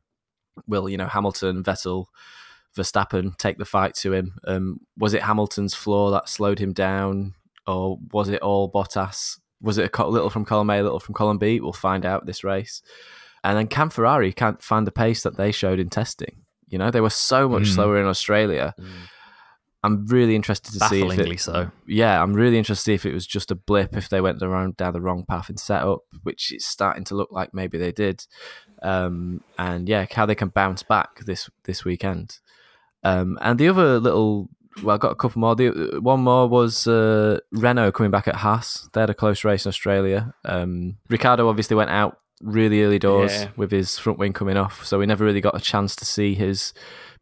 will 0.67 0.89
you 0.89 0.97
know 0.97 1.07
Hamilton, 1.07 1.63
Vettel, 1.63 2.07
Verstappen 2.75 3.37
take 3.37 3.57
the 3.57 3.65
fight 3.65 3.95
to 3.95 4.13
him? 4.13 4.37
Um, 4.45 4.79
was 4.97 5.13
it 5.13 5.21
Hamilton's 5.23 5.73
flaw 5.73 6.11
that 6.11 6.29
slowed 6.29 6.59
him 6.59 6.73
down, 6.73 7.33
or 7.65 7.97
was 8.11 8.29
it 8.29 8.41
all 8.41 8.71
Bottas? 8.71 9.39
Was 9.61 9.77
it 9.77 9.89
a 9.97 10.07
little 10.07 10.29
from 10.29 10.45
column 10.45 10.69
A, 10.69 10.81
little 10.81 10.99
from 10.99 11.15
column 11.15 11.37
B? 11.37 11.59
We'll 11.59 11.73
find 11.73 12.05
out 12.05 12.25
this 12.25 12.43
race. 12.43 12.81
And 13.43 13.57
then 13.57 13.67
can 13.67 13.89
Ferrari 13.89 14.33
can't 14.33 14.61
find 14.61 14.85
the 14.85 14.91
pace 14.91 15.23
that 15.23 15.37
they 15.37 15.51
showed 15.51 15.79
in 15.79 15.89
testing. 15.89 16.43
You 16.67 16.77
know, 16.77 16.91
they 16.91 17.01
were 17.01 17.09
so 17.09 17.47
much 17.47 17.63
Mm. 17.63 17.75
slower 17.75 17.99
in 17.99 18.05
Australia. 18.05 18.73
I'm 19.83 20.07
really 20.07 20.35
interested 20.35 20.73
to 20.73 20.79
see 20.89 21.01
if 21.05 21.19
it, 21.19 21.39
so. 21.39 21.69
yeah, 21.85 22.21
I'm 22.21 22.33
really 22.33 22.57
interested 22.57 22.81
to 22.81 22.85
see 22.85 22.93
if 22.95 23.05
it 23.05 23.13
was 23.13 23.27
just 23.27 23.51
a 23.51 23.55
blip, 23.55 23.95
if 23.95 24.09
they 24.09 24.19
went 24.19 24.41
around 24.41 24.77
down 24.77 24.93
the 24.93 25.01
wrong 25.01 25.25
path 25.25 25.47
in 25.47 25.57
setup, 25.57 25.99
which 26.23 26.51
it's 26.51 26.65
starting 26.65 27.03
to 27.05 27.15
look 27.15 27.31
like 27.31 27.53
maybe 27.53 27.77
they 27.77 27.91
did. 27.91 28.25
Um, 28.81 29.41
and 29.59 29.87
yeah, 29.87 30.07
how 30.11 30.25
they 30.25 30.33
can 30.33 30.47
bounce 30.49 30.81
back 30.81 31.19
this 31.25 31.49
this 31.65 31.85
weekend. 31.85 32.39
Um, 33.05 33.37
and 33.41 33.59
the 33.59 33.67
other 33.69 33.99
little, 33.99 34.49
well, 34.83 34.95
I 34.95 34.97
got 34.97 35.11
a 35.11 35.15
couple 35.15 35.39
more. 35.39 35.55
The 35.55 35.99
one 36.01 36.21
more 36.21 36.47
was 36.47 36.87
uh, 36.87 37.39
Renault 37.51 37.91
coming 37.93 38.11
back 38.11 38.27
at 38.27 38.35
Haas. 38.35 38.89
They 38.93 38.99
had 39.01 39.09
a 39.11 39.13
close 39.13 39.43
race 39.43 39.65
in 39.65 39.69
Australia. 39.69 40.33
Um, 40.43 40.97
Ricciardo 41.09 41.47
obviously 41.47 41.75
went 41.77 41.91
out 41.91 42.17
really 42.41 42.83
early 42.83 42.99
doors 42.99 43.31
Yeah. 43.33 43.49
with 43.55 43.71
his 43.71 43.97
front 43.97 44.19
wing 44.19 44.33
coming 44.33 44.57
off, 44.57 44.85
so 44.85 44.99
we 44.99 45.05
never 45.05 45.23
really 45.23 45.39
got 45.41 45.55
a 45.55 45.59
chance 45.61 45.95
to 45.97 46.05
see 46.05 46.33
his 46.33 46.73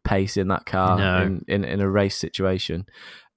pace 0.04 0.36
in 0.36 0.48
that 0.48 0.66
car 0.66 0.98
No. 0.98 1.22
in, 1.22 1.44
in, 1.48 1.64
in 1.64 1.80
a 1.80 1.88
race 1.88 2.16
situation. 2.16 2.86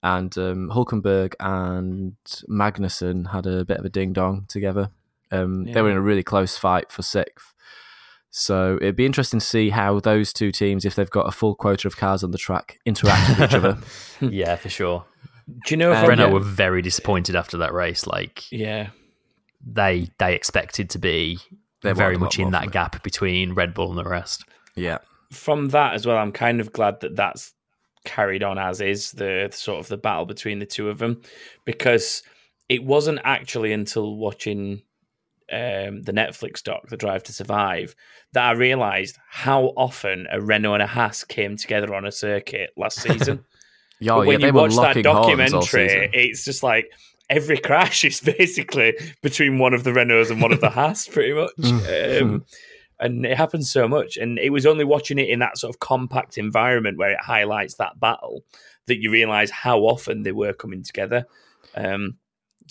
And 0.04 0.36
um, 0.38 0.70
Hulkenberg 0.74 1.34
and 1.40 2.16
Magnussen 2.50 3.32
had 3.32 3.46
a 3.46 3.66
bit 3.66 3.78
of 3.78 3.86
a 3.86 3.90
ding 3.90 4.14
dong 4.14 4.46
together. 4.48 4.90
Um, 5.32 5.66
They 5.66 5.82
were 5.82 5.92
in 5.92 5.98
a 5.98 6.02
really 6.02 6.24
close 6.24 6.58
fight 6.58 6.92
for 6.92 7.02
sixth. 7.02 7.54
So 8.40 8.78
it'd 8.82 8.96
be 8.96 9.06
interesting 9.06 9.40
to 9.40 9.46
see 9.46 9.70
how 9.72 10.00
those 10.00 10.32
two 10.32 10.52
teams, 10.52 10.86
if 10.86 10.96
they've 10.96 11.10
got 11.10 11.28
a 11.28 11.32
full 11.32 11.56
quota 11.56 11.88
of 11.88 11.98
cars 11.98 12.24
on 12.24 12.32
the 12.32 12.38
track, 12.38 12.80
interact 12.86 13.30
with 13.30 13.50
each 13.50 13.56
other. 13.56 13.78
yeah, 14.22 14.56
for 14.56 14.70
sure. 14.70 15.06
Do 15.66 15.74
you 15.74 15.78
know 15.78 15.92
if 15.92 15.98
Um, 15.98 16.10
Renault 16.10 16.24
getting- 16.26 16.34
were 16.34 16.40
very 16.40 16.82
disappointed 16.82 17.36
after 17.36 17.58
that 17.58 17.74
race. 17.74 18.06
Like 18.06 18.44
Yeah. 18.52 18.90
they 19.66 20.10
they 20.20 20.36
expected 20.36 20.90
to 20.92 21.00
be 21.00 21.40
They 21.82 21.94
very 21.94 22.16
wanted 22.16 22.18
a 22.18 22.20
lot 22.20 22.26
much 22.26 22.40
in 22.40 22.52
that 22.52 22.66
it. 22.66 22.72
gap 22.72 23.02
between 23.04 23.54
Red 23.54 23.74
Bull 23.74 23.90
and 23.90 23.98
the 23.98 24.04
rest. 24.04 24.44
Yeah. 24.76 25.00
From 25.32 25.70
that 25.70 25.94
as 25.96 26.06
well, 26.06 26.18
I'm 26.18 26.32
kind 26.32 26.60
of 26.62 26.72
glad 26.72 27.00
that 27.02 27.16
that's 27.16 27.54
carried 28.06 28.44
on 28.44 28.58
as 28.58 28.80
is 28.82 29.12
the 29.14 29.50
sort 29.52 29.80
of 29.80 29.88
the 29.88 29.98
battle 29.98 30.26
between 30.26 30.60
the 30.60 30.66
two 30.66 30.90
of 30.90 31.00
them 31.00 31.22
because 31.66 32.24
it 32.70 32.84
wasn't 32.84 33.20
actually 33.24 33.74
until 33.74 34.16
watching 34.16 34.82
um, 35.52 36.02
the 36.04 36.14
Netflix 36.14 36.62
doc, 36.62 36.90
The 36.90 36.98
Drive 36.98 37.24
to 37.24 37.34
Survive, 37.34 37.96
that 38.34 38.48
I 38.48 38.52
realised 38.52 39.18
how 39.30 39.74
often 39.76 40.28
a 40.32 40.42
Renault 40.42 40.76
and 40.76 40.84
a 40.84 40.88
Haas 40.88 41.24
came 41.24 41.58
together 41.58 41.94
on 41.96 42.06
a 42.06 42.12
circuit 42.12 42.72
last 42.78 43.00
season. 43.02 43.46
Yeah, 44.00 44.14
But 44.14 44.22
yeah, 44.22 44.28
when 44.28 44.42
they 44.42 44.48
you 44.48 44.54
watch 44.54 44.76
that 44.76 44.82
locking 44.82 45.06
horns 45.06 45.54
all 45.54 45.62
documentary, 45.62 46.12
it's 46.14 46.46
just 46.46 46.62
like 46.62 46.92
every 47.32 47.58
crash 47.58 48.06
is 48.06 48.20
basically 48.38 48.94
between 49.24 49.58
one 49.58 49.74
of 49.74 49.84
the 49.84 49.90
Renaults 49.90 50.30
and 50.30 50.40
one 50.40 50.54
of 50.54 50.62
the 50.62 50.70
Haas, 50.78 51.08
pretty 51.08 51.34
much. 51.34 51.56
Mm. 51.58 52.22
um, 52.22 52.46
and 53.00 53.26
it 53.26 53.38
happens 53.38 53.72
so 53.72 53.88
much. 53.88 54.18
And 54.18 54.40
it 54.40 54.52
was 54.52 54.66
only 54.66 54.84
watching 54.84 55.20
it 55.20 55.30
in 55.30 55.40
that 55.40 55.58
sort 55.58 55.74
of 55.74 55.80
compact 55.80 56.38
environment 56.38 56.98
where 56.98 57.12
it 57.12 57.22
highlights 57.22 57.76
that 57.76 58.00
battle 58.00 58.44
that 58.88 59.02
you 59.02 59.12
realise 59.12 59.52
how 59.52 59.80
often 59.80 60.24
they 60.24 60.32
were 60.32 60.54
coming 60.54 60.84
together. 60.84 61.26
Um, 61.76 62.18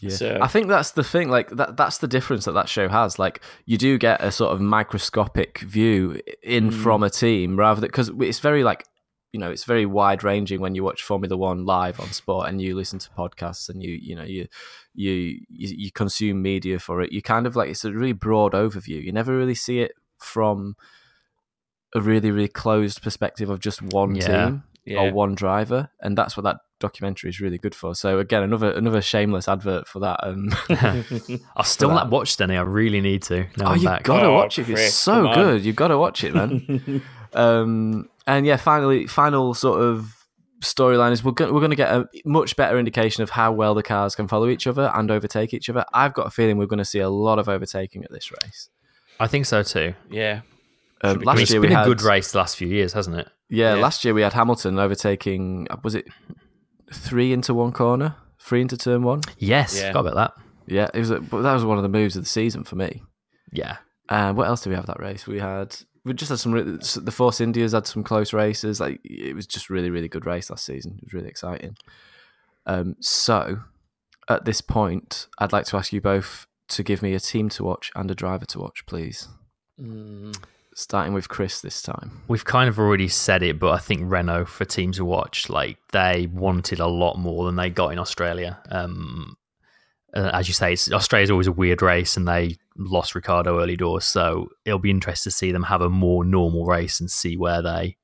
Yeah. 0.00 0.10
So- 0.10 0.38
I 0.40 0.46
think 0.48 0.68
that's 0.68 0.92
the 0.92 1.04
thing. 1.04 1.28
Like 1.28 1.50
that, 1.50 1.76
that's 1.76 1.98
the 1.98 2.08
difference 2.08 2.44
that 2.44 2.52
that 2.52 2.68
show 2.68 2.88
has. 2.88 3.18
Like 3.18 3.40
you 3.64 3.78
do 3.78 3.98
get 3.98 4.22
a 4.22 4.30
sort 4.30 4.52
of 4.52 4.60
microscopic 4.60 5.60
view 5.60 6.20
in 6.42 6.70
mm. 6.70 6.82
from 6.82 7.02
a 7.02 7.10
team 7.10 7.58
rather 7.58 7.80
than 7.80 7.88
because 7.88 8.10
it's 8.20 8.40
very 8.40 8.64
like 8.64 8.84
you 9.32 9.40
know 9.40 9.50
it's 9.50 9.64
very 9.64 9.86
wide 9.86 10.22
ranging 10.22 10.60
when 10.60 10.74
you 10.74 10.84
watch 10.84 11.02
Formula 11.02 11.36
One 11.36 11.64
live 11.64 12.00
on 12.00 12.12
sport 12.12 12.48
and 12.48 12.60
you 12.60 12.74
listen 12.74 12.98
to 13.00 13.10
podcasts 13.10 13.68
and 13.68 13.82
you 13.82 13.98
you 14.00 14.14
know 14.14 14.24
you 14.24 14.46
you 14.94 15.12
you, 15.48 15.74
you 15.76 15.92
consume 15.92 16.42
media 16.42 16.78
for 16.78 17.02
it. 17.02 17.12
You 17.12 17.22
kind 17.22 17.46
of 17.46 17.56
like 17.56 17.70
it's 17.70 17.84
a 17.84 17.92
really 17.92 18.12
broad 18.12 18.52
overview. 18.52 19.02
You 19.02 19.12
never 19.12 19.36
really 19.36 19.54
see 19.54 19.80
it 19.80 19.92
from 20.18 20.76
a 21.94 22.00
really 22.00 22.30
really 22.30 22.48
closed 22.48 23.02
perspective 23.02 23.48
of 23.50 23.60
just 23.60 23.82
one 23.82 24.14
Yeah. 24.14 24.26
team 24.26 24.62
yeah. 24.86 25.00
or 25.00 25.12
one 25.12 25.34
driver, 25.34 25.90
and 26.00 26.16
that's 26.16 26.36
what 26.36 26.44
that 26.44 26.58
documentary 26.78 27.30
is 27.30 27.40
really 27.40 27.58
good 27.58 27.74
for. 27.74 27.94
So 27.94 28.18
again, 28.18 28.42
another 28.42 28.70
another 28.72 29.00
shameless 29.02 29.48
advert 29.48 29.88
for 29.88 30.00
that. 30.00 30.20
Um, 30.22 30.50
I've 31.56 31.66
still 31.66 31.88
that. 31.90 31.94
not 31.94 32.10
watched 32.10 32.40
any. 32.40 32.56
I 32.56 32.62
really 32.62 33.00
need 33.00 33.22
to. 33.24 33.46
Now 33.56 33.66
oh, 33.66 33.70
I'm 33.70 33.78
you've 33.78 34.02
gotta 34.02 34.26
Oh, 34.26 34.32
watch 34.34 34.58
it. 34.58 34.64
Chris, 34.64 34.80
it's 34.80 34.94
so 34.94 35.32
good. 35.34 35.64
You've 35.64 35.76
gotta 35.76 35.98
watch 35.98 36.24
it, 36.24 36.34
man. 36.34 37.02
um, 37.34 38.08
and 38.26 38.46
yeah, 38.46 38.56
finally, 38.56 39.06
final 39.06 39.54
sort 39.54 39.80
of 39.80 40.12
storyline 40.60 41.12
is 41.12 41.22
we're 41.22 41.32
going 41.32 41.52
we're 41.52 41.60
going 41.60 41.70
to 41.70 41.76
get 41.76 41.94
a 41.94 42.08
much 42.24 42.56
better 42.56 42.78
indication 42.78 43.22
of 43.22 43.30
how 43.30 43.52
well 43.52 43.74
the 43.74 43.82
cars 43.82 44.14
can 44.14 44.26
follow 44.26 44.48
each 44.48 44.66
other 44.66 44.90
and 44.94 45.10
overtake 45.10 45.52
each 45.54 45.68
other. 45.68 45.84
I've 45.92 46.14
got 46.14 46.26
a 46.26 46.30
feeling 46.30 46.56
we're 46.56 46.66
going 46.66 46.78
to 46.78 46.84
see 46.84 46.98
a 47.00 47.10
lot 47.10 47.38
of 47.38 47.48
overtaking 47.48 48.04
at 48.04 48.10
this 48.10 48.30
race. 48.32 48.70
I 49.20 49.26
think 49.26 49.46
so 49.46 49.62
too. 49.62 49.94
yeah. 50.10 50.40
Um, 51.02 51.18
be 51.18 51.24
last 51.24 51.40
it's 51.40 51.50
year 51.50 51.60
been 51.60 51.70
we 51.70 51.76
a 51.76 51.84
good 51.84 52.02
race 52.02 52.32
the 52.32 52.38
last 52.38 52.56
few 52.56 52.68
years, 52.68 52.92
hasn't 52.94 53.16
it? 53.16 53.28
Yeah, 53.48 53.74
Yeah. 53.74 53.82
last 53.82 54.04
year 54.04 54.14
we 54.14 54.22
had 54.22 54.32
Hamilton 54.32 54.78
overtaking. 54.78 55.68
Was 55.84 55.94
it 55.94 56.06
three 56.92 57.32
into 57.32 57.54
one 57.54 57.72
corner, 57.72 58.16
three 58.40 58.60
into 58.62 58.76
turn 58.76 59.02
one? 59.02 59.20
Yes, 59.38 59.76
Yeah. 59.78 59.88
forgot 59.88 60.00
about 60.12 60.14
that. 60.36 60.42
Yeah, 60.66 60.88
it 60.94 60.98
was. 60.98 61.10
A, 61.10 61.20
but 61.20 61.42
that 61.42 61.52
was 61.54 61.64
one 61.64 61.76
of 61.76 61.82
the 61.82 61.88
moves 61.88 62.16
of 62.16 62.24
the 62.24 62.28
season 62.28 62.64
for 62.64 62.76
me. 62.76 63.02
Yeah, 63.52 63.76
Uh, 64.08 64.32
what 64.32 64.46
else 64.48 64.62
did 64.62 64.70
we 64.70 64.76
have 64.76 64.86
that 64.86 64.98
race? 65.00 65.26
We 65.26 65.38
had 65.38 65.76
we 66.04 66.12
just 66.14 66.30
had 66.30 66.38
some. 66.38 66.52
The 66.52 67.12
Force 67.12 67.40
Indias 67.40 67.72
had 67.72 67.86
some 67.86 68.02
close 68.02 68.32
races. 68.32 68.80
Like 68.80 69.00
it 69.04 69.34
was 69.36 69.46
just 69.46 69.70
really 69.70 69.90
really 69.90 70.08
good 70.08 70.26
race 70.26 70.50
last 70.50 70.64
season. 70.64 70.94
It 70.98 71.04
was 71.04 71.12
really 71.14 71.28
exciting. 71.28 71.76
Um, 72.66 72.96
so 73.00 73.60
at 74.28 74.44
this 74.44 74.60
point, 74.60 75.28
I'd 75.38 75.52
like 75.52 75.66
to 75.66 75.76
ask 75.76 75.92
you 75.92 76.00
both 76.00 76.46
to 76.68 76.82
give 76.82 77.00
me 77.00 77.14
a 77.14 77.20
team 77.20 77.48
to 77.50 77.62
watch 77.62 77.92
and 77.94 78.10
a 78.10 78.14
driver 78.14 78.44
to 78.46 78.58
watch, 78.58 78.84
please. 78.86 79.28
Mm. 79.80 80.36
Starting 80.78 81.14
with 81.14 81.30
Chris 81.30 81.62
this 81.62 81.80
time. 81.80 82.20
We've 82.28 82.44
kind 82.44 82.68
of 82.68 82.78
already 82.78 83.08
said 83.08 83.42
it, 83.42 83.58
but 83.58 83.70
I 83.70 83.78
think 83.78 84.02
Renault 84.04 84.44
for 84.44 84.66
team 84.66 84.92
to 84.92 85.06
watch, 85.06 85.48
like 85.48 85.78
they 85.90 86.28
wanted 86.30 86.80
a 86.80 86.86
lot 86.86 87.16
more 87.16 87.46
than 87.46 87.56
they 87.56 87.70
got 87.70 87.92
in 87.94 87.98
Australia. 87.98 88.60
Um, 88.70 89.38
uh, 90.14 90.28
as 90.34 90.48
you 90.48 90.52
say, 90.52 90.76
Australia's 90.92 91.30
always 91.30 91.46
a 91.46 91.52
weird 91.52 91.80
race, 91.80 92.18
and 92.18 92.28
they 92.28 92.58
lost 92.76 93.14
Ricciardo 93.14 93.58
early 93.58 93.78
doors, 93.78 94.04
so 94.04 94.50
it'll 94.66 94.78
be 94.78 94.90
interesting 94.90 95.30
to 95.30 95.34
see 95.34 95.50
them 95.50 95.62
have 95.62 95.80
a 95.80 95.88
more 95.88 96.26
normal 96.26 96.66
race 96.66 97.00
and 97.00 97.10
see 97.10 97.38
where 97.38 97.62
they 97.62 97.96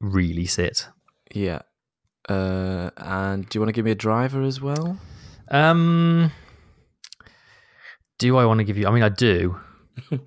really 0.00 0.46
sit. 0.46 0.88
Yeah. 1.32 1.62
Uh, 2.28 2.90
and 2.96 3.48
do 3.48 3.56
you 3.56 3.60
want 3.60 3.68
to 3.68 3.72
give 3.74 3.84
me 3.84 3.92
a 3.92 3.94
driver 3.94 4.42
as 4.42 4.60
well? 4.60 4.98
Um, 5.52 6.32
do 8.18 8.36
I 8.38 8.44
want 8.44 8.58
to 8.58 8.64
give 8.64 8.76
you? 8.76 8.88
I 8.88 8.90
mean, 8.90 9.04
I 9.04 9.08
do. 9.08 9.60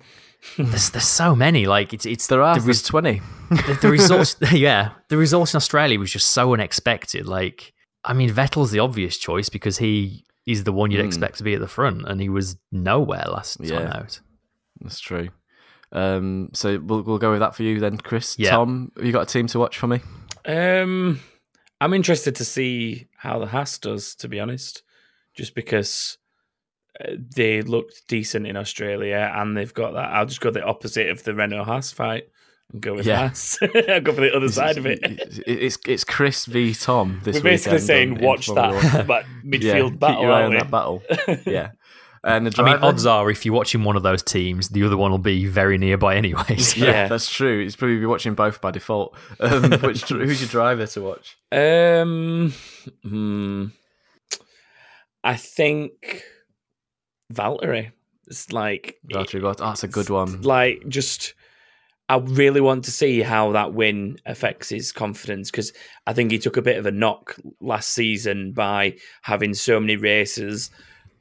there's 0.56 0.90
there's 0.90 1.04
so 1.06 1.34
many. 1.36 1.66
Like 1.66 1.92
it's 1.92 2.06
it's 2.06 2.26
There 2.26 2.42
are. 2.42 2.54
the, 2.54 2.60
There's 2.60 2.66
res- 2.78 2.82
twenty. 2.82 3.20
the, 3.50 3.78
the 3.82 3.90
resource. 3.90 4.36
yeah, 4.52 4.90
the 5.08 5.16
resource 5.16 5.54
in 5.54 5.58
Australia 5.58 5.98
was 5.98 6.10
just 6.12 6.30
so 6.32 6.52
unexpected. 6.54 7.26
Like, 7.26 7.72
I 8.04 8.12
mean, 8.12 8.30
Vettel's 8.30 8.70
the 8.70 8.78
obvious 8.80 9.16
choice 9.16 9.48
because 9.48 9.78
he 9.78 10.24
is 10.46 10.64
the 10.64 10.72
one 10.72 10.90
you'd 10.90 11.00
Hmm. 11.00 11.06
expect 11.06 11.38
to 11.38 11.44
be 11.44 11.54
at 11.54 11.60
the 11.60 11.68
front, 11.68 12.06
and 12.08 12.20
he 12.20 12.28
was 12.28 12.56
nowhere 12.72 13.24
last 13.28 13.58
time 13.58 13.68
Yeah. 13.68 13.96
out. 13.98 14.20
That's 14.80 15.00
true. 15.00 15.28
Um, 15.92 16.50
so 16.52 16.78
we'll 16.78 17.02
we'll 17.02 17.18
go 17.18 17.30
with 17.30 17.40
that 17.40 17.54
for 17.54 17.62
you 17.62 17.80
then, 17.80 17.96
Chris. 17.98 18.36
Yeah. 18.38 18.50
Tom, 18.50 18.92
have 18.96 19.04
you 19.04 19.12
got 19.12 19.22
a 19.22 19.32
team 19.32 19.46
to 19.48 19.58
watch 19.58 19.78
for 19.78 19.86
me? 19.86 20.00
Um, 20.46 21.20
I'm 21.80 21.94
interested 21.94 22.34
to 22.36 22.44
see 22.44 23.08
how 23.16 23.38
the 23.38 23.46
Haas 23.46 23.78
does. 23.78 24.14
To 24.16 24.28
be 24.28 24.38
honest, 24.40 24.82
just 25.34 25.54
because 25.54 26.18
they 27.34 27.62
looked 27.62 28.08
decent 28.08 28.46
in 28.46 28.56
Australia, 28.56 29.32
and 29.34 29.56
they've 29.56 29.72
got 29.74 29.92
that. 29.94 30.10
I'll 30.12 30.26
just 30.26 30.40
go 30.40 30.50
the 30.50 30.62
opposite 30.64 31.08
of 31.10 31.22
the 31.24 31.34
Renault 31.34 31.64
Haas 31.64 31.92
fight 31.92 32.28
and 32.72 32.82
go 32.82 32.94
with 32.94 33.06
Yeah. 33.06 33.28
Haas. 33.28 33.58
I'll 33.88 34.00
go 34.00 34.12
for 34.12 34.20
the 34.20 34.34
other 34.34 34.48
side 34.48 34.78
of 34.78 34.86
it. 34.86 34.98
It's 35.46 35.78
it's 35.86 36.04
Chris 36.04 36.44
v 36.46 36.74
Tom 36.74 37.20
this 37.24 37.36
We're 37.36 37.42
basically 37.42 37.74
weekend 37.76 37.86
saying 37.86 38.20
watch 38.20 38.46
that, 38.48 38.72
One. 38.74 39.06
that 39.06 39.24
Yeah, 39.44 39.74
midfield 39.74 39.90
keep 39.92 40.00
battle. 40.00 40.22
your 40.22 40.32
eye 40.32 40.42
on 40.44 40.54
that 40.54 40.70
battle. 40.70 41.02
yeah. 41.46 41.70
And 42.24 42.48
the 42.48 42.60
I 42.62 42.64
mean, 42.74 42.82
odds 42.82 43.06
are 43.06 43.30
if 43.30 43.46
you're 43.46 43.54
watching 43.54 43.84
one 43.84 43.96
of 43.96 44.02
those 44.02 44.24
teams, 44.24 44.70
the 44.70 44.82
other 44.82 44.96
one 44.96 45.12
will 45.12 45.18
be 45.18 45.46
very 45.46 45.78
nearby 45.78 46.16
anyway. 46.16 46.56
so- 46.56 46.84
Yeah, 46.84 46.90
Yeah. 46.90 47.08
that's 47.08 47.30
true. 47.30 47.60
It's 47.64 47.76
probably 47.76 47.98
be 48.00 48.06
watching 48.06 48.34
both 48.34 48.60
by 48.60 48.72
default. 48.72 49.16
Um, 49.38 49.70
which 49.80 50.02
who's 50.08 50.40
your 50.40 50.48
driver 50.50 50.84
to 50.88 51.00
watch? 51.00 51.38
Um, 51.52 52.52
hmm, 53.04 53.66
I 55.22 55.36
think 55.36 56.24
Valtteri. 57.32 57.92
It's 58.26 58.52
like 58.52 58.96
Valtteri 59.12 59.40
Bottas. 59.40 59.58
That's 59.58 59.84
a 59.84 59.88
good 59.88 60.10
one. 60.10 60.42
like 60.42 60.86
just 60.88 61.34
I 62.10 62.16
really 62.16 62.60
want 62.60 62.84
to 62.84 62.90
see 62.90 63.20
how 63.20 63.52
that 63.52 63.74
win 63.74 64.16
affects 64.24 64.70
his 64.70 64.92
confidence 64.92 65.50
because 65.50 65.72
I 66.06 66.14
think 66.14 66.30
he 66.30 66.38
took 66.38 66.56
a 66.56 66.62
bit 66.62 66.78
of 66.78 66.86
a 66.86 66.90
knock 66.90 67.36
last 67.60 67.90
season 67.90 68.52
by 68.52 68.96
having 69.22 69.52
so 69.52 69.78
many 69.78 69.96
races 69.96 70.70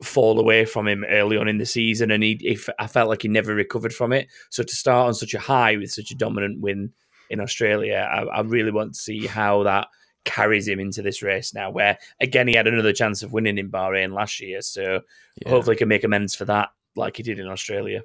fall 0.01 0.39
away 0.39 0.63
from 0.63 0.87
him 0.87 1.03
early 1.09 1.37
on 1.37 1.47
in 1.47 1.57
the 1.57 1.65
season, 1.65 2.11
and 2.11 2.23
he, 2.23 2.37
he 2.39 2.57
I 2.79 2.87
felt 2.87 3.09
like 3.09 3.23
he 3.23 3.27
never 3.27 3.53
recovered 3.53 3.93
from 3.93 4.13
it. 4.13 4.27
So 4.49 4.63
to 4.63 4.75
start 4.75 5.07
on 5.07 5.13
such 5.13 5.33
a 5.33 5.39
high 5.39 5.75
with 5.75 5.91
such 5.91 6.11
a 6.11 6.15
dominant 6.15 6.61
win 6.61 6.93
in 7.29 7.41
Australia, 7.41 8.07
I, 8.09 8.21
I 8.23 8.41
really 8.41 8.71
want 8.71 8.93
to 8.93 8.99
see 8.99 9.27
how 9.27 9.63
that 9.63 9.87
carries 10.27 10.67
him 10.67 10.79
into 10.79 11.01
this 11.01 11.23
race 11.23 11.53
now. 11.55 11.71
Where 11.71 11.97
again, 12.21 12.47
he 12.47 12.53
had 12.55 12.67
another 12.67 12.93
chance 12.93 13.23
of 13.23 13.33
winning 13.33 13.57
in 13.57 13.71
Bahrain 13.71 14.13
last 14.13 14.39
year, 14.39 14.61
so 14.61 15.01
Yeah. 15.41 15.49
hopefully 15.49 15.75
he 15.75 15.79
can 15.79 15.87
make 15.87 16.03
amends 16.03 16.35
for 16.35 16.45
that, 16.45 16.69
like 16.95 17.17
he 17.17 17.23
did 17.23 17.39
in 17.39 17.47
Australia. 17.47 18.03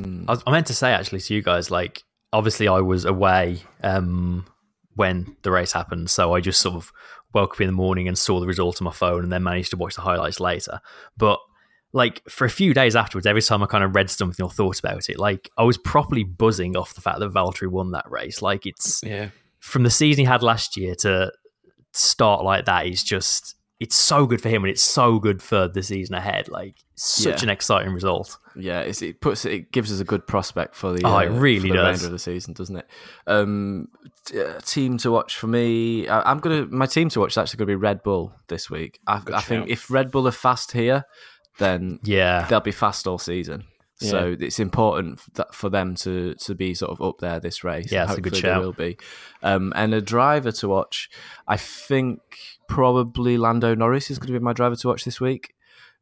Mm. 0.00 0.24
I, 0.28 0.32
was, 0.32 0.42
I 0.46 0.50
meant 0.52 0.66
to 0.66 0.74
say 0.74 0.92
actually 0.92 1.20
to 1.20 1.34
you 1.34 1.42
guys, 1.42 1.70
like 1.70 2.04
obviously 2.32 2.68
I 2.68 2.80
was 2.80 3.04
away 3.04 3.62
um, 3.82 4.46
when 4.94 5.36
the 5.42 5.50
race 5.50 5.72
happened, 5.72 6.10
so 6.10 6.34
I 6.34 6.40
just 6.40 6.60
sort 6.60 6.74
of 6.76 6.92
woke 7.34 7.54
up 7.54 7.60
in 7.60 7.66
the 7.66 7.72
morning 7.72 8.08
and 8.08 8.16
saw 8.18 8.40
the 8.40 8.46
result 8.46 8.80
on 8.80 8.84
my 8.84 8.92
phone, 8.92 9.22
and 9.22 9.32
then 9.32 9.42
managed 9.42 9.70
to 9.70 9.76
watch 9.76 9.94
the 9.94 10.02
highlights 10.02 10.40
later. 10.40 10.80
But 11.16 11.38
like 11.92 12.22
for 12.28 12.44
a 12.44 12.50
few 12.50 12.74
days 12.74 12.94
afterwards, 12.94 13.26
every 13.26 13.40
time 13.42 13.62
I 13.62 13.66
kind 13.66 13.82
of 13.84 13.94
read 13.94 14.10
something 14.10 14.44
or 14.44 14.50
thought 14.50 14.78
about 14.78 15.08
it, 15.08 15.18
like 15.18 15.50
I 15.56 15.62
was 15.62 15.78
properly 15.78 16.22
buzzing 16.24 16.76
off 16.76 16.94
the 16.94 17.00
fact 17.00 17.18
that 17.20 17.32
Valtteri 17.32 17.68
won 17.68 17.92
that 17.92 18.10
race. 18.10 18.42
Like 18.42 18.66
it's 18.66 19.00
Yeah. 19.02 19.28
From 19.68 19.82
the 19.84 19.90
season 19.90 20.20
he 20.24 20.26
had 20.26 20.42
last 20.42 20.76
year 20.76 20.94
to 20.96 21.30
start 21.92 22.44
like 22.44 22.64
that 22.66 22.86
is 22.86 23.02
just 23.04 23.54
it's 23.80 23.94
so 23.94 24.26
good 24.26 24.40
for 24.40 24.48
him 24.48 24.64
and 24.64 24.70
it's 24.72 24.82
so 24.82 25.20
good 25.20 25.40
for 25.40 25.68
the 25.68 25.82
season 25.84 26.16
ahead. 26.16 26.48
Like 26.48 26.74
such 26.96 27.26
Yeah. 27.42 27.44
an 27.44 27.48
exciting 27.50 27.92
result. 27.92 28.36
Yeah, 28.56 28.80
it's, 28.80 29.02
it 29.02 29.20
puts 29.20 29.44
it 29.44 29.70
gives 29.70 29.92
us 29.92 30.00
a 30.00 30.04
good 30.04 30.26
prospect 30.26 30.74
for 30.74 30.92
the 30.92 31.06
Oh, 31.06 31.18
it 31.18 31.28
uh, 31.28 31.32
really 31.34 31.68
for 31.68 31.76
the 31.76 31.82
does. 31.82 31.84
remainder 31.86 32.06
of 32.06 32.10
the 32.12 32.18
season, 32.18 32.54
doesn't 32.54 32.74
it? 32.76 32.86
Um, 33.28 33.86
t- 34.26 34.40
uh, 34.42 34.58
team 34.62 34.98
to 34.98 35.12
watch 35.12 35.36
for 35.36 35.46
me, 35.46 36.08
I, 36.08 36.28
I'm 36.28 36.38
gonna 36.40 36.66
my 36.66 36.86
team 36.86 37.08
to 37.10 37.20
watch 37.20 37.34
is 37.34 37.38
actually 37.38 37.58
gonna 37.58 37.66
be 37.68 37.74
Red 37.76 38.02
Bull 38.02 38.32
this 38.48 38.68
week. 38.68 38.98
I, 39.06 39.22
I 39.32 39.42
think 39.42 39.68
if 39.68 39.90
Red 39.92 40.10
Bull 40.10 40.26
are 40.26 40.32
fast 40.32 40.72
here, 40.72 41.04
then 41.60 42.00
Yeah. 42.02 42.46
they'll 42.48 42.58
be 42.60 42.72
fast 42.72 43.06
all 43.06 43.18
season. 43.18 43.62
So 44.00 44.36
it's 44.38 44.60
important 44.60 45.20
that 45.34 45.54
for 45.54 45.68
them 45.68 45.96
to 45.96 46.34
to 46.34 46.54
be 46.54 46.72
sort 46.74 46.92
of 46.92 47.02
up 47.02 47.18
there 47.18 47.40
this 47.40 47.64
race. 47.64 47.90
Yeah, 47.90 48.02
and 48.02 48.10
that's 48.10 48.18
a 48.18 48.22
good 48.22 48.32
hopefully 48.32 48.52
they 48.52 48.58
will 48.60 48.72
be. 48.72 48.96
Um, 49.42 49.72
and 49.74 49.92
a 49.92 50.00
driver 50.00 50.52
to 50.52 50.68
watch, 50.68 51.10
I 51.48 51.56
think 51.56 52.20
probably 52.68 53.36
Lando 53.38 53.74
Norris 53.74 54.10
is 54.10 54.18
going 54.18 54.32
to 54.32 54.38
be 54.38 54.44
my 54.44 54.52
driver 54.52 54.76
to 54.76 54.88
watch 54.88 55.04
this 55.04 55.20
week. 55.20 55.54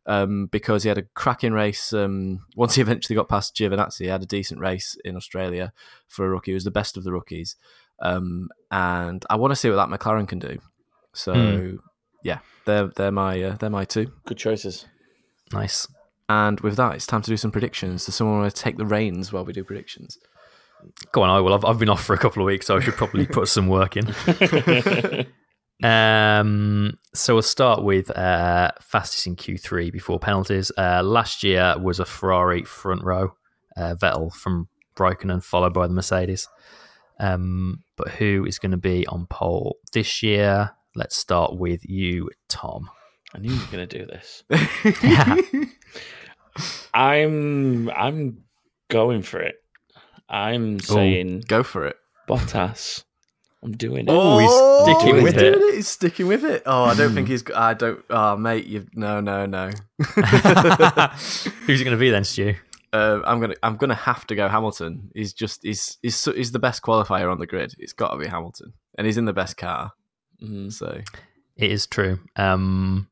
Um, 0.09 0.47
because 0.47 0.85
he 0.85 0.89
had 0.89 0.99
a 0.99 1.03
cracking 1.03 1.53
race. 1.53 1.93
Um, 1.93 2.45
once 2.57 2.77
he 2.77 2.81
eventually 2.83 3.17
got 3.17 3.29
past 3.29 3.57
Giovinazzi, 3.57 4.01
he 4.03 4.07
had 4.07 4.23
a 4.23 4.27
decent 4.27 4.61
race 4.61 4.97
in 5.05 5.17
Australia 5.17 5.73
for 6.07 6.25
a 6.25 6.29
rookie. 6.29 6.53
He 6.53 6.55
was 6.55 6.63
the 6.63 6.71
best 6.71 6.97
of 6.97 7.03
the 7.03 7.11
rookies, 7.13 7.57
um, 8.01 8.49
and 8.71 9.25
I 9.29 9.35
want 9.35 9.51
to 9.51 9.57
see 9.57 9.69
what 9.69 9.77
that 9.77 9.89
McLaren 9.89 10.29
can 10.29 10.39
do. 10.39 10.59
So, 11.13 11.33
Hmm. 11.33 11.77
yeah, 12.23 12.39
they're 12.67 12.87
they're 12.95 13.11
my 13.11 13.43
uh, 13.43 13.57
they're 13.57 13.69
my 13.69 13.85
two. 13.85 14.13
Good 14.27 14.39
choices. 14.39 14.87
Nice. 15.53 15.89
And 16.29 16.61
with 16.61 16.77
that, 16.77 16.95
it's 16.95 17.07
time 17.07 17.23
to 17.23 17.31
do 17.31 17.37
some 17.37 17.53
predictions. 17.53 18.07
Does 18.07 18.17
someone 18.17 18.41
want 18.41 18.55
to 18.55 18.63
take 18.63 18.77
the 18.77 18.87
reins 18.87 19.33
while 19.33 19.45
we 19.45 19.53
do 19.53 19.65
predictions? 19.65 20.19
Go 21.13 21.23
on, 21.23 21.31
I 21.31 21.41
will. 21.41 21.55
I've, 21.55 21.65
I've 21.65 21.79
been 21.79 21.89
off 21.89 22.05
for 22.05 22.15
a 22.15 22.19
couple 22.19 22.43
of 22.43 22.47
weeks, 22.47 22.67
so 22.67 22.77
I 22.77 22.81
should 22.81 22.95
probably 22.95 23.27
put 23.39 23.49
some 23.49 23.69
work 23.69 23.97
in. 23.97 24.15
Um, 25.83 26.99
so 27.15 27.35
we'll 27.35 27.43
start 27.43 27.83
with 27.83 28.11
uh, 28.11 28.71
fastest 28.81 29.27
in 29.27 29.37
Q3 29.37 29.93
before 29.93 30.19
penalties. 30.19 30.73
Uh, 30.77 31.03
last 31.03 31.43
year 31.43 31.75
was 31.79 32.01
a 32.01 32.05
Ferrari 32.05 32.65
front 32.65 33.05
row, 33.05 33.35
uh, 33.77 33.95
Vettel 33.95 34.33
from 34.33 34.69
Raikkonen, 34.97 35.43
followed 35.43 35.75
by 35.75 35.87
the 35.87 35.93
Mercedes. 35.93 36.49
Um, 37.19 37.83
but 37.97 38.09
who 38.09 38.45
is 38.47 38.59
going 38.59 38.73
to 38.73 38.79
be 38.79 39.07
on 39.07 39.27
pole 39.27 39.77
this 39.93 40.23
year? 40.23 40.71
Let's 40.95 41.17
start 41.17 41.57
with 41.57 41.85
you, 41.85 42.31
Tom. 42.49 42.91
I 43.35 43.39
knew 43.39 43.53
you 43.53 43.61
were 43.61 43.73
going 43.73 43.89
to 43.89 43.99
do 43.99 44.07
this. 44.07 44.45
Yeah. 45.03 45.37
I'm 46.95 47.91
I'm 47.91 48.39
going 48.89 49.23
for 49.23 49.41
it. 49.41 49.57
I'm 50.29 50.81
saying 50.81 51.45
Go 51.47 51.63
for 51.63 51.87
it. 51.87 51.97
Bottas. 52.29 53.05
I'm 53.63 53.73
doing 53.73 54.07
it. 54.07 54.11
Oh, 54.11 54.39
he's 54.39 54.97
sticking 54.97 55.15
he's 55.17 55.25
with 55.25 55.39
doing 55.39 55.55
it. 55.71 55.75
He's 55.75 55.89
sticking 55.89 56.27
with 56.29 56.45
it. 56.45 56.63
Oh, 56.67 56.85
I 56.85 56.95
don't 56.95 57.15
think 57.15 57.29
he's. 57.29 57.43
I 57.55 57.75
don't. 57.75 58.03
Oh, 58.11 58.37
mate, 58.37 58.67
you. 58.67 58.87
No, 58.95 59.21
no, 59.21 59.45
no. 59.47 59.71
Who's 61.67 61.81
it 61.81 61.85
going 61.85 61.97
to 61.97 62.01
be 62.01 62.11
then, 62.11 62.25
Stu? 62.25 62.55
Uh, 62.93 63.21
I'm 63.25 63.41
gonna. 63.41 63.55
I'm 63.63 63.77
gonna 63.77 63.95
have 63.95 64.27
to 64.29 64.35
go 64.35 64.49
Hamilton. 64.49 65.11
He's 65.15 65.33
just. 65.33 65.63
He's. 65.65 65.99
He's. 66.03 66.15
so- 66.17 66.33
He's 66.33 66.53
the 66.53 66.59
best 66.59 66.83
qualifier 66.83 67.31
on 67.31 67.39
the 67.39 67.47
grid. 67.47 67.75
It's 67.79 67.93
got 67.93 68.11
to 68.13 68.19
be 68.19 68.27
Hamilton, 68.29 68.73
and 68.97 69.07
he's 69.07 69.19
in 69.19 69.25
the 69.25 69.33
best 69.33 69.57
car. 69.57 69.93
Mhm. 70.43 70.73
So 70.73 71.01
It 71.57 71.71
is 71.71 71.87
true. 71.87 72.21
Um, 72.37 73.09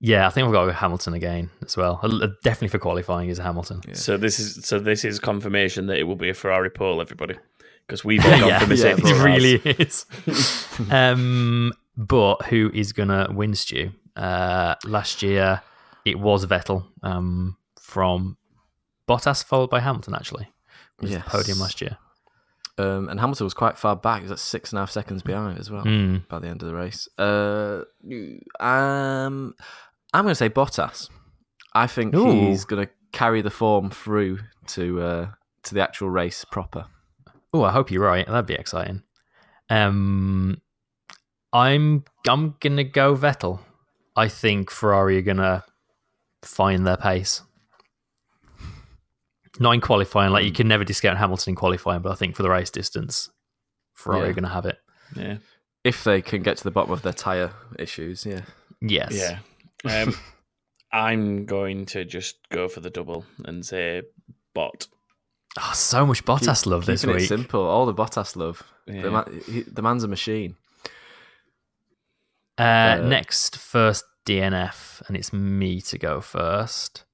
yeah, 0.00 0.26
I 0.26 0.30
think 0.30 0.46
we've 0.46 0.54
got 0.54 0.62
to 0.64 0.72
go 0.72 0.72
Hamilton 0.72 1.14
again 1.14 1.50
as 1.64 1.76
well. 1.76 2.00
Uh, 2.02 2.28
Definitely 2.42 2.68
for 2.68 2.78
qualifying 2.78 3.28
is 3.28 3.38
Hamilton. 3.38 3.80
Yeah. 3.86 3.94
So 3.94 4.16
this 4.16 4.38
is 4.40 4.64
so 4.64 4.78
this 4.78 5.04
is 5.04 5.18
confirmation 5.20 5.86
that 5.86 5.98
it 5.98 6.04
will 6.04 6.16
be 6.16 6.30
a 6.30 6.34
Ferrari 6.34 6.70
pole, 6.70 7.00
everybody, 7.00 7.34
because 7.86 8.04
we've 8.04 8.24
all 8.24 8.30
gone 8.38 8.48
yeah, 8.48 8.58
for 8.60 8.66
Mercedes. 8.66 9.10
it 9.10 9.22
really 9.22 9.54
is. 9.78 10.06
um, 10.90 11.72
but 11.96 12.42
who 12.46 12.70
is 12.74 12.92
gonna 12.92 13.28
win, 13.30 13.54
Stu? 13.54 13.90
Uh, 14.16 14.74
last 14.84 15.22
year 15.22 15.62
it 16.04 16.18
was 16.18 16.46
Vettel 16.46 16.84
um, 17.02 17.56
from 17.78 18.36
Bottas, 19.08 19.44
followed 19.44 19.70
by 19.70 19.80
Hamilton. 19.80 20.14
Actually, 20.14 20.48
was 21.00 21.10
Yes. 21.10 21.24
the 21.24 21.30
podium 21.30 21.58
last 21.60 21.80
year. 21.80 21.98
Um, 22.78 23.10
and 23.10 23.20
Hamilton 23.20 23.44
was 23.44 23.52
quite 23.52 23.76
far 23.76 23.94
back. 23.94 24.20
He 24.20 24.22
was 24.22 24.32
at 24.32 24.38
six 24.38 24.72
and 24.72 24.78
a 24.78 24.80
half 24.80 24.90
seconds 24.90 25.22
behind 25.22 25.58
as 25.58 25.70
well 25.70 25.84
Mm. 25.84 26.26
by 26.28 26.38
the 26.38 26.48
end 26.48 26.62
of 26.62 26.68
the 26.68 26.74
race. 26.74 27.06
Uh, 27.18 27.82
um, 28.64 29.54
I'm 30.12 30.24
going 30.24 30.32
to 30.32 30.36
say 30.36 30.48
Bottas. 30.48 31.08
I 31.74 31.86
think 31.86 32.14
Ooh. 32.14 32.30
he's 32.48 32.64
going 32.64 32.86
to 32.86 32.92
carry 33.12 33.42
the 33.42 33.50
form 33.50 33.90
through 33.90 34.38
to 34.68 35.00
uh, 35.00 35.28
to 35.64 35.74
the 35.74 35.80
actual 35.80 36.10
race 36.10 36.44
proper. 36.44 36.86
Oh, 37.52 37.62
I 37.64 37.72
hope 37.72 37.90
you're 37.90 38.04
right. 38.04 38.26
That'd 38.26 38.46
be 38.46 38.54
exciting. 38.54 39.02
Um, 39.68 40.60
I'm 41.52 42.04
I'm 42.28 42.54
gonna 42.60 42.84
go 42.84 43.16
Vettel. 43.16 43.60
I 44.16 44.28
think 44.28 44.70
Ferrari 44.70 45.18
are 45.18 45.22
gonna 45.22 45.64
find 46.42 46.86
their 46.86 46.96
pace. 46.96 47.42
Not 49.58 49.72
in 49.72 49.80
qualifying, 49.80 50.32
like 50.32 50.44
you 50.44 50.52
can 50.52 50.68
never 50.68 50.84
discount 50.84 51.18
Hamilton 51.18 51.50
in 51.52 51.56
qualifying, 51.56 52.02
but 52.02 52.12
I 52.12 52.14
think 52.14 52.34
for 52.36 52.42
the 52.42 52.50
race 52.50 52.70
distance, 52.70 53.30
Ferrari 53.94 54.22
Yeah. 54.24 54.30
are 54.30 54.34
going 54.34 54.44
to 54.44 54.48
have 54.50 54.64
it. 54.64 54.78
Yeah. 55.14 55.36
If 55.84 56.04
they 56.04 56.22
can 56.22 56.42
get 56.42 56.56
to 56.58 56.64
the 56.64 56.70
bottom 56.70 56.92
of 56.92 57.02
their 57.02 57.12
tyre 57.12 57.52
issues, 57.78 58.24
yeah. 58.24 58.42
Yes. 58.80 59.12
Yeah. 59.12 59.38
Um, 59.84 60.14
I'm 60.92 61.46
going 61.46 61.86
to 61.86 62.04
just 62.04 62.36
go 62.50 62.68
for 62.68 62.80
the 62.80 62.90
double 62.90 63.24
and 63.44 63.64
say 63.64 64.02
bot. 64.54 64.86
Oh, 65.58 65.72
so 65.74 66.06
much 66.06 66.24
Bottas 66.24 66.64
love 66.66 66.86
this 66.86 67.00
Keeping 67.02 67.16
it 67.16 67.20
week. 67.20 67.28
simple. 67.28 67.62
All 67.62 67.86
the 67.86 67.94
Bottas 67.94 68.36
love. 68.36 68.62
Yeah. 68.86 69.02
The, 69.02 69.10
man, 69.10 69.42
he, 69.46 69.62
the 69.62 69.82
man's 69.82 70.04
a 70.04 70.08
machine. 70.08 70.56
Uh, 72.58 72.62
Uh, 72.62 73.06
next, 73.08 73.56
first 73.56 74.04
DNF, 74.26 75.02
and 75.08 75.16
it's 75.16 75.32
me 75.32 75.80
to 75.82 75.98
go 75.98 76.20
first. 76.20 77.04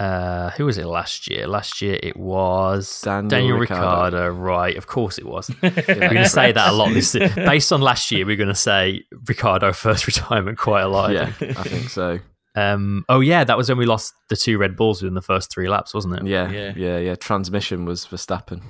Uh, 0.00 0.48
who 0.52 0.64
was 0.64 0.78
it 0.78 0.86
last 0.86 1.28
year? 1.30 1.46
Last 1.46 1.82
year 1.82 1.98
it 2.02 2.16
was 2.16 3.02
Daniel 3.02 3.58
Ricciardo. 3.58 4.16
Ricciardo. 4.16 4.28
Right, 4.30 4.74
of 4.76 4.86
course 4.86 5.18
it 5.18 5.26
was. 5.26 5.50
we're 5.62 5.70
going 5.70 6.14
to 6.14 6.28
say 6.28 6.52
that 6.52 6.70
a 6.70 6.72
lot. 6.72 6.94
This 6.94 7.12
based 7.12 7.70
on 7.70 7.82
last 7.82 8.10
year, 8.10 8.24
we're 8.24 8.36
going 8.36 8.48
to 8.48 8.54
say 8.54 9.04
Ricciardo 9.28 9.72
first 9.74 10.06
retirement 10.06 10.56
quite 10.56 10.82
a 10.82 10.88
lot. 10.88 11.10
I 11.10 11.12
yeah, 11.12 11.32
think. 11.32 11.58
I 11.58 11.62
think 11.64 11.90
so. 11.90 12.18
Um, 12.56 13.04
oh 13.10 13.20
yeah, 13.20 13.44
that 13.44 13.58
was 13.58 13.68
when 13.68 13.76
we 13.76 13.84
lost 13.84 14.14
the 14.30 14.36
two 14.36 14.56
Red 14.56 14.74
Bulls 14.74 15.02
within 15.02 15.14
the 15.14 15.20
first 15.22 15.52
three 15.52 15.68
laps, 15.68 15.92
wasn't 15.92 16.16
it? 16.16 16.26
Yeah, 16.26 16.50
Yeah. 16.50 16.72
yeah, 16.74 16.98
yeah, 16.98 17.14
Transmission 17.14 17.84
was 17.84 18.06
Verstappen. 18.06 18.62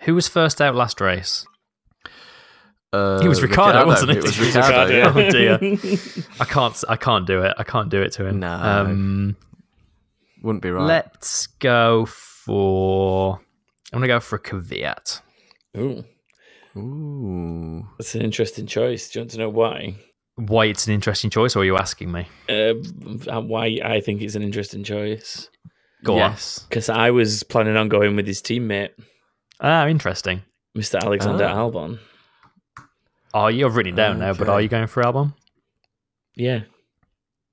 Who 0.00 0.16
was 0.16 0.26
first 0.26 0.60
out 0.60 0.74
last 0.74 1.00
race? 1.00 1.46
Uh, 2.92 3.20
It 3.22 3.28
was 3.28 3.40
Ricciardo, 3.40 3.86
wasn't 3.86 4.10
it? 4.10 4.16
It 4.18 4.22
was 4.24 4.36
It 4.38 4.46
was 4.46 4.54
Ricciardo. 4.56 4.92
Ricciardo. 4.92 5.28
Yeah. 5.30 5.58
Oh 5.58 5.58
dear, 5.60 5.98
I 6.40 6.44
can't. 6.44 6.84
I 6.88 6.96
can't 6.96 7.26
do 7.26 7.42
it. 7.42 7.54
I 7.56 7.62
can't 7.62 7.88
do 7.88 8.02
it 8.02 8.12
to 8.14 8.26
him. 8.26 8.40
No. 8.40 8.48
Um, 8.52 9.36
Wouldn't 10.46 10.62
be 10.62 10.70
right. 10.70 10.86
Let's 10.86 11.48
go 11.48 12.06
for. 12.06 13.40
I'm 13.92 13.98
gonna 13.98 14.06
go 14.06 14.20
for 14.20 14.36
a 14.36 14.40
Kvyat. 14.40 15.20
Ooh, 15.76 16.04
Ooh. 16.76 17.88
that's 17.98 18.14
an 18.14 18.22
interesting 18.22 18.66
choice. 18.68 19.10
Do 19.10 19.18
you 19.18 19.22
want 19.22 19.32
to 19.32 19.38
know 19.38 19.48
why? 19.50 19.96
Why 20.36 20.66
it's 20.66 20.86
an 20.86 20.92
interesting 20.94 21.30
choice, 21.30 21.56
or 21.56 21.62
are 21.62 21.64
you 21.64 21.76
asking 21.76 22.12
me? 22.12 22.28
Uh, 22.48 22.74
why 23.40 23.80
I 23.84 24.00
think 24.00 24.22
it's 24.22 24.36
an 24.36 24.42
interesting 24.44 24.84
choice. 24.84 25.50
Go 26.04 26.12
on. 26.20 26.30
yes. 26.30 26.64
Because 26.68 26.88
I 26.88 27.10
was 27.10 27.42
planning 27.42 27.76
on 27.76 27.88
going 27.88 28.14
with 28.14 28.28
his 28.28 28.40
teammate, 28.40 28.90
Ah, 29.60 29.88
interesting. 29.88 30.42
Mr. 30.78 31.00
Alexander 31.02 31.46
Ah. 31.46 31.56
Albon. 31.56 31.98
Oh, 33.34 33.48
you've 33.48 33.74
written 33.74 33.94
it 33.94 33.96
down 33.96 34.20
now, 34.20 34.32
but 34.32 34.48
are 34.48 34.60
you 34.60 34.68
going 34.68 34.86
for 34.86 35.02
Albon? 35.02 35.34
Yeah. 36.36 36.60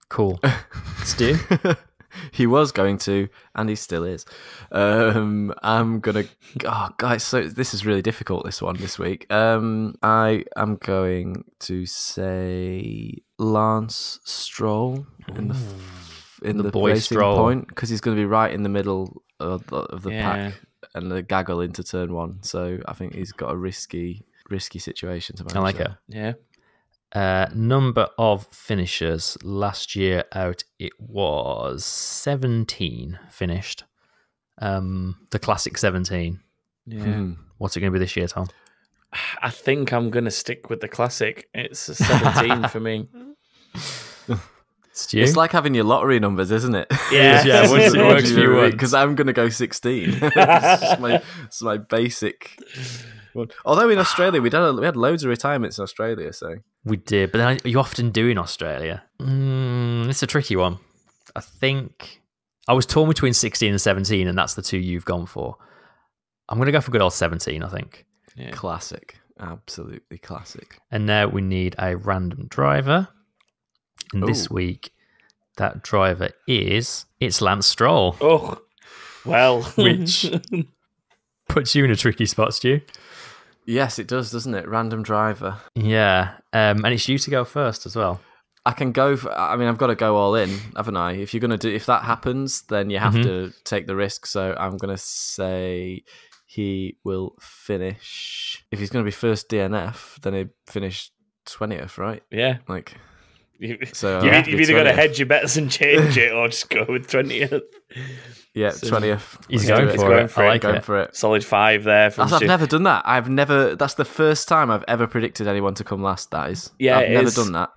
Cool. 0.09 0.39
Stu? 1.03 1.37
he 2.31 2.47
was 2.47 2.71
going 2.71 2.97
to, 2.99 3.27
and 3.55 3.69
he 3.69 3.75
still 3.75 4.03
is. 4.03 4.25
Um, 4.71 5.53
I'm 5.63 5.99
gonna. 5.99 6.23
Oh, 6.65 6.89
guys, 6.97 7.23
so 7.23 7.47
this 7.47 7.73
is 7.73 7.85
really 7.85 8.01
difficult. 8.01 8.45
This 8.45 8.61
one 8.61 8.77
this 8.77 8.97
week. 8.99 9.31
Um, 9.31 9.95
I 10.01 10.45
am 10.55 10.75
going 10.77 11.43
to 11.61 11.85
say 11.85 13.21
Lance 13.37 14.19
Stroll 14.23 15.05
in 15.35 15.49
the 15.49 15.55
f- 15.55 16.39
in 16.43 16.57
The 16.57 16.63
the, 16.63 16.71
boy 16.71 16.89
racing 16.91 17.17
Stroll. 17.17 17.37
point 17.37 17.67
because 17.67 17.89
he's 17.89 18.01
going 18.01 18.17
to 18.17 18.21
be 18.21 18.25
right 18.25 18.51
in 18.53 18.63
the 18.63 18.69
middle 18.69 19.21
of 19.39 19.65
the, 19.67 19.77
of 19.77 20.03
the 20.03 20.11
Yeah. 20.11 20.21
pack 20.51 20.53
and 20.95 21.11
the 21.11 21.21
gaggle 21.21 21.61
into 21.61 21.83
turn 21.83 22.13
one. 22.13 22.43
So 22.43 22.79
I 22.85 22.93
think 22.93 23.15
he's 23.15 23.31
got 23.31 23.51
a 23.51 23.57
risky 23.57 24.25
risky 24.49 24.77
situation 24.79 25.35
to 25.37 25.43
manage. 25.43 25.55
I 25.57 25.59
like 25.61 25.77
there. 25.77 25.97
it. 26.09 26.15
Yeah. 26.15 26.33
Uh, 27.13 27.47
number 27.53 28.07
of 28.17 28.47
finishers 28.47 29.37
last 29.43 29.95
year 29.95 30.23
out, 30.33 30.63
it 30.79 30.93
was 30.99 31.85
17 31.85 33.19
finished. 33.29 33.83
Um, 34.57 35.17
the 35.29 35.37
classic 35.37 35.77
17. 35.77 36.39
Yeah. 36.87 37.03
Hmm. 37.03 37.33
What's 37.59 37.77
it 37.77 37.81
going 37.81 37.93
to 37.93 37.99
be 37.99 38.03
this 38.03 38.17
year, 38.17 38.27
Tom? 38.27 38.47
I 39.41 39.51
think 39.51 39.93
I'm 39.93 40.09
going 40.09 40.25
to 40.25 40.31
stick 40.31 40.71
with 40.71 40.81
the 40.81 40.87
classic. 40.87 41.47
It's 41.53 41.87
a 41.87 41.95
17 41.95 42.69
for 42.69 42.79
me. 42.79 43.07
Stu? 44.93 45.19
It's 45.19 45.35
like 45.35 45.51
having 45.51 45.73
your 45.73 45.83
lottery 45.83 46.19
numbers, 46.19 46.51
isn't 46.51 46.75
it? 46.75 46.87
Yeah. 47.11 47.43
Yeah, 47.43 47.69
once 47.69 47.93
it 47.93 47.97
works 48.05 48.31
for 48.31 48.39
you. 48.39 48.71
Because 48.71 48.93
I'm 48.95 49.13
going 49.13 49.27
to 49.27 49.33
go 49.33 49.49
16. 49.49 50.09
it's, 50.09 50.35
just 50.35 50.99
my, 50.99 51.21
it's 51.45 51.61
my 51.61 51.77
basic 51.77 52.57
one. 53.33 53.49
Although 53.65 53.89
in 53.89 53.97
Australia, 53.99 54.41
we, 54.41 54.49
did, 54.49 54.75
we 54.79 54.85
had 54.85 54.95
loads 54.95 55.23
of 55.23 55.29
retirements 55.29 55.77
in 55.77 55.83
Australia, 55.83 56.31
so. 56.33 56.55
We 56.85 56.97
did, 56.97 57.31
but 57.31 57.37
then 57.39 57.59
you 57.63 57.79
often 57.79 58.09
do 58.11 58.27
in 58.27 58.37
Australia. 58.37 59.03
Mm, 59.21 60.09
it's 60.09 60.23
a 60.23 60.27
tricky 60.27 60.55
one. 60.55 60.79
I 61.35 61.39
think 61.41 62.21
I 62.67 62.73
was 62.73 62.85
torn 62.85 63.07
between 63.09 63.33
16 63.33 63.69
and 63.71 63.81
17, 63.81 64.27
and 64.27 64.37
that's 64.37 64.53
the 64.55 64.61
two 64.61 64.77
you've 64.77 65.05
gone 65.05 65.25
for. 65.25 65.57
I'm 66.49 66.57
going 66.57 66.65
to 66.67 66.71
go 66.71 66.81
for 66.81 66.91
good 66.91 67.01
old 67.01 67.13
17, 67.13 67.63
I 67.63 67.69
think. 67.69 68.05
Yeah. 68.35 68.51
Classic. 68.51 69.17
Absolutely 69.39 70.17
classic. 70.19 70.77
And 70.91 71.05
now 71.05 71.27
we 71.27 71.41
need 71.41 71.75
a 71.79 71.95
random 71.97 72.47
driver. 72.49 73.07
And 74.13 74.23
this 74.27 74.49
week, 74.49 74.91
that 75.57 75.81
driver 75.83 76.29
is 76.47 77.05
it's 77.19 77.41
Lance 77.41 77.65
Stroll, 77.65 78.15
Oh, 78.21 78.59
well. 79.25 79.63
Which- 79.75 80.31
puts 81.49 81.75
you 81.75 81.83
in 81.85 81.91
a 81.91 81.95
tricky 81.95 82.25
spot, 82.25 82.53
Stu. 82.53 82.81
Yes, 83.65 83.99
it 83.99 84.07
does, 84.07 84.31
doesn't 84.31 84.53
it? 84.55 84.67
Random 84.67 85.03
driver. 85.03 85.57
Yeah, 85.75 86.35
um, 86.51 86.83
and 86.85 86.93
it's 86.93 87.07
you 87.07 87.17
to 87.17 87.29
go 87.29 87.45
first 87.45 87.85
as 87.85 87.95
well. 87.95 88.19
I 88.65 88.71
can 88.71 88.91
go. 88.93 89.17
For, 89.17 89.31
I 89.37 89.55
mean, 89.57 89.67
I've 89.67 89.77
got 89.77 89.87
to 89.87 89.95
go 89.95 90.15
all 90.15 90.35
in, 90.35 90.49
haven't 90.75 90.95
I? 90.97 91.13
If 91.13 91.33
you're 91.33 91.41
gonna 91.41 91.57
do, 91.57 91.69
if 91.73 91.85
that 91.87 92.03
happens, 92.03 92.61
then 92.63 92.89
you 92.89 92.97
have 92.99 93.13
Mhm. 93.13 93.23
to 93.23 93.53
take 93.65 93.87
the 93.87 93.95
risk. 93.95 94.25
So 94.25 94.55
I'm 94.57 94.77
gonna 94.77 94.97
say 94.97 96.03
he 96.45 96.97
will 97.03 97.35
finish. 97.41 98.63
If 98.71 98.79
he's 98.79 98.89
gonna 98.89 99.03
be 99.05 99.11
first 99.11 99.49
DNF, 99.49 100.19
then 100.21 100.33
he 100.33 100.45
finish 100.67 101.11
twentieth, 101.45 101.97
right? 101.97 102.23
yeah. 102.31 102.59
Like 102.69 102.97
so. 103.93 104.21
you, 104.23 104.29
I'll 104.29 104.33
have 104.35 104.45
be 104.45 104.53
either 104.53 104.73
got 104.73 104.83
to 104.83 104.93
hedge 104.93 105.19
your 105.19 105.25
bets 105.27 105.55
and 105.57 105.69
change 105.71 106.17
it 106.17 106.31
or 106.33 106.47
just 106.47 106.69
go 106.69 106.85
with 106.87 107.07
20th. 107.07 107.61
Yeah, 108.55 108.69
So- 108.69 108.87
twentieth. 108.89 109.39
He's 109.49 109.67
Let's 109.67 109.79
going 109.79 109.87
do 109.87 109.93
it. 109.95 109.99
for 109.99 110.15
it. 110.19 110.27
for 110.29 110.41
I 110.43 110.45
it. 110.45 110.49
like 110.49 110.61
going 110.61 110.75
it. 110.75 110.83
for 110.83 111.01
it. 111.01 111.15
Solid 111.15 111.43
five 111.43 111.83
there 111.83 112.11
from 112.11 112.25
I've 112.31 112.35
Stu. 112.37 112.45
never 112.45 112.67
done 112.67 112.83
that. 112.83 113.01
I've 113.03 113.27
never. 113.27 113.75
That's 113.75 113.95
the 113.95 114.05
first 114.05 114.47
time 114.47 114.69
I've 114.69 114.83
ever 114.87 115.07
predicted 115.07 115.47
anyone 115.47 115.73
to 115.73 115.83
come 115.83 116.03
last. 116.03 116.29
That 116.29 116.51
is. 116.51 116.69
Yeah, 116.77 116.99
I've 116.99 117.09
never 117.09 117.25
is. 117.29 117.33
done 117.35 117.53
that. 117.53 117.71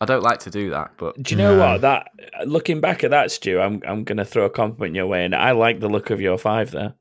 I 0.00 0.06
don't 0.06 0.24
like 0.24 0.40
to 0.40 0.50
do 0.50 0.70
that, 0.70 0.94
but 0.96 1.22
Do 1.22 1.32
you 1.36 1.38
know 1.40 1.54
No. 1.56 1.60
what? 1.74 1.82
That 1.82 2.08
looking 2.46 2.80
back 2.80 3.04
at 3.04 3.10
that, 3.10 3.30
Stu, 3.30 3.60
I'm 3.60 3.80
I'm 3.86 4.02
going 4.02 4.16
to 4.18 4.24
throw 4.24 4.44
a 4.44 4.50
compliment 4.50 4.96
your 4.96 5.06
way, 5.06 5.24
and 5.24 5.36
I 5.36 5.52
like 5.52 5.78
the 5.78 5.88
look 5.88 6.10
of 6.10 6.20
your 6.20 6.36
five 6.36 6.72
there. 6.72 6.94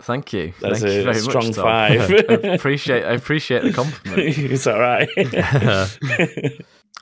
thank 0.00 0.32
you. 0.32 0.54
That's 0.62 0.80
thank 0.80 0.94
you 0.94 1.00
a 1.00 1.04
very 1.04 1.16
strong 1.18 1.46
much, 1.48 1.56
Tom. 1.56 1.64
five. 1.64 2.10
I 2.30 2.48
appreciate. 2.54 3.04
I 3.04 3.12
appreciate 3.12 3.64
the 3.64 3.72
compliment. 3.74 4.38
it's 4.38 4.66
all 4.66 4.80
right. 4.80 5.10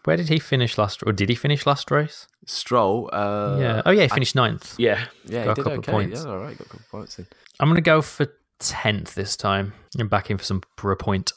Where 0.06 0.16
did 0.16 0.28
he 0.28 0.38
finish 0.38 0.78
last? 0.78 1.02
Or 1.06 1.12
did 1.12 1.28
he 1.28 1.34
finish 1.34 1.66
last 1.66 1.90
race? 1.90 2.26
Stroll. 2.46 3.10
Uh, 3.12 3.58
yeah. 3.60 3.82
Oh 3.84 3.90
yeah, 3.90 4.02
he 4.04 4.08
finished 4.08 4.34
ninth. 4.34 4.74
yeah, 4.78 5.06
Yeah, 5.24 5.44
Got 5.46 5.58
a 5.58 5.62
couple 5.62 5.78
of 5.80 5.84
points. 5.84 6.24
Yeah, 6.24 6.30
all 6.30 6.38
right, 6.38 6.56
got 6.56 6.66
a 6.66 6.70
couple 6.70 6.80
of 6.84 6.90
points 6.90 7.18
in. 7.18 7.26
I'm 7.60 7.68
gonna 7.68 7.80
go 7.80 8.00
for 8.02 8.26
tenth 8.60 9.14
this 9.14 9.36
time. 9.36 9.72
I'm 9.98 10.08
back 10.08 10.30
in 10.30 10.38
for 10.38 10.44
some 10.44 10.62
for 10.76 10.92
a 10.92 10.96
point. 10.96 11.32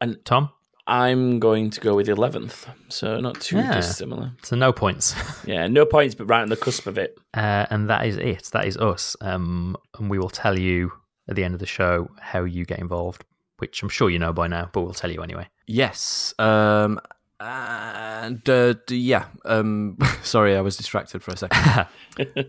And- 0.00 0.18
Tom, 0.24 0.50
I'm 0.86 1.40
going 1.40 1.70
to 1.70 1.80
go 1.80 1.94
with 1.96 2.08
eleventh, 2.08 2.68
so 2.88 3.18
not 3.18 3.40
too 3.40 3.56
Yeah. 3.56 3.76
dissimilar. 3.76 4.32
so 4.42 4.56
no 4.56 4.72
points. 4.72 5.14
Yeah, 5.46 5.66
no 5.68 5.86
points, 5.86 6.14
but 6.14 6.26
right 6.26 6.42
on 6.42 6.48
the 6.50 6.56
cusp 6.56 6.86
of 6.86 6.98
it. 6.98 7.16
Uh, 7.34 7.66
and 7.70 7.88
that 7.88 8.04
is 8.06 8.16
it. 8.18 8.50
That 8.52 8.66
is 8.66 8.76
us. 8.76 9.16
Um, 9.20 9.76
and 9.98 10.10
we 10.10 10.18
will 10.18 10.28
tell 10.30 10.58
you 10.58 10.92
at 11.28 11.34
the 11.36 11.44
end 11.44 11.54
of 11.54 11.60
the 11.60 11.66
show 11.66 12.08
how 12.20 12.44
you 12.44 12.64
get 12.66 12.78
involved, 12.78 13.24
which 13.58 13.82
I'm 13.82 13.88
sure 13.88 14.10
you 14.10 14.18
know 14.18 14.32
by 14.32 14.48
now, 14.48 14.68
but 14.72 14.82
we'll 14.82 14.92
tell 14.92 15.10
you 15.10 15.22
anyway. 15.22 15.48
Yes. 15.66 16.34
Um. 16.38 17.00
And 17.38 18.48
uh, 18.48 18.74
yeah. 18.88 19.26
Um. 19.44 19.98
Sorry, 20.22 20.56
I 20.56 20.60
was 20.62 20.76
distracted 20.76 21.22
for 21.22 21.32
a 21.32 21.36
second. 21.36 21.86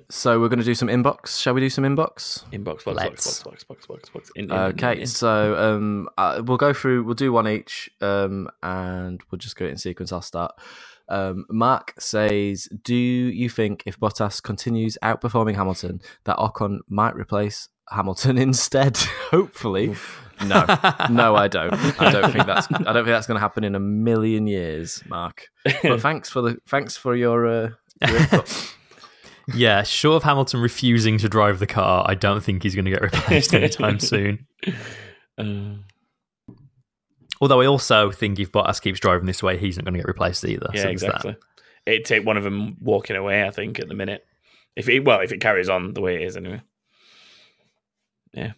so 0.09 0.39
we're 0.39 0.47
going 0.47 0.59
to 0.59 0.65
do 0.65 0.75
some 0.75 0.87
inbox. 0.87 1.41
Shall 1.41 1.53
we 1.53 1.61
do 1.61 1.69
some 1.69 1.83
inbox? 1.83 2.45
Inbox, 2.51 2.85
box, 2.85 2.87
Let's. 2.87 3.43
box, 3.43 3.43
box, 3.43 3.63
box, 3.65 3.85
box, 3.85 3.87
box, 3.87 4.09
box. 4.09 4.31
In, 4.35 4.45
in, 4.45 4.51
in, 4.51 4.57
Okay. 4.57 5.01
in. 5.01 5.07
So 5.07 5.55
um, 5.57 6.09
uh, 6.17 6.41
we'll 6.45 6.57
go 6.57 6.73
through. 6.73 7.03
We'll 7.03 7.15
do 7.15 7.33
one 7.33 7.47
each. 7.47 7.89
Um, 7.99 8.49
and 8.63 9.21
we'll 9.29 9.39
just 9.39 9.57
go 9.57 9.65
in 9.65 9.77
sequence. 9.77 10.11
I'll 10.13 10.21
start. 10.21 10.53
Um, 11.09 11.45
Mark 11.49 11.93
says, 11.99 12.67
"Do 12.83 12.95
you 12.95 13.49
think 13.49 13.83
if 13.85 13.99
Bottas 13.99 14.41
continues 14.41 14.97
outperforming 15.03 15.55
Hamilton, 15.55 16.01
that 16.25 16.37
Ocon 16.37 16.79
might 16.89 17.15
replace 17.15 17.69
Hamilton 17.89 18.37
instead? 18.47 18.97
Hopefully, 19.31 19.95
no, 20.45 20.65
no, 21.09 21.35
I 21.35 21.47
don't. 21.47 21.73
I 22.01 22.11
don't 22.11 22.31
think 22.31 22.45
that's. 22.45 22.67
I 22.71 22.93
don't 22.93 23.05
think 23.05 23.07
that's 23.07 23.27
going 23.27 23.37
to 23.37 23.41
happen 23.41 23.63
in 23.63 23.75
a 23.75 23.79
million 23.79 24.47
years, 24.47 25.03
Mark. 25.07 25.47
But 25.81 26.01
thanks 26.01 26.29
for 26.29 26.41
the 26.41 26.57
thanks 26.67 26.97
for 26.97 27.15
your. 27.15 27.47
Uh, 27.47 27.69
your 28.07 28.17
input. 28.17 28.73
yeah, 29.53 29.83
short 29.83 30.17
of 30.17 30.23
Hamilton 30.23 30.59
refusing 30.61 31.17
to 31.19 31.29
drive 31.29 31.59
the 31.59 31.67
car, 31.67 32.05
I 32.07 32.15
don't 32.15 32.43
think 32.43 32.63
he's 32.63 32.75
going 32.75 32.85
to 32.85 32.91
get 32.91 33.01
replaced 33.01 33.53
anytime 33.53 33.99
soon. 33.99 34.45
Uh, 35.37 35.77
Although 37.41 37.61
I 37.61 37.65
also 37.67 38.11
think 38.11 38.39
if 38.39 38.51
Bottas 38.51 38.81
keeps 38.81 38.99
driving 38.99 39.25
this 39.27 39.43
way, 39.43 39.57
he's 39.57 39.77
not 39.77 39.85
going 39.85 39.93
to 39.93 39.99
get 39.99 40.07
replaced 40.07 40.43
either. 40.45 40.69
yeah, 40.73 40.81
So 40.81 40.87
there's 40.87 41.01
that. 41.01 41.07
exactly. 41.07 41.35
It'd 41.85 42.05
take 42.05 42.25
one 42.25 42.37
of 42.37 42.43
them 42.43 42.77
walking 42.81 43.15
away. 43.15 43.43
I 43.45 43.51
think 43.51 43.79
at 43.79 43.87
the 43.87 43.93
minute, 43.93 44.25
if 44.75 44.89
it 44.89 45.01
well, 45.05 45.21
if 45.21 45.31
it 45.31 45.39
carries 45.39 45.69
on 45.69 45.93
the 45.93 46.01
way 46.01 46.15
it 46.15 46.21
is, 46.23 46.35
anyway. 46.35 46.61
Yeah. 48.33 48.53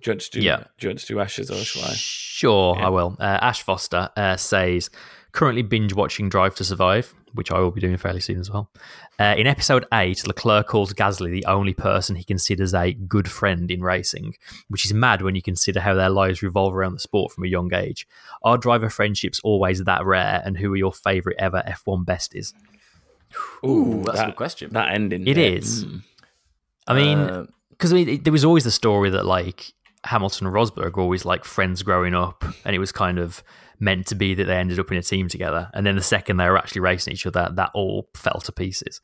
Do 0.00 0.10
you 0.10 0.12
want 0.12 0.20
to 0.22 0.30
do? 0.30 0.40
Yeah. 0.40 0.64
Do 0.78 0.86
you 0.86 0.88
want 0.90 0.98
to 0.98 1.06
do 1.06 1.20
Ashes 1.20 1.50
or 1.50 1.56
shall 1.62 1.82
I? 1.84 1.92
Sure, 1.94 2.76
Yeah. 2.76 2.86
I 2.86 2.88
will. 2.88 3.16
Uh, 3.20 3.38
Ash 3.40 3.62
Foster 3.62 4.10
uh, 4.16 4.36
says, 4.36 4.90
currently 5.30 5.62
binge 5.62 5.94
watching 5.94 6.28
Drive 6.28 6.54
to 6.56 6.64
Survive, 6.64 7.14
which 7.34 7.50
I 7.50 7.58
will 7.60 7.70
be 7.70 7.80
doing 7.80 7.96
fairly 7.96 8.20
soon 8.20 8.38
as 8.40 8.50
well. 8.50 8.70
Uh, 9.18 9.34
in 9.38 9.46
episode 9.46 9.84
8, 9.92 10.26
Leclerc 10.26 10.66
calls 10.66 10.92
Gasly 10.92 11.30
the 11.30 11.44
only 11.46 11.74
person 11.74 12.16
he 12.16 12.24
considers 12.24 12.74
a 12.74 12.92
good 12.92 13.30
friend 13.30 13.70
in 13.70 13.82
racing, 13.82 14.34
which 14.68 14.84
is 14.84 14.92
mad 14.94 15.22
when 15.22 15.34
you 15.34 15.42
consider 15.42 15.80
how 15.80 15.94
their 15.94 16.10
lives 16.10 16.42
revolve 16.42 16.74
around 16.74 16.94
the 16.94 16.98
sport 17.00 17.32
from 17.32 17.44
a 17.44 17.48
young 17.48 17.72
age. 17.74 18.06
Are 18.42 18.58
driver 18.58 18.90
friendships 18.90 19.40
always 19.44 19.82
that 19.84 20.04
rare, 20.04 20.42
and 20.44 20.56
who 20.56 20.72
are 20.72 20.76
your 20.76 20.92
favourite 20.92 21.38
ever 21.38 21.62
F1 21.66 22.04
besties? 22.04 22.52
Ooh, 23.64 24.02
that's 24.04 24.18
that, 24.18 24.24
a 24.24 24.30
good 24.30 24.36
question. 24.36 24.72
That 24.72 24.92
ending. 24.92 25.26
It 25.26 25.34
there. 25.34 25.52
is. 25.52 25.84
Mm. 25.84 26.02
I 26.86 26.94
mean, 26.94 27.18
Uh, 27.18 27.46
because 27.70 27.92
I 27.92 27.96
mean, 27.96 28.08
it- 28.08 28.24
there 28.24 28.32
was 28.32 28.44
always 28.44 28.64
the 28.64 28.70
story 28.70 29.10
that 29.10 29.24
like 29.24 29.72
Hamilton 30.04 30.46
and 30.46 30.54
Rosberg 30.54 30.96
were 30.96 31.02
always 31.02 31.24
like 31.24 31.44
friends 31.44 31.82
growing 31.82 32.14
up, 32.14 32.44
and 32.64 32.74
it 32.76 32.78
was 32.78 32.92
kind 32.92 33.18
of 33.18 33.42
meant 33.82 34.06
to 34.06 34.14
be 34.14 34.32
that 34.32 34.44
they 34.44 34.56
ended 34.56 34.78
up 34.78 34.92
in 34.92 34.96
a 34.96 35.02
team 35.02 35.26
together. 35.26 35.68
And 35.74 35.84
then 35.84 35.96
the 35.96 36.02
second 36.02 36.36
they 36.36 36.48
were 36.48 36.56
actually 36.56 36.82
racing 36.82 37.14
each 37.14 37.26
other, 37.26 37.50
that 37.54 37.72
all 37.74 38.08
fell 38.14 38.40
to 38.44 38.52
pieces. 38.52 39.00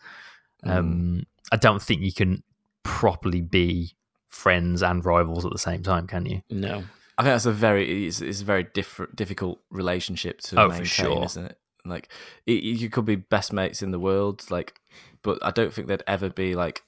Um, 0.63 1.25
I 1.51 1.57
don't 1.57 1.83
think 1.83 2.03
you 2.03 2.13
can 2.13 2.45
properly 2.85 3.41
be 3.41 3.97
friends 4.29 4.81
and 4.83 5.05
rivals 5.05 5.45
at 5.45 5.51
the 5.51 5.59
same 5.59 5.83
time, 5.83 6.07
can 6.07 6.27
you? 6.27 6.43
No. 6.49 6.85
I 7.19 7.23
think 7.25 7.33
that's 7.35 7.47
a 7.47 7.51
very 7.53 8.07
it's, 8.07 8.21
it's 8.21 8.41
a 8.41 8.45
very 8.45 8.63
different 8.73 9.17
difficult 9.17 9.59
relationship 9.71 10.41
to 10.43 10.61
Oh, 10.61 10.69
maintain, 10.69 10.85
sure. 10.85 11.25
isn't 11.25 11.47
it? 11.47 11.59
Like 11.85 12.09
it, 12.47 12.63
you 12.63 12.89
could 12.89 13.05
be 13.05 13.17
best 13.17 13.53
mates 13.53 13.83
in 13.83 13.91
the 13.91 13.99
world, 13.99 14.49
like, 14.49 14.81
but 15.23 15.39
I 15.43 15.51
don't 15.51 15.73
think 15.73 15.89
they'd 15.89 16.05
ever 16.07 16.31
be 16.31 16.55
like 16.55 16.85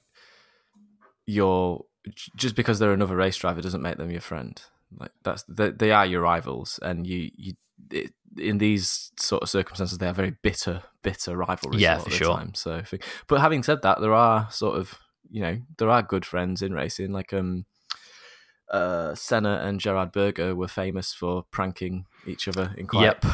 your 1.25 1.83
just 2.37 2.55
because 2.55 2.79
they're 2.79 2.93
another 2.93 3.17
race 3.17 3.35
driver 3.35 3.61
doesn't 3.61 3.81
make 3.81 3.97
them 3.97 4.11
your 4.11 4.21
friend. 4.21 4.61
Like 4.97 5.11
that's 5.23 5.43
they, 5.43 5.71
they 5.71 5.91
are 5.91 6.05
your 6.05 6.21
rivals, 6.21 6.79
and 6.81 7.05
you 7.07 7.31
you 7.35 7.53
it, 7.91 8.13
in 8.37 8.57
these 8.59 9.11
sort 9.19 9.43
of 9.43 9.49
circumstances 9.49 9.97
they 9.97 10.07
are 10.07 10.13
very 10.13 10.35
bitter 10.41 10.83
bitter 11.01 11.35
rivalries. 11.37 11.81
Yeah, 11.81 11.95
a 11.95 11.97
lot 11.97 12.05
for 12.05 12.11
sure. 12.11 12.35
Time. 12.35 12.53
So, 12.53 12.83
but 13.27 13.41
having 13.41 13.63
said 13.63 13.81
that, 13.81 14.01
there 14.01 14.13
are 14.13 14.49
sort 14.51 14.77
of 14.77 14.97
you 15.29 15.41
know 15.41 15.59
there 15.77 15.89
are 15.89 16.01
good 16.01 16.25
friends 16.25 16.61
in 16.61 16.73
racing, 16.73 17.11
like 17.11 17.33
um 17.33 17.65
uh, 18.69 19.13
Senna 19.15 19.59
and 19.63 19.81
Gerhard 19.81 20.11
Berger 20.11 20.55
were 20.55 20.67
famous 20.67 21.13
for 21.13 21.43
pranking 21.51 22.05
each 22.25 22.47
other 22.47 22.73
in 22.77 22.87
quite 22.87 23.03
Yep. 23.03 23.25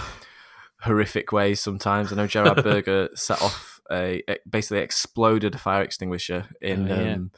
horrific 0.81 1.31
ways. 1.31 1.59
Sometimes 1.59 2.11
I 2.11 2.15
know 2.15 2.27
Gerhard 2.27 2.63
Berger 2.63 3.09
set 3.13 3.41
off 3.41 3.79
a 3.91 4.23
basically 4.49 4.79
exploded 4.79 5.55
a 5.55 5.57
fire 5.57 5.83
extinguisher 5.83 6.47
in 6.61 6.91
Oh, 6.91 6.95
yeah. 6.95 7.13
um, 7.13 7.31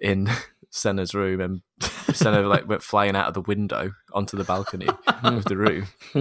in 0.00 0.30
Senna's 0.70 1.14
room, 1.14 1.40
and 1.40 1.62
Senna 2.14 2.42
like 2.42 2.68
went 2.68 2.82
flying 2.82 3.16
out 3.16 3.28
of 3.28 3.34
the 3.34 3.40
window 3.40 3.92
onto 4.12 4.36
the 4.36 4.44
balcony 4.44 4.88
of 5.22 5.44
the 5.44 5.56
room. 5.56 5.86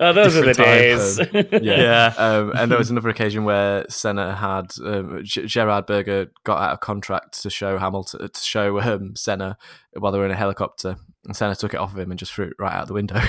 oh, 0.00 0.12
those 0.12 0.36
are 0.36 0.44
the 0.44 0.54
Different 0.54 0.56
days. 0.56 1.18
Yeah. 1.62 1.76
Yeah. 1.80 2.14
Um, 2.16 2.52
and 2.56 2.70
there 2.70 2.78
was 2.78 2.90
another 2.90 3.08
occasion 3.08 3.44
where 3.44 3.86
Senna 3.88 4.34
had 4.34 4.72
um, 4.84 5.20
G- 5.24 5.46
Gerhard 5.46 5.86
Berger 5.86 6.30
got 6.44 6.60
out 6.60 6.72
of 6.72 6.80
contract 6.80 7.40
to 7.42 7.50
show 7.50 7.78
Hamilton 7.78 8.28
to 8.30 8.40
show 8.40 8.80
um, 8.80 9.14
Senna 9.16 9.56
while 9.98 10.12
they 10.12 10.18
were 10.18 10.24
in 10.26 10.30
a 10.30 10.36
helicopter, 10.36 10.96
and 11.24 11.36
Senna 11.36 11.54
took 11.54 11.74
it 11.74 11.80
off 11.80 11.92
of 11.92 11.98
him 11.98 12.10
and 12.10 12.18
just 12.18 12.32
threw 12.32 12.46
it 12.46 12.54
right 12.58 12.72
out 12.72 12.86
the 12.88 12.94
window. 12.94 13.20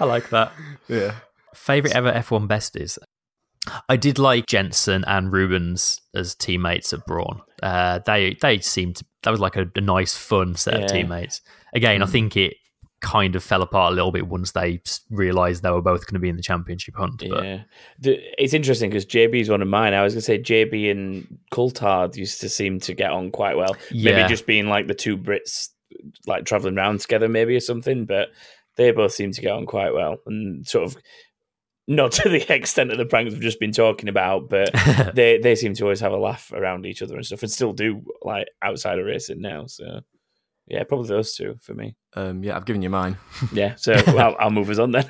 I 0.00 0.04
like 0.04 0.30
that. 0.30 0.52
yeah. 0.88 1.14
Favorite 1.54 1.94
ever 1.94 2.12
F1 2.12 2.48
besties? 2.48 2.98
I 3.88 3.96
did 3.96 4.18
like 4.18 4.46
Jenson 4.46 5.04
and 5.06 5.32
Rubens 5.32 6.00
as 6.14 6.34
teammates 6.34 6.92
at 6.92 7.04
Brawn. 7.06 7.40
Uh, 7.62 8.00
they 8.06 8.36
they 8.40 8.58
seemed 8.60 9.00
that 9.22 9.30
was 9.30 9.40
like 9.40 9.56
a, 9.56 9.66
a 9.74 9.80
nice, 9.80 10.16
fun 10.16 10.54
set 10.54 10.74
Yeah. 10.78 10.84
of 10.84 10.90
teammates. 10.90 11.40
Again, 11.74 12.02
I 12.02 12.06
think 12.06 12.36
it 12.36 12.54
kind 13.00 13.36
of 13.36 13.44
fell 13.44 13.60
apart 13.62 13.92
a 13.92 13.94
little 13.94 14.10
bit 14.10 14.26
once 14.26 14.52
they 14.52 14.80
realised 15.10 15.62
they 15.62 15.70
were 15.70 15.82
both 15.82 16.06
going 16.06 16.14
to 16.14 16.18
be 16.20 16.28
in 16.30 16.36
the 16.36 16.42
championship 16.42 16.94
hunt. 16.96 17.22
But 17.28 17.44
Yeah, 17.44 17.62
the, 17.98 18.18
it's 18.42 18.54
interesting 18.54 18.88
because 18.90 19.04
JB 19.04 19.40
is 19.42 19.50
one 19.50 19.60
of 19.62 19.68
mine. 19.68 19.92
I 19.94 20.02
was 20.02 20.14
going 20.14 20.20
to 20.20 20.24
say 20.24 20.38
JB 20.38 20.90
and 20.90 21.38
Coulthard 21.52 22.16
used 22.16 22.40
to 22.40 22.48
seem 22.48 22.80
to 22.80 22.94
get 22.94 23.10
on 23.10 23.30
quite 23.30 23.56
well. 23.56 23.76
Yeah. 23.90 24.16
Maybe 24.16 24.28
just 24.28 24.46
being 24.46 24.68
like 24.68 24.86
the 24.86 24.94
two 24.94 25.18
Brits, 25.18 25.68
like 26.26 26.46
traveling 26.46 26.78
around 26.78 27.00
together, 27.00 27.28
maybe 27.28 27.54
or 27.54 27.60
something. 27.60 28.06
But 28.06 28.28
they 28.76 28.90
both 28.92 29.12
seem 29.12 29.32
to 29.32 29.40
get 29.40 29.52
on 29.52 29.66
quite 29.66 29.92
well, 29.92 30.16
and 30.26 30.66
sort 30.66 30.84
of 30.86 30.96
not 31.88 32.12
to 32.12 32.28
the 32.28 32.52
extent 32.54 32.90
of 32.92 32.98
the 32.98 33.06
pranks 33.06 33.32
we've 33.32 33.42
just 33.42 33.60
been 33.60 33.72
talking 33.72 34.08
about, 34.08 34.48
but 34.48 34.70
they 35.14 35.38
they 35.38 35.54
seem 35.54 35.74
to 35.74 35.84
always 35.84 36.00
have 36.00 36.12
a 36.12 36.16
laugh 36.16 36.52
around 36.52 36.86
each 36.86 37.02
other 37.02 37.16
and 37.16 37.24
stuff, 37.26 37.42
and 37.42 37.50
still 37.50 37.72
do 37.72 38.02
like 38.22 38.48
outside 38.62 38.98
of 38.98 39.06
racing 39.06 39.40
now. 39.40 39.66
So 39.66 40.00
yeah, 40.68 40.82
probably 40.82 41.06
those 41.08 41.34
two 41.36 41.56
for 41.62 41.74
me. 41.74 41.94
Um, 42.14 42.42
yeah, 42.42 42.56
I've 42.56 42.64
given 42.64 42.82
you 42.82 42.90
mine. 42.90 43.18
Yeah, 43.52 43.76
so 43.76 43.92
I'll, 43.92 44.34
I'll 44.40 44.50
move 44.50 44.68
us 44.70 44.78
on 44.78 44.90
then. 44.90 45.06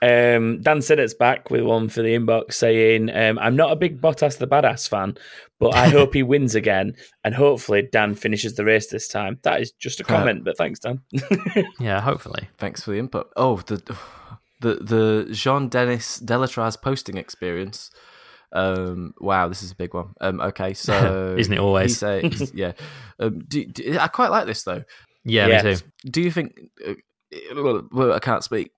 um, 0.00 0.62
Dan 0.62 0.78
Sinnett's 0.78 1.12
back 1.12 1.50
with 1.50 1.62
one 1.62 1.88
for 1.90 2.00
the 2.00 2.16
inbox 2.16 2.54
saying, 2.54 3.14
um, 3.14 3.38
I'm 3.38 3.56
not 3.56 3.72
a 3.72 3.76
big 3.76 4.00
Bottas 4.00 4.38
the 4.38 4.46
Badass 4.46 4.88
fan, 4.88 5.18
but 5.58 5.74
I 5.74 5.88
hope 5.88 6.14
he 6.14 6.22
wins 6.22 6.54
again. 6.54 6.94
And 7.22 7.34
hopefully 7.34 7.86
Dan 7.92 8.14
finishes 8.14 8.54
the 8.54 8.64
race 8.64 8.86
this 8.86 9.08
time. 9.08 9.38
That 9.42 9.60
is 9.60 9.72
just 9.72 10.00
a 10.00 10.04
comment, 10.04 10.44
but 10.44 10.56
thanks, 10.56 10.78
Dan. 10.80 11.02
yeah, 11.78 12.00
hopefully. 12.00 12.48
Thanks 12.56 12.82
for 12.82 12.92
the 12.92 12.98
input. 12.98 13.30
Oh, 13.36 13.56
the 13.66 13.76
the 14.60 14.74
the 14.74 15.28
Jean 15.32 15.68
Denis 15.68 16.20
Délétraz 16.24 16.80
posting 16.80 17.16
experience. 17.16 17.90
Um, 18.52 19.14
wow, 19.20 19.48
this 19.48 19.62
is 19.62 19.70
a 19.70 19.76
big 19.76 19.94
one. 19.94 20.08
Um, 20.20 20.40
okay, 20.40 20.74
so 20.74 21.34
Isn't 21.38 21.52
it 21.52 21.60
always? 21.60 21.92
He 22.00 22.30
says, 22.30 22.52
yeah. 22.54 22.72
Um, 23.20 23.40
do, 23.46 23.64
do- 23.64 23.96
I 23.98 24.08
quite 24.08 24.30
like 24.30 24.46
this 24.46 24.62
though. 24.64 24.82
Yeah, 25.24 25.46
Yeah. 25.46 25.62
me 25.62 25.74
too. 25.76 25.82
Do 26.10 26.20
you 26.20 26.30
think? 26.30 26.58
Uh, 26.86 26.94
well, 27.92 28.12
I 28.12 28.18
can't 28.18 28.42
speak. 28.42 28.72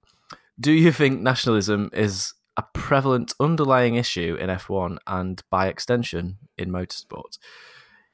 Do 0.60 0.72
you 0.72 0.92
think 0.92 1.20
nationalism 1.22 1.88
is 1.92 2.34
a 2.58 2.64
prevalent 2.74 3.32
underlying 3.40 3.94
issue 3.94 4.36
in 4.38 4.50
F1 4.50 4.98
and 5.06 5.42
by 5.50 5.68
extension 5.68 6.36
in 6.58 6.70
motorsport? 6.70 7.38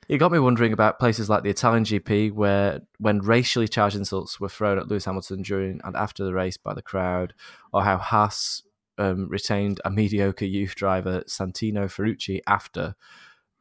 It 0.08 0.16
got 0.16 0.32
me 0.32 0.38
wondering 0.38 0.72
about 0.72 0.98
places 0.98 1.28
like 1.28 1.42
the 1.42 1.50
Italian 1.50 1.84
GP, 1.84 2.32
where 2.32 2.80
when 2.98 3.20
racially 3.20 3.68
charged 3.68 3.94
insults 3.94 4.40
were 4.40 4.48
thrown 4.48 4.78
at 4.78 4.88
Lewis 4.88 5.04
Hamilton 5.04 5.42
during 5.42 5.80
and 5.84 5.94
after 5.94 6.24
the 6.24 6.32
race 6.32 6.56
by 6.56 6.72
the 6.72 6.80
crowd, 6.80 7.34
or 7.74 7.84
how 7.84 7.98
Haas 7.98 8.62
um, 8.96 9.28
retained 9.28 9.82
a 9.84 9.90
mediocre 9.90 10.46
youth 10.46 10.74
driver, 10.74 11.22
Santino 11.26 11.84
Ferrucci, 11.84 12.40
after 12.46 12.94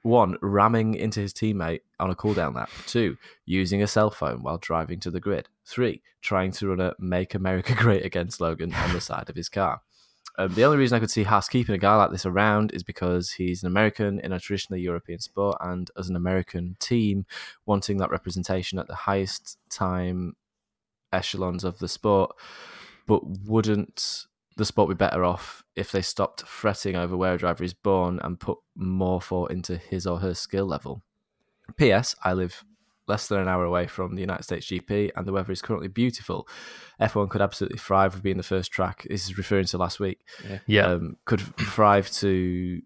one 0.04 0.38
ramming 0.42 0.94
into 0.94 1.20
his 1.20 1.34
teammate 1.34 1.82
on 2.00 2.10
a 2.10 2.16
cooldown 2.16 2.56
lap, 2.56 2.70
two 2.86 3.18
using 3.46 3.84
a 3.84 3.88
cell 3.88 4.10
phone 4.10 4.42
while 4.42 4.58
driving 4.58 5.02
to 5.02 5.12
the 5.12 5.20
grid, 5.20 5.50
three 5.66 6.02
trying 6.22 6.52
to 6.52 6.70
run 6.70 6.80
a 6.80 6.94
"Make 6.98 7.36
America 7.36 7.76
Great 7.78 8.06
Again" 8.06 8.30
slogan 8.30 8.74
on 8.74 8.94
the 8.94 9.02
side 9.02 9.30
of 9.30 9.36
his 9.36 9.50
car. 9.50 9.82
Um, 10.38 10.54
the 10.54 10.64
only 10.64 10.78
reason 10.78 10.96
I 10.96 11.00
could 11.00 11.10
see 11.10 11.24
Haas 11.24 11.50
keeping 11.50 11.74
a 11.74 11.80
guy 11.80 11.96
like 11.96 12.12
this 12.12 12.26
around 12.26 12.72
is 12.74 12.84
because 12.84 13.32
he's 13.32 13.64
an 13.64 13.68
American 13.68 14.20
in 14.20 14.32
a 14.32 14.40
traditionally 14.40 14.82
European 14.82 15.20
sport, 15.20 15.58
and 15.62 15.90
as 15.98 16.10
an 16.10 16.16
American 16.16 16.78
team, 16.80 17.26
wanting 17.66 17.98
that 17.98 18.12
representation 18.12 18.78
at 18.78 18.88
the 18.88 18.96
highest 18.96 19.58
time 19.70 20.36
echelons 21.12 21.64
of 21.64 21.80
the 21.80 21.88
sport. 21.88 22.36
But 23.08 23.22
wouldn't 23.46 24.26
the 24.58 24.66
sport 24.66 24.90
be 24.90 24.96
better 24.96 25.24
off 25.24 25.64
if 25.76 25.92
they 25.92 26.02
stopped 26.02 26.42
fretting 26.42 26.96
over 26.96 27.16
where 27.18 27.34
a 27.34 27.38
driver 27.38 27.64
is 27.64 27.74
born 27.74 28.20
and 28.22 28.40
put 28.40 28.58
more 28.76 29.22
thought 29.22 29.52
into 29.52 29.78
his 29.78 30.06
or 30.06 30.20
her 30.20 30.34
skill 30.34 30.66
level? 30.66 31.02
P.S. 31.78 32.16
I 32.24 32.34
live 32.34 32.64
less 33.08 33.28
than 33.28 33.40
an 33.40 33.48
hour 33.48 33.64
away 33.64 33.88
from 33.88 34.16
the 34.16 34.22
United 34.22 34.44
States 34.44 34.68
GP, 34.68 35.12
and 35.16 35.26
the 35.28 35.32
weather 35.34 35.52
is 35.52 35.62
currently 35.62 35.88
beautiful. 35.88 36.48
F1 37.00 37.30
could 37.30 37.42
absolutely 37.42 37.78
thrive 37.78 38.14
with 38.14 38.24
being 38.24 38.38
the 38.38 38.44
first 38.44 38.72
track. 38.72 39.06
This 39.10 39.26
is 39.26 39.38
referring 39.38 39.66
to 39.66 39.78
last 39.78 40.00
week. 40.00 40.20
Yeah. 40.66 40.88
Um, 40.88 41.18
could 41.26 41.42
thrive 41.42 42.10
to 42.14 42.82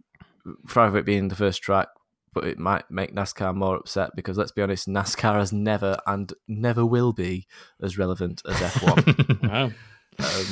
thrive 0.67 0.93
with 0.93 0.99
it 1.01 1.05
being 1.05 1.27
the 1.27 1.35
first 1.35 1.61
track, 1.61 1.87
but 2.33 2.45
it 2.45 2.57
might 2.59 2.89
make 2.89 3.13
NASCAR 3.13 3.53
more 3.55 3.75
upset 3.75 4.15
because 4.15 4.37
let's 4.37 4.51
be 4.51 4.61
honest, 4.61 4.87
NASCAR 4.87 5.35
has 5.35 5.51
never 5.53 5.97
and 6.07 6.33
never 6.47 6.85
will 6.85 7.13
be 7.13 7.47
as 7.81 7.97
relevant 7.97 8.41
as 8.47 8.55
F1. 8.57 9.41
Wow. 9.49 9.65
um, 10.19 10.45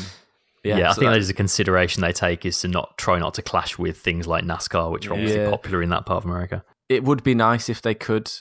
yeah, 0.63 0.77
yeah, 0.77 0.89
I 0.89 0.93
think 0.93 1.05
that- 1.05 1.11
that 1.11 1.17
is 1.19 1.29
a 1.29 1.33
consideration 1.33 2.01
they 2.01 2.11
take 2.13 2.45
is 2.45 2.59
to 2.61 2.67
not 2.67 2.97
try 2.97 3.17
not 3.19 3.33
to 3.35 3.41
clash 3.41 3.77
with 3.77 3.97
things 3.97 4.27
like 4.27 4.43
NASCAR, 4.43 4.91
which 4.91 5.07
are 5.07 5.13
obviously 5.13 5.39
Yeah. 5.41 5.49
popular 5.49 5.81
in 5.81 5.89
that 5.89 6.05
part 6.05 6.23
of 6.23 6.25
America. 6.29 6.63
it 6.89 7.03
would 7.03 7.23
be 7.23 7.35
nice 7.35 7.69
if 7.69 7.81
they 7.83 7.93
could 7.93 8.31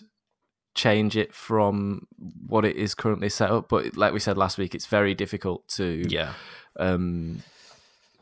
change 0.78 1.16
it 1.16 1.34
from 1.34 2.06
what 2.46 2.64
it 2.64 2.76
is 2.76 2.94
currently 2.94 3.28
set 3.28 3.50
up. 3.50 3.68
But 3.68 3.96
like 3.96 4.12
we 4.12 4.20
said 4.20 4.38
last 4.38 4.56
week, 4.58 4.74
it's 4.74 4.86
very 4.86 5.14
difficult 5.14 5.66
to 5.78 6.04
Yeah. 6.08 6.32
um, 6.78 7.42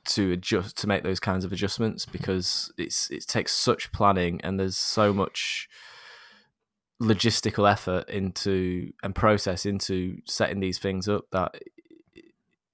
to 0.06 0.32
adjust 0.32 0.76
to 0.78 0.86
make 0.86 1.02
those 1.02 1.20
kinds 1.20 1.44
of 1.44 1.52
adjustments 1.52 2.06
because 2.06 2.72
it's 2.78 3.10
it 3.10 3.26
takes 3.26 3.52
such 3.52 3.90
planning 3.92 4.40
and 4.44 4.58
there's 4.58 4.78
so 4.78 5.12
much 5.12 5.68
logistical 7.02 7.70
effort 7.70 8.08
into 8.08 8.90
and 9.02 9.14
process 9.14 9.66
into 9.66 10.16
setting 10.24 10.60
these 10.60 10.78
things 10.78 11.08
up 11.08 11.24
that 11.32 11.54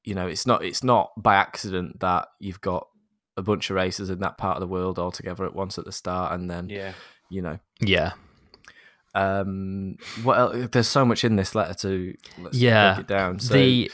you 0.04 0.14
know 0.14 0.26
it's 0.28 0.46
not 0.46 0.62
it's 0.64 0.84
not 0.84 1.10
by 1.16 1.34
accident 1.34 1.98
that 2.00 2.28
you've 2.38 2.60
got 2.60 2.86
a 3.36 3.42
bunch 3.42 3.70
of 3.70 3.76
races 3.76 4.10
in 4.10 4.20
that 4.20 4.36
part 4.38 4.56
of 4.56 4.60
the 4.60 4.66
world 4.68 4.98
all 4.98 5.10
together 5.10 5.44
at 5.44 5.54
once 5.54 5.78
at 5.78 5.84
the 5.86 5.90
start 5.92 6.32
and 6.32 6.48
then 6.50 6.68
Yeah. 6.68 6.92
you 7.30 7.40
know. 7.42 7.58
Yeah. 7.80 8.12
Um, 9.14 9.96
what 10.22 10.38
else? 10.38 10.68
There's 10.72 10.88
so 10.88 11.04
much 11.04 11.24
in 11.24 11.36
this 11.36 11.54
letter 11.54 11.74
to 11.74 12.14
let's 12.38 12.56
Yeah. 12.56 12.94
break 12.94 13.04
it 13.04 13.08
down. 13.08 13.38
So 13.38 13.54
the 13.54 13.90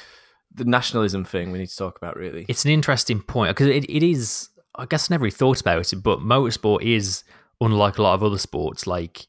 the 0.55 0.65
nationalism 0.65 1.25
thing 1.25 1.53
we 1.53 1.59
need 1.59 1.69
to 1.69 1.77
talk 1.77 1.97
about 1.99 2.17
really. 2.17 2.45
it's 2.49 2.65
an 2.65 2.71
interesting 2.71 3.21
point 3.21 3.51
because 3.51 3.69
it, 3.69 3.85
it 3.89 4.03
is 4.03 4.49
i 4.75 4.87
guess 4.87 5.09
i 5.09 5.15
never 5.15 5.23
really 5.25 5.31
thought 5.31 5.61
about 5.61 5.93
it 5.93 6.03
but 6.03 6.19
motorsport 6.21 6.83
is 6.83 7.23
unlike 7.61 7.99
a 7.99 8.03
lot 8.03 8.15
of 8.15 8.25
other 8.25 8.39
sports 8.39 8.85
like 8.87 9.27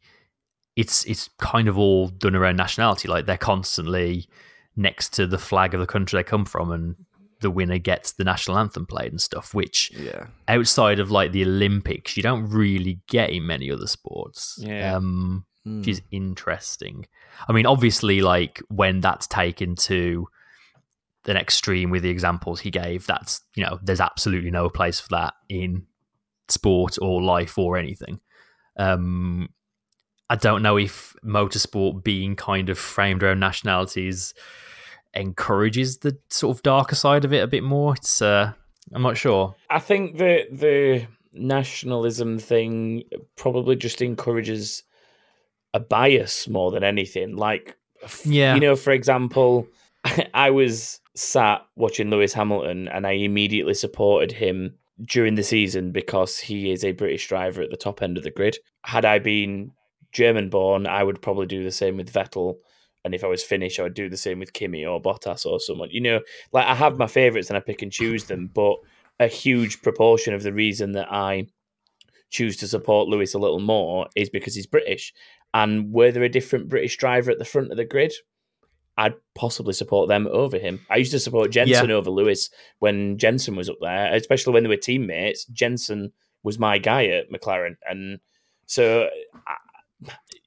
it's 0.76 1.04
it's 1.06 1.30
kind 1.38 1.68
of 1.68 1.78
all 1.78 2.08
done 2.08 2.36
around 2.36 2.56
nationality 2.56 3.08
like 3.08 3.26
they're 3.28 3.38
constantly 3.38 4.28
next 4.76 5.10
to 5.14 5.28
the 5.28 5.38
flag 5.38 5.74
of 5.76 5.80
the 5.82 5.86
country 5.86 6.18
they 6.18 6.24
come 6.24 6.46
from 6.46 6.72
and 6.72 6.96
the 7.42 7.52
winner 7.52 7.78
gets 7.78 8.14
the 8.14 8.24
national 8.24 8.58
anthem 8.58 8.86
played 8.88 9.12
and 9.12 9.22
stuff 9.22 9.54
which 9.54 9.92
yeah, 9.92 10.28
outside 10.48 11.00
of 11.00 11.12
like 11.12 11.32
the 11.32 11.44
olympics 11.44 12.18
you 12.18 12.24
don't 12.24 12.50
really 12.50 13.02
get 13.08 13.30
in 13.30 13.46
many 13.46 13.70
other 13.70 13.88
sports 13.88 14.58
Yeah. 14.60 14.96
um 14.96 15.46
Mm. 15.70 15.80
which 15.80 15.88
is 15.88 16.02
interesting. 16.12 17.06
I 17.48 17.54
mean, 17.54 17.66
obviously, 17.66 18.22
like 18.22 18.62
when 18.70 19.02
that's 19.02 19.28
taken 19.28 19.76
to 19.76 20.28
an 21.26 21.38
extreme 21.38 21.92
with 21.92 22.02
the 22.04 22.10
examples 22.10 22.60
he 22.60 22.72
gave, 22.72 23.06
that's 23.06 23.42
you 23.56 23.64
know, 23.64 23.80
there's 23.84 24.02
absolutely 24.02 24.52
no 24.52 24.70
place 24.70 25.00
for 25.00 25.10
that 25.10 25.36
in 25.48 25.86
sport 26.48 26.98
or 27.02 27.22
life 27.22 27.58
or 27.58 27.78
anything. 27.78 28.20
Um, 28.78 29.50
I 30.30 30.36
don't 30.36 30.64
know 30.64 30.78
if 30.78 31.16
motorsport 31.24 32.04
being 32.04 32.36
kind 32.36 32.70
of 32.70 32.78
framed 32.78 33.24
around 33.24 33.40
nationalities 33.40 34.34
encourages 35.14 35.98
the 35.98 36.18
sort 36.30 36.56
of 36.56 36.64
darker 36.64 36.96
side 36.96 37.26
of 37.26 37.34
it 37.34 37.44
a 37.44 37.48
bit 37.48 37.64
more. 37.64 37.94
It's 37.96 38.22
uh, 38.22 38.54
I'm 38.94 39.02
not 39.02 39.18
sure. 39.18 39.56
I 39.70 39.80
think 39.80 40.18
the 40.18 40.48
the 40.52 41.08
nationalism 41.34 42.40
thing 42.40 43.04
probably 43.36 43.76
just 43.76 44.02
encourages 44.02 44.84
a 45.74 45.80
bias 45.80 46.48
more 46.48 46.72
than 46.72 46.84
anything. 46.84 47.36
Like, 47.36 47.78
Yeah. 48.24 48.56
you 48.56 48.62
know, 48.62 48.76
for 48.76 48.92
example, 48.92 49.68
I 50.34 50.50
was 50.50 51.00
sat 51.16 51.66
watching 51.76 52.10
Lewis 52.10 52.34
Hamilton, 52.34 52.88
and 52.88 53.06
I 53.06 53.12
immediately 53.12 53.74
supported 53.74 54.32
him 54.32 54.76
during 55.06 55.36
the 55.36 55.44
season 55.44 55.92
because 55.92 56.40
he 56.40 56.72
is 56.72 56.84
a 56.84 56.92
British 56.92 57.28
driver 57.28 57.62
at 57.62 57.70
the 57.70 57.78
top 57.78 58.02
end 58.02 58.18
of 58.18 58.24
the 58.24 58.32
grid. 58.32 58.58
Had 58.84 59.06
I 59.06 59.20
been 59.20 59.72
German 60.12 60.50
born, 60.50 60.88
I 60.88 61.04
would 61.04 61.22
probably 61.22 61.46
do 61.46 61.64
the 61.64 61.72
same 61.72 61.98
with 61.98 62.12
Vettel. 62.12 62.56
And 63.06 63.16
if 63.16 63.24
I 63.24 63.28
was 63.28 63.44
Finnish, 63.44 63.80
I 63.80 63.84
would 63.84 63.94
do 63.94 64.10
the 64.10 64.18
same 64.18 64.40
with 64.40 64.52
Kimi 64.54 64.86
or 64.86 65.02
Bottas 65.02 65.46
or 65.46 65.60
someone. 65.60 65.90
You 65.92 66.02
know, 66.02 66.20
like 66.52 66.66
I 66.66 66.76
have 66.76 66.98
my 66.98 67.08
favourites 67.08 67.50
and 67.50 67.56
I 67.56 67.62
pick 67.62 67.82
and 67.82 67.92
choose 67.92 68.26
them, 68.26 68.50
but 68.54 68.76
a 69.22 69.28
huge 69.28 69.82
proportion 69.82 70.34
of 70.34 70.44
the 70.44 70.52
reason 70.52 70.92
that 70.94 71.12
I 71.12 71.48
choose 72.30 72.58
to 72.58 72.68
support 72.68 73.08
Lewis 73.08 73.34
a 73.34 73.40
little 73.40 73.60
more 73.60 74.08
is 74.16 74.30
because 74.30 74.56
he's 74.56 74.68
British. 74.68 75.14
And 75.54 75.92
were 75.92 76.12
there 76.12 76.24
a 76.24 76.30
different 76.30 76.70
British 76.70 76.98
driver 76.98 77.32
at 77.32 77.40
the 77.40 77.46
front 77.46 77.72
of 77.72 77.78
the 77.78 77.86
grid, 77.86 78.14
I'd 78.98 79.16
possibly 79.34 79.74
support 79.74 80.10
them 80.10 80.28
over 80.30 80.58
him. 80.58 80.86
I 80.90 80.98
used 80.98 81.12
to 81.12 81.20
support 81.20 81.52
Jenson 81.52 81.90
over 81.92 82.10
Lewis 82.10 82.50
when 82.80 83.18
Jenson 83.18 83.56
was 83.56 83.70
up 83.70 83.78
there, 83.80 84.14
especially 84.14 84.54
when 84.54 84.64
they 84.64 84.70
were 84.70 84.76
teammates. 84.76 85.46
Jenson 85.46 86.12
was 86.44 86.60
my 86.60 86.78
guy 86.78 87.06
at 87.06 87.32
McLaren, 87.32 87.78
and 87.90 88.20
so 88.66 89.10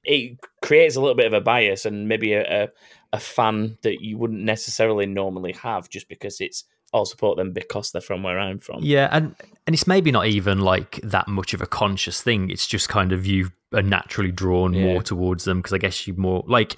it 0.03 0.37
creates 0.61 0.95
a 0.95 1.01
little 1.01 1.15
bit 1.15 1.25
of 1.25 1.33
a 1.33 1.41
bias 1.41 1.85
and 1.85 2.07
maybe 2.07 2.33
a, 2.33 2.65
a, 2.65 2.69
a 3.13 3.19
fan 3.19 3.77
that 3.81 4.03
you 4.03 4.17
wouldn't 4.17 4.43
necessarily 4.43 5.05
normally 5.07 5.53
have 5.53 5.89
just 5.89 6.07
because 6.07 6.39
it's 6.39 6.65
I'll 6.93 7.05
support 7.05 7.37
them 7.37 7.51
because 7.51 7.91
they're 7.91 8.01
from 8.01 8.21
where 8.23 8.39
I'm 8.39 8.59
from. 8.59 8.79
Yeah, 8.81 9.09
and 9.11 9.35
and 9.65 9.73
it's 9.73 9.87
maybe 9.87 10.11
not 10.11 10.27
even 10.27 10.59
like 10.59 10.99
that 11.03 11.27
much 11.27 11.53
of 11.53 11.61
a 11.61 11.65
conscious 11.65 12.21
thing. 12.21 12.49
It's 12.49 12.67
just 12.67 12.89
kind 12.89 13.11
of 13.11 13.25
you 13.25 13.49
are 13.73 13.81
naturally 13.81 14.31
drawn 14.31 14.73
Yeah. 14.73 14.83
more 14.85 15.01
towards 15.01 15.45
them 15.45 15.57
because 15.59 15.73
I 15.73 15.79
guess 15.79 16.05
you 16.05 16.13
more 16.15 16.43
like 16.47 16.75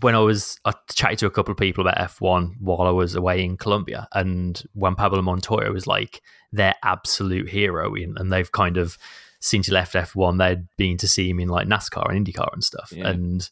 when 0.00 0.14
I 0.14 0.20
was 0.20 0.58
I 0.64 0.72
chatted 0.94 1.18
to 1.18 1.26
a 1.26 1.30
couple 1.30 1.52
of 1.52 1.58
people 1.58 1.86
about 1.86 1.98
F1 2.10 2.54
while 2.60 2.82
I 2.88 2.90
was 2.90 3.14
away 3.14 3.44
in 3.44 3.56
Colombia, 3.56 4.08
and 4.12 4.62
Juan 4.74 4.94
Pablo 4.94 5.20
Montoya 5.22 5.70
was 5.72 5.86
like 5.86 6.22
their 6.52 6.74
absolute 6.82 7.48
hero, 7.50 7.94
in, 7.94 8.16
and 8.16 8.32
they've 8.32 8.50
kind 8.52 8.78
of 8.78 8.96
since 9.40 9.66
he 9.66 9.72
left 9.72 9.94
F1, 9.94 10.38
they'd 10.38 10.66
been 10.76 10.96
to 10.96 11.06
see 11.06 11.28
him 11.28 11.38
in 11.38 11.48
like 11.48 11.68
NASCAR 11.68 12.10
and 12.10 12.26
IndyCar 12.26 12.52
and 12.54 12.64
stuff, 12.64 12.90
Yeah. 12.96 13.08
and 13.08 13.48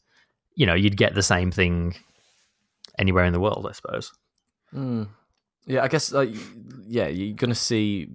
you 0.54 0.64
know 0.64 0.74
you'd 0.74 0.96
get 0.96 1.14
the 1.14 1.22
same 1.22 1.50
thing 1.50 1.94
anywhere 2.98 3.24
in 3.26 3.32
the 3.34 3.40
world, 3.40 3.66
I 3.68 3.72
suppose. 3.72 4.12
Mm. 4.74 5.08
Yeah, 5.66 5.82
I 5.82 5.88
guess 5.88 6.12
like 6.12 6.30
yeah, 6.86 7.08
you're 7.08 7.34
gonna 7.36 7.54
see 7.54 8.08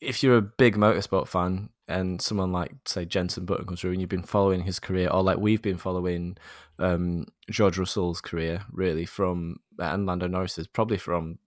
if 0.00 0.22
you're 0.22 0.36
a 0.36 0.42
big 0.42 0.76
motorsport 0.76 1.28
fan 1.28 1.70
and 1.88 2.20
someone 2.20 2.50
like 2.52 2.72
say 2.86 3.04
Jenson 3.04 3.44
Button 3.44 3.66
comes 3.66 3.80
through 3.80 3.92
and 3.92 4.00
you've 4.00 4.10
been 4.10 4.22
following 4.22 4.62
his 4.62 4.78
career, 4.78 5.08
or 5.10 5.22
like 5.22 5.38
we've 5.38 5.62
been 5.62 5.76
following 5.78 6.36
um, 6.78 7.26
George 7.50 7.78
Russell's 7.78 8.20
career 8.20 8.62
really 8.72 9.04
from 9.06 9.56
and 9.78 10.06
Lando 10.06 10.26
Norris's 10.26 10.66
probably 10.66 10.98
from 10.98 11.38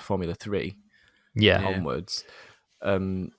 Formula 0.00 0.34
Three 0.34 0.76
Yeah, 1.34 1.64
onwards. 1.64 2.24
Um, 2.82 3.30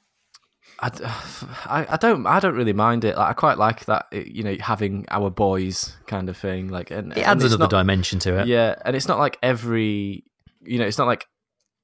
I, 0.80 0.90
I, 1.66 1.86
I 1.94 1.98
don't 1.98 2.26
I 2.26 2.40
don't 2.40 2.56
really 2.56 2.74
mind 2.74 3.04
it. 3.06 3.18
Like, 3.18 3.30
I 3.30 3.34
quite 3.34 3.58
like 3.58 3.86
that 3.86 4.08
you 4.12 4.44
know 4.44 4.56
having 4.60 5.06
our 5.10 5.30
boys 5.30 5.96
kind 6.08 6.30
of 6.30 6.38
thing. 6.38 6.70
Like 6.70 6.90
and 6.90 7.12
it 7.18 7.28
adds 7.28 7.44
it's 7.44 7.54
another 7.54 7.72
not- 7.76 7.82
dimension 7.82 8.20
to 8.20 8.40
it. 8.42 8.48
yeah, 8.48 8.76
and 8.86 8.96
it's 8.96 9.08
not 9.08 9.20
like 9.20 9.38
every, 9.44 10.24
you 10.66 10.80
know, 10.80 10.86
it's 10.86 10.98
not 10.98 11.08
like 11.08 11.28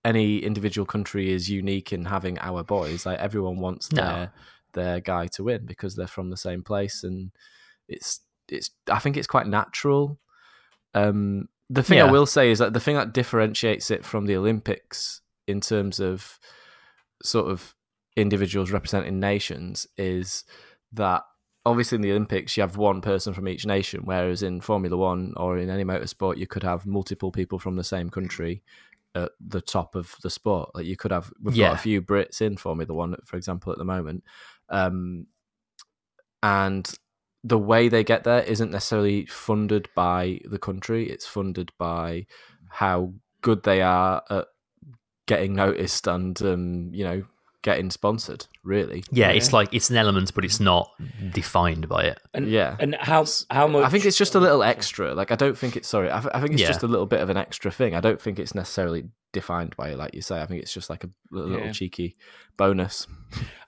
any 0.03 0.39
individual 0.39 0.85
country 0.85 1.31
is 1.31 1.49
unique 1.49 1.93
in 1.93 2.05
having 2.05 2.39
our 2.39 2.63
boys. 2.63 3.05
Like 3.05 3.19
everyone 3.19 3.57
wants 3.59 3.91
No. 3.91 4.01
their 4.03 4.33
their 4.73 4.99
guy 5.01 5.27
to 5.27 5.43
win 5.43 5.65
because 5.65 5.95
they're 5.95 6.07
from 6.07 6.29
the 6.29 6.37
same 6.37 6.63
place, 6.63 7.03
and 7.03 7.31
it's 7.87 8.21
it's. 8.47 8.69
I 8.91 8.99
think 8.99 9.17
it's 9.17 9.27
quite 9.27 9.47
natural. 9.47 10.19
Um, 10.93 11.47
the 11.69 11.83
thing 11.83 12.01
I 12.01 12.11
will 12.11 12.25
say 12.25 12.51
is 12.51 12.59
that 12.59 12.73
the 12.73 12.79
thing 12.81 12.95
that 12.95 13.13
differentiates 13.13 13.91
it 13.91 14.03
from 14.05 14.25
the 14.25 14.35
Olympics 14.35 15.21
in 15.47 15.61
terms 15.61 15.99
of 15.99 16.37
sort 17.23 17.49
of 17.49 17.73
individuals 18.17 18.71
representing 18.71 19.19
nations 19.19 19.87
is 19.97 20.43
that 20.91 21.23
obviously 21.65 21.97
in 21.97 22.01
the 22.01 22.11
Olympics 22.11 22.57
you 22.57 22.61
have 22.61 22.77
one 22.77 23.01
person 23.01 23.33
from 23.33 23.47
each 23.47 23.65
nation, 23.65 24.01
whereas 24.03 24.43
in 24.43 24.61
Formula 24.61 24.95
One 24.97 25.33
or 25.37 25.57
in 25.57 25.69
any 25.69 25.83
motorsport 25.83 26.37
you 26.37 26.47
could 26.47 26.63
have 26.63 26.85
multiple 26.85 27.31
people 27.31 27.59
from 27.59 27.75
the 27.75 27.83
same 27.83 28.09
country 28.09 28.63
at 29.13 29.31
the 29.45 29.61
top 29.61 29.95
of 29.95 30.15
the 30.23 30.29
sport. 30.29 30.71
Like 30.73 30.85
you 30.85 30.95
could 30.97 31.11
have, 31.11 31.31
we've 31.41 31.55
Yeah. 31.55 31.69
got 31.69 31.79
a 31.79 31.81
few 31.81 32.01
Brits 32.01 32.41
in 32.41 32.57
Formula 32.57 32.93
One, 32.93 33.15
for 33.25 33.37
example, 33.37 33.71
at 33.71 33.77
the 33.77 33.85
moment, 33.85 34.23
um, 34.69 35.27
and 36.43 36.89
the 37.43 37.57
way 37.57 37.89
they 37.89 38.03
get 38.03 38.23
there 38.23 38.41
isn't 38.43 38.71
necessarily 38.71 39.25
funded 39.25 39.89
by 39.95 40.39
the 40.45 40.59
country; 40.59 41.09
it's 41.09 41.25
funded 41.27 41.71
by 41.77 42.25
how 42.69 43.13
good 43.41 43.63
they 43.63 43.81
are 43.81 44.23
at 44.29 44.47
getting 45.25 45.53
noticed 45.55 46.07
and 46.07 46.41
um, 46.41 46.89
you 46.93 47.03
know 47.03 47.23
getting 47.63 47.89
sponsored. 47.91 48.47
Really, 48.63 49.03
Yeah, 49.11 49.29
Yeah. 49.29 49.35
it's 49.37 49.53
like 49.53 49.69
it's 49.73 49.89
an 49.89 49.97
element, 49.97 50.33
but 50.33 50.43
it's 50.45 50.59
not 50.59 50.89
defined 51.31 51.87
by 51.87 52.03
it. 52.05 52.19
And 52.33 52.47
yeah. 52.49 52.75
and 52.79 52.95
how 52.99 53.25
how 53.49 53.67
much? 53.67 53.83
I 53.85 53.89
think 53.89 54.05
it's 54.05 54.17
just 54.17 54.35
a 54.35 54.39
little 54.39 54.63
extra. 54.63 55.13
Like 55.13 55.31
I 55.31 55.35
don't 55.35 55.57
think 55.57 55.75
it's 55.75 55.87
sorry. 55.87 56.11
I, 56.11 56.19
th- 56.19 56.31
I 56.33 56.39
think 56.41 56.53
it's 56.53 56.61
Yeah. 56.61 56.67
just 56.67 56.83
a 56.83 56.87
little 56.87 57.05
bit 57.05 57.21
of 57.21 57.29
an 57.29 57.37
extra 57.37 57.71
thing. 57.71 57.95
I 57.95 57.99
don't 58.01 58.19
think 58.21 58.39
it's 58.39 58.55
necessarily 58.55 59.03
defined 59.33 59.75
by 59.77 59.89
it, 59.89 59.97
like 59.97 60.13
you 60.13 60.21
say. 60.21 60.41
I 60.41 60.45
think 60.45 60.61
it's 60.61 60.73
just 60.73 60.89
like 60.89 61.03
a, 61.03 61.09
little 61.31 61.65
Yeah. 61.65 61.71
cheeky 61.71 62.15
bonus. 62.57 63.07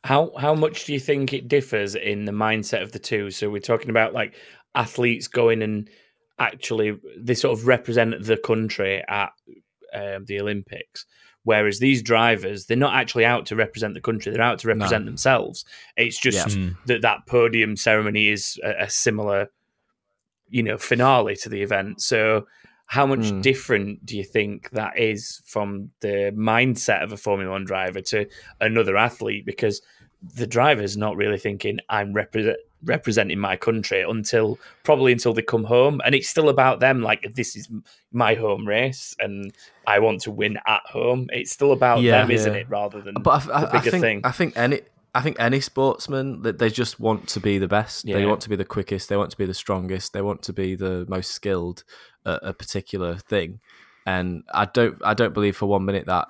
How 0.03 0.31
how 0.37 0.53
much 0.53 0.85
do 0.85 0.93
you 0.93 0.99
think 0.99 1.31
it 1.33 1.47
differs 1.47 1.95
in 1.95 2.25
the 2.25 2.31
mindset 2.33 2.81
of 2.83 2.91
the 2.91 2.99
two? 2.99 3.31
So 3.31 3.49
we're 3.49 3.59
talking 3.61 3.89
about 3.89 4.13
like 4.13 4.35
athletes 4.75 5.27
going 5.27 5.61
and 5.61 5.89
actually 6.39 6.99
they 7.17 7.35
sort 7.35 7.57
of 7.57 7.67
represent 7.67 8.23
the 8.23 8.37
country 8.37 9.03
at 9.07 9.29
um, 9.93 10.25
the 10.25 10.39
Olympics, 10.41 11.05
whereas 11.43 11.79
these 11.79 12.01
drivers 12.01 12.65
they're 12.65 12.77
not 12.77 12.95
actually 12.95 13.25
out 13.25 13.45
to 13.47 13.55
represent 13.55 13.93
the 13.93 14.01
country; 14.01 14.31
they're 14.31 14.41
out 14.41 14.59
to 14.59 14.67
represent 14.67 15.05
themselves. 15.05 15.65
It's 15.97 16.19
just 16.19 16.57
Mm. 16.57 16.75
that 16.87 17.01
that 17.01 17.25
podium 17.27 17.75
ceremony 17.75 18.29
is 18.29 18.59
a, 18.63 18.83
a 18.83 18.89
similar, 18.89 19.49
you 20.49 20.63
know, 20.63 20.77
finale 20.77 21.35
to 21.37 21.49
the 21.49 21.61
event. 21.61 22.01
So. 22.01 22.47
How 22.87 23.05
much 23.07 23.29
Hmm. 23.29 23.41
different 23.41 24.05
do 24.05 24.15
you 24.17 24.25
think 24.25 24.69
that 24.71 24.99
is 24.99 25.41
from 25.45 25.89
the 26.01 26.31
mindset 26.35 27.01
of 27.01 27.13
a 27.13 27.17
Formula 27.17 27.49
One 27.49 27.63
driver 27.63 28.01
to 28.01 28.27
another 28.59 28.97
athlete? 28.97 29.45
Because 29.45 29.81
the 30.35 30.45
driver's 30.45 30.97
not 30.97 31.15
really 31.15 31.39
thinking 31.39 31.79
I'm 31.89 32.11
represent, 32.13 32.57
representing 32.85 33.39
my 33.39 33.55
country 33.55 34.01
until 34.01 34.59
probably 34.83 35.11
until 35.11 35.33
they 35.33 35.41
come 35.41 35.63
home, 35.63 36.01
and 36.05 36.13
it's 36.15 36.29
still 36.29 36.49
about 36.49 36.79
them. 36.79 37.01
Like 37.01 37.33
this 37.35 37.55
is 37.55 37.69
my 38.11 38.35
home 38.35 38.67
race, 38.67 39.15
and 39.19 39.53
I 39.87 39.99
want 39.99 40.21
to 40.21 40.31
win 40.31 40.57
at 40.67 40.81
home. 40.85 41.27
It's 41.31 41.51
still 41.51 41.71
about 41.71 42.01
Yeah. 42.01 42.21
them, 42.21 42.31
isn't 42.31 42.55
it? 42.55 42.69
Rather 42.69 43.01
than 43.01 43.15
But 43.15 43.47
I, 43.49 43.53
I, 43.53 43.65
the 43.65 43.75
I 43.77 43.79
think 43.81 44.01
thing. 44.01 44.21
I 44.23 44.31
think 44.31 44.57
any 44.57 44.81
I 45.15 45.21
think 45.21 45.37
any 45.39 45.59
sportsman 45.59 46.41
that 46.41 46.57
they 46.57 46.69
just 46.69 46.99
want 46.99 47.27
to 47.29 47.39
be 47.39 47.59
the 47.59 47.67
best. 47.67 48.05
They 48.05 48.25
want 48.25 48.41
to 48.41 48.49
be 48.49 48.55
the 48.55 48.65
quickest. 48.65 49.09
They 49.09 49.17
want 49.17 49.29
to 49.31 49.37
be 49.37 49.45
the 49.45 49.53
strongest. 49.53 50.13
They 50.13 50.21
want 50.23 50.41
to 50.43 50.53
be 50.53 50.75
the 50.75 51.05
most 51.07 51.31
skilled 51.31 51.83
at 52.25 52.39
a 52.41 52.53
particular 52.53 53.17
thing. 53.17 53.59
And 54.05 54.43
I 54.53 54.65
don't 54.65 54.97
I 55.03 55.13
don't 55.13 55.33
believe 55.33 55.55
for 55.55 55.67
one 55.67 55.85
minute 55.85 56.07
that 56.07 56.27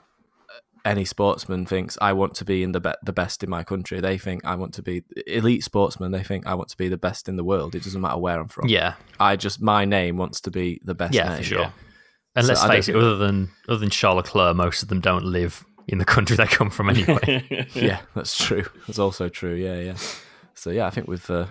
any 0.86 1.06
sportsman 1.06 1.66
thinks 1.66 1.98
I 2.02 2.14
want 2.14 2.36
to 2.36 2.46
be 2.46 2.62
in 2.64 2.72
the 2.74 2.82
be- 2.82 2.94
the 3.04 3.14
best 3.14 3.44
in 3.44 3.50
my 3.50 3.64
country. 3.64 4.00
They 4.02 4.18
think 4.18 4.44
I 4.46 4.56
want 4.56 4.74
to 4.76 4.82
be 4.82 5.04
elite 5.28 5.64
sportsman. 5.64 6.12
They 6.12 6.24
think 6.24 6.46
I 6.46 6.56
want 6.56 6.70
to 6.70 6.78
be 6.78 6.90
the 6.90 6.98
best 6.98 7.30
in 7.30 7.36
the 7.38 7.44
world. 7.44 7.74
It 7.76 7.84
doesn't 7.84 8.02
matter 8.02 8.18
where 8.18 8.40
I'm 8.40 8.48
from. 8.50 8.68
Yeah, 8.68 8.96
I 9.20 9.36
just 9.36 9.62
my 9.62 9.86
name 9.86 10.18
wants 10.18 10.42
to 10.42 10.52
be 10.52 10.82
the 10.84 10.94
best. 10.96 11.14
yeah, 11.14 11.30
name. 11.30 11.38
for 11.38 11.44
sure. 11.44 11.74
And 12.36 12.46
So 12.46 12.54
let's 12.54 12.66
face 12.66 12.90
it, 12.90 12.96
other 12.96 13.16
than 13.18 13.50
other 13.70 13.80
than 13.80 13.90
Charles 13.90 14.18
Leclerc, 14.18 14.56
most 14.56 14.84
of 14.84 14.90
them 14.90 15.00
don't 15.00 15.24
live 15.26 15.64
in 15.88 15.98
the 16.00 16.06
country 16.06 16.36
they 16.36 16.46
come 16.48 16.70
from 16.70 16.90
anyway. 16.90 17.68
Yeah, 17.74 18.00
that's 18.16 18.38
true. 18.38 18.66
That's 18.88 19.00
also 19.00 19.30
true. 19.30 19.54
Yeah, 19.56 19.80
yeah. 19.80 19.96
So 20.54 20.70
yeah, 20.70 20.88
I 20.88 20.90
think 20.90 21.08
we've 21.08 21.30
uh, 21.30 21.46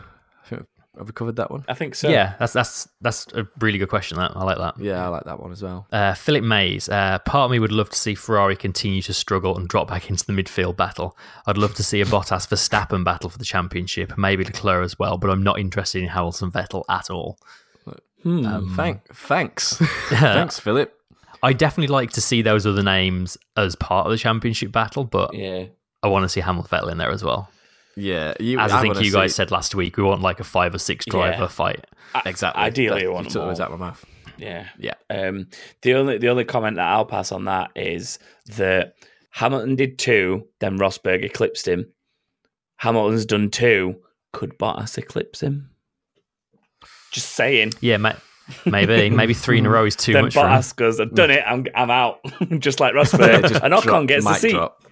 have 0.98 1.06
we 1.06 1.12
covered 1.12 1.36
that 1.36 1.50
one. 1.50 1.64
I 1.68 1.74
think 1.74 1.94
so. 1.94 2.08
yeah, 2.08 2.34
that's 2.38 2.52
that's 2.52 2.88
that's 3.00 3.26
a 3.34 3.46
really 3.60 3.78
good 3.78 3.88
question. 3.88 4.18
That 4.18 4.36
I 4.36 4.44
like 4.44 4.58
that. 4.58 4.78
Yeah, 4.78 5.04
I 5.04 5.08
like 5.08 5.24
that 5.24 5.40
one 5.40 5.50
as 5.52 5.62
well. 5.62 5.86
Uh, 5.90 6.12
Philip 6.14 6.44
Mays. 6.44 6.88
Uh, 6.88 7.18
part 7.20 7.46
of 7.46 7.50
me 7.50 7.58
would 7.58 7.72
love 7.72 7.88
to 7.90 7.96
see 7.98 8.14
Ferrari 8.14 8.56
continue 8.56 9.00
to 9.02 9.14
struggle 9.14 9.56
and 9.56 9.68
drop 9.68 9.88
back 9.88 10.10
into 10.10 10.26
the 10.26 10.32
midfield 10.32 10.76
battle. 10.76 11.16
I'd 11.46 11.56
love 11.56 11.74
to 11.76 11.82
see 11.82 12.00
a 12.00 12.04
Bottas 12.04 12.46
Verstappen 12.48 13.04
battle 13.04 13.30
for 13.30 13.38
the 13.38 13.44
championship, 13.44 14.18
maybe 14.18 14.44
Leclerc 14.44 14.84
as 14.84 14.98
well. 14.98 15.16
But 15.18 15.30
I'm 15.30 15.42
not 15.42 15.58
interested 15.58 16.02
in 16.02 16.08
Hamilton 16.08 16.50
Vettel 16.50 16.84
at 16.88 17.08
all. 17.10 17.38
Um, 18.24 18.72
thank, 18.76 19.02
thanks, 19.14 19.76
thanks, 20.08 20.60
Philip. 20.60 20.94
I 21.42 21.52
definitely 21.52 21.92
like 21.92 22.12
to 22.12 22.20
see 22.20 22.40
those 22.40 22.64
other 22.66 22.82
names 22.84 23.36
as 23.56 23.74
part 23.74 24.06
of 24.06 24.12
the 24.12 24.18
championship 24.18 24.70
battle, 24.70 25.02
but 25.02 25.34
Yeah. 25.34 25.64
I 26.04 26.06
want 26.08 26.22
to 26.24 26.28
see 26.28 26.40
Hamilton 26.40 26.70
Vettel 26.78 26.92
in 26.92 26.98
there 26.98 27.10
as 27.10 27.24
well. 27.24 27.50
Yeah, 27.96 28.34
you, 28.40 28.58
As 28.58 28.72
I, 28.72 28.80
think 28.80 29.00
you 29.02 29.12
guys 29.12 29.32
see- 29.32 29.36
said 29.36 29.50
last 29.50 29.74
week, 29.74 29.96
we 29.96 30.02
want 30.02 30.22
like 30.22 30.40
a 30.40 30.44
five 30.44 30.74
or 30.74 30.78
six 30.78 31.04
driver 31.04 31.42
Yeah. 31.42 31.48
fight. 31.48 31.84
exactly. 32.24 32.62
Ideally, 32.62 33.00
That- 33.02 33.08
I 33.08 33.10
want 33.12 33.30
took 33.30 33.42
the 33.42 33.46
words 33.48 33.60
out 33.60 33.70
of 33.70 33.78
my 33.78 33.86
mouth. 33.88 34.04
Yeah. 34.38 34.68
Yeah. 34.78 34.94
Um, 35.10 35.48
the 35.82 35.94
only 35.94 36.18
the 36.18 36.28
only 36.28 36.44
comment 36.44 36.76
that 36.76 36.86
I'll 36.88 37.04
pass 37.04 37.32
on 37.32 37.44
that 37.44 37.70
is 37.76 38.18
that 38.56 38.94
Hamilton 39.30 39.76
did 39.76 39.98
two, 39.98 40.46
then 40.60 40.78
Rosberg 40.78 41.22
eclipsed 41.24 41.68
him. 41.68 41.86
Hamilton's 42.78 43.26
done 43.26 43.50
two. 43.50 43.96
Could 44.32 44.58
Bottas 44.58 44.96
eclipse 44.98 45.42
him? 45.42 45.70
Just 47.12 47.30
saying. 47.32 47.72
Yeah, 47.80 47.98
ma- 47.98 48.14
maybe 48.64 49.10
maybe 49.14 49.34
three 49.34 49.58
in 49.58 49.66
a 49.66 49.70
row 49.70 49.84
is 49.84 49.94
too 49.96 50.14
then 50.14 50.24
much 50.24 50.34
for 50.34 50.40
him. 50.40 50.46
Bottas 50.46 50.74
goes, 50.74 50.98
"I've 50.98 51.14
done 51.14 51.30
it. 51.30 51.44
I'm 51.46 51.66
I'm 51.74 51.90
out." 51.90 52.20
Just 52.58 52.80
like 52.80 52.94
Rosberg, 52.94 53.42
Just 53.48 53.62
and 53.62 53.74
Ocon 53.74 53.82
drop- 53.82 54.06
gets 54.06 54.24
the 54.24 54.34
seat. 54.34 54.52
drop. 54.52 54.82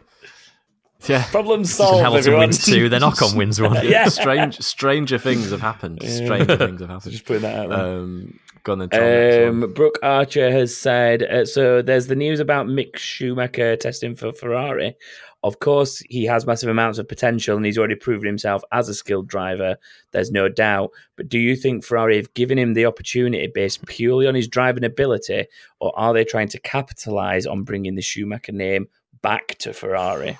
Yeah. 1.08 1.24
Problem 1.30 1.64
solved. 1.64 1.98
Hamilton 2.02 2.18
everyone. 2.18 2.40
wins 2.40 2.64
two, 2.64 2.88
then 2.88 3.02
Ocon 3.02 3.34
wins 3.36 3.60
one. 3.60 3.86
Yeah. 3.86 4.08
Strange, 4.08 4.60
stranger 4.60 5.18
things 5.18 5.50
have 5.50 5.60
happened. 5.60 6.02
Stranger 6.02 6.56
things 6.56 6.80
have 6.80 6.90
happened. 6.90 7.12
Just 7.12 7.24
putting 7.24 7.42
that 7.42 7.56
out 7.58 7.68
there. 7.70 7.78
Um, 7.78 8.38
go 8.64 8.72
on 8.72 8.78
then, 8.80 8.88
Tom. 8.90 9.62
Um, 9.62 9.72
Brooke 9.72 9.98
Archer 10.02 10.50
has 10.50 10.76
said 10.76 11.22
uh, 11.22 11.44
so. 11.44 11.82
There's 11.82 12.06
the 12.06 12.16
news 12.16 12.40
about 12.40 12.66
Mick 12.66 12.96
Schumacher 12.96 13.76
testing 13.76 14.14
for 14.14 14.32
Ferrari. 14.32 14.96
Of 15.42 15.58
course, 15.60 16.00
he 16.10 16.26
has 16.26 16.46
massive 16.46 16.68
amounts 16.68 16.98
of 16.98 17.08
potential, 17.08 17.56
and 17.56 17.64
he's 17.64 17.78
already 17.78 17.94
proven 17.94 18.26
himself 18.26 18.62
as 18.72 18.90
a 18.90 18.94
skilled 18.94 19.26
driver. 19.26 19.76
There's 20.12 20.30
no 20.30 20.50
doubt. 20.50 20.90
But 21.16 21.30
do 21.30 21.38
you 21.38 21.56
think 21.56 21.82
Ferrari 21.82 22.16
have 22.16 22.34
given 22.34 22.58
him 22.58 22.74
the 22.74 22.84
opportunity 22.84 23.46
based 23.46 23.86
purely 23.86 24.26
on 24.26 24.34
his 24.34 24.46
driving 24.48 24.84
ability, 24.84 25.46
or 25.80 25.98
are 25.98 26.12
they 26.12 26.24
trying 26.24 26.48
to 26.48 26.60
capitalize 26.60 27.46
on 27.46 27.62
bringing 27.62 27.94
the 27.94 28.02
Schumacher 28.02 28.52
name 28.52 28.86
back 29.22 29.56
to 29.60 29.72
Ferrari? 29.72 30.36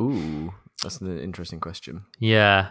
Ooh, 0.00 0.52
that's 0.82 1.00
an 1.00 1.18
interesting 1.18 1.60
question. 1.60 2.04
Yeah. 2.18 2.68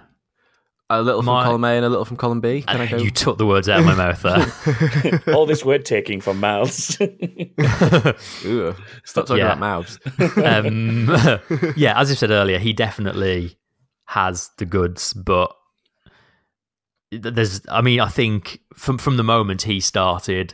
A 0.90 1.02
little 1.02 1.22
from 1.22 1.34
My- 1.34 1.44
column 1.44 1.64
A 1.66 1.68
and 1.76 1.84
a 1.86 1.90
little 1.90 2.06
from 2.06 2.16
column 2.16 2.40
B. 2.40 2.62
Can 2.62 2.80
I 2.80 2.88
go? 2.88 2.96
You 2.98 3.12
took 3.12 3.38
the 3.38 3.46
words 3.46 3.68
out 3.68 3.80
of 3.82 3.86
my 3.86 3.94
mouth 3.96 4.22
there. 4.22 5.22
All 5.36 5.46
this 5.46 5.66
word 5.66 5.84
taking 5.84 6.22
from 6.22 6.40
mouths. 6.40 6.98
Ooh, 7.02 8.74
stop 9.04 9.26
talking 9.26 9.38
Yeah. 9.38 9.54
about 9.54 9.60
mouths. 9.60 10.00
um, 10.38 11.08
yeah, 11.76 12.00
as 12.00 12.10
I 12.10 12.14
said 12.14 12.32
earlier, 12.32 12.58
he 12.58 12.72
definitely 12.72 13.58
has 14.06 14.50
the 14.58 14.66
goods, 14.66 15.12
but 15.14 15.54
there's, 17.12 17.62
I 17.70 17.82
mean, 17.82 18.00
I 18.00 18.08
think 18.08 18.60
from 18.74 18.98
from 18.98 19.18
the 19.18 19.24
moment 19.24 19.64
he 19.64 19.82
started 19.82 20.54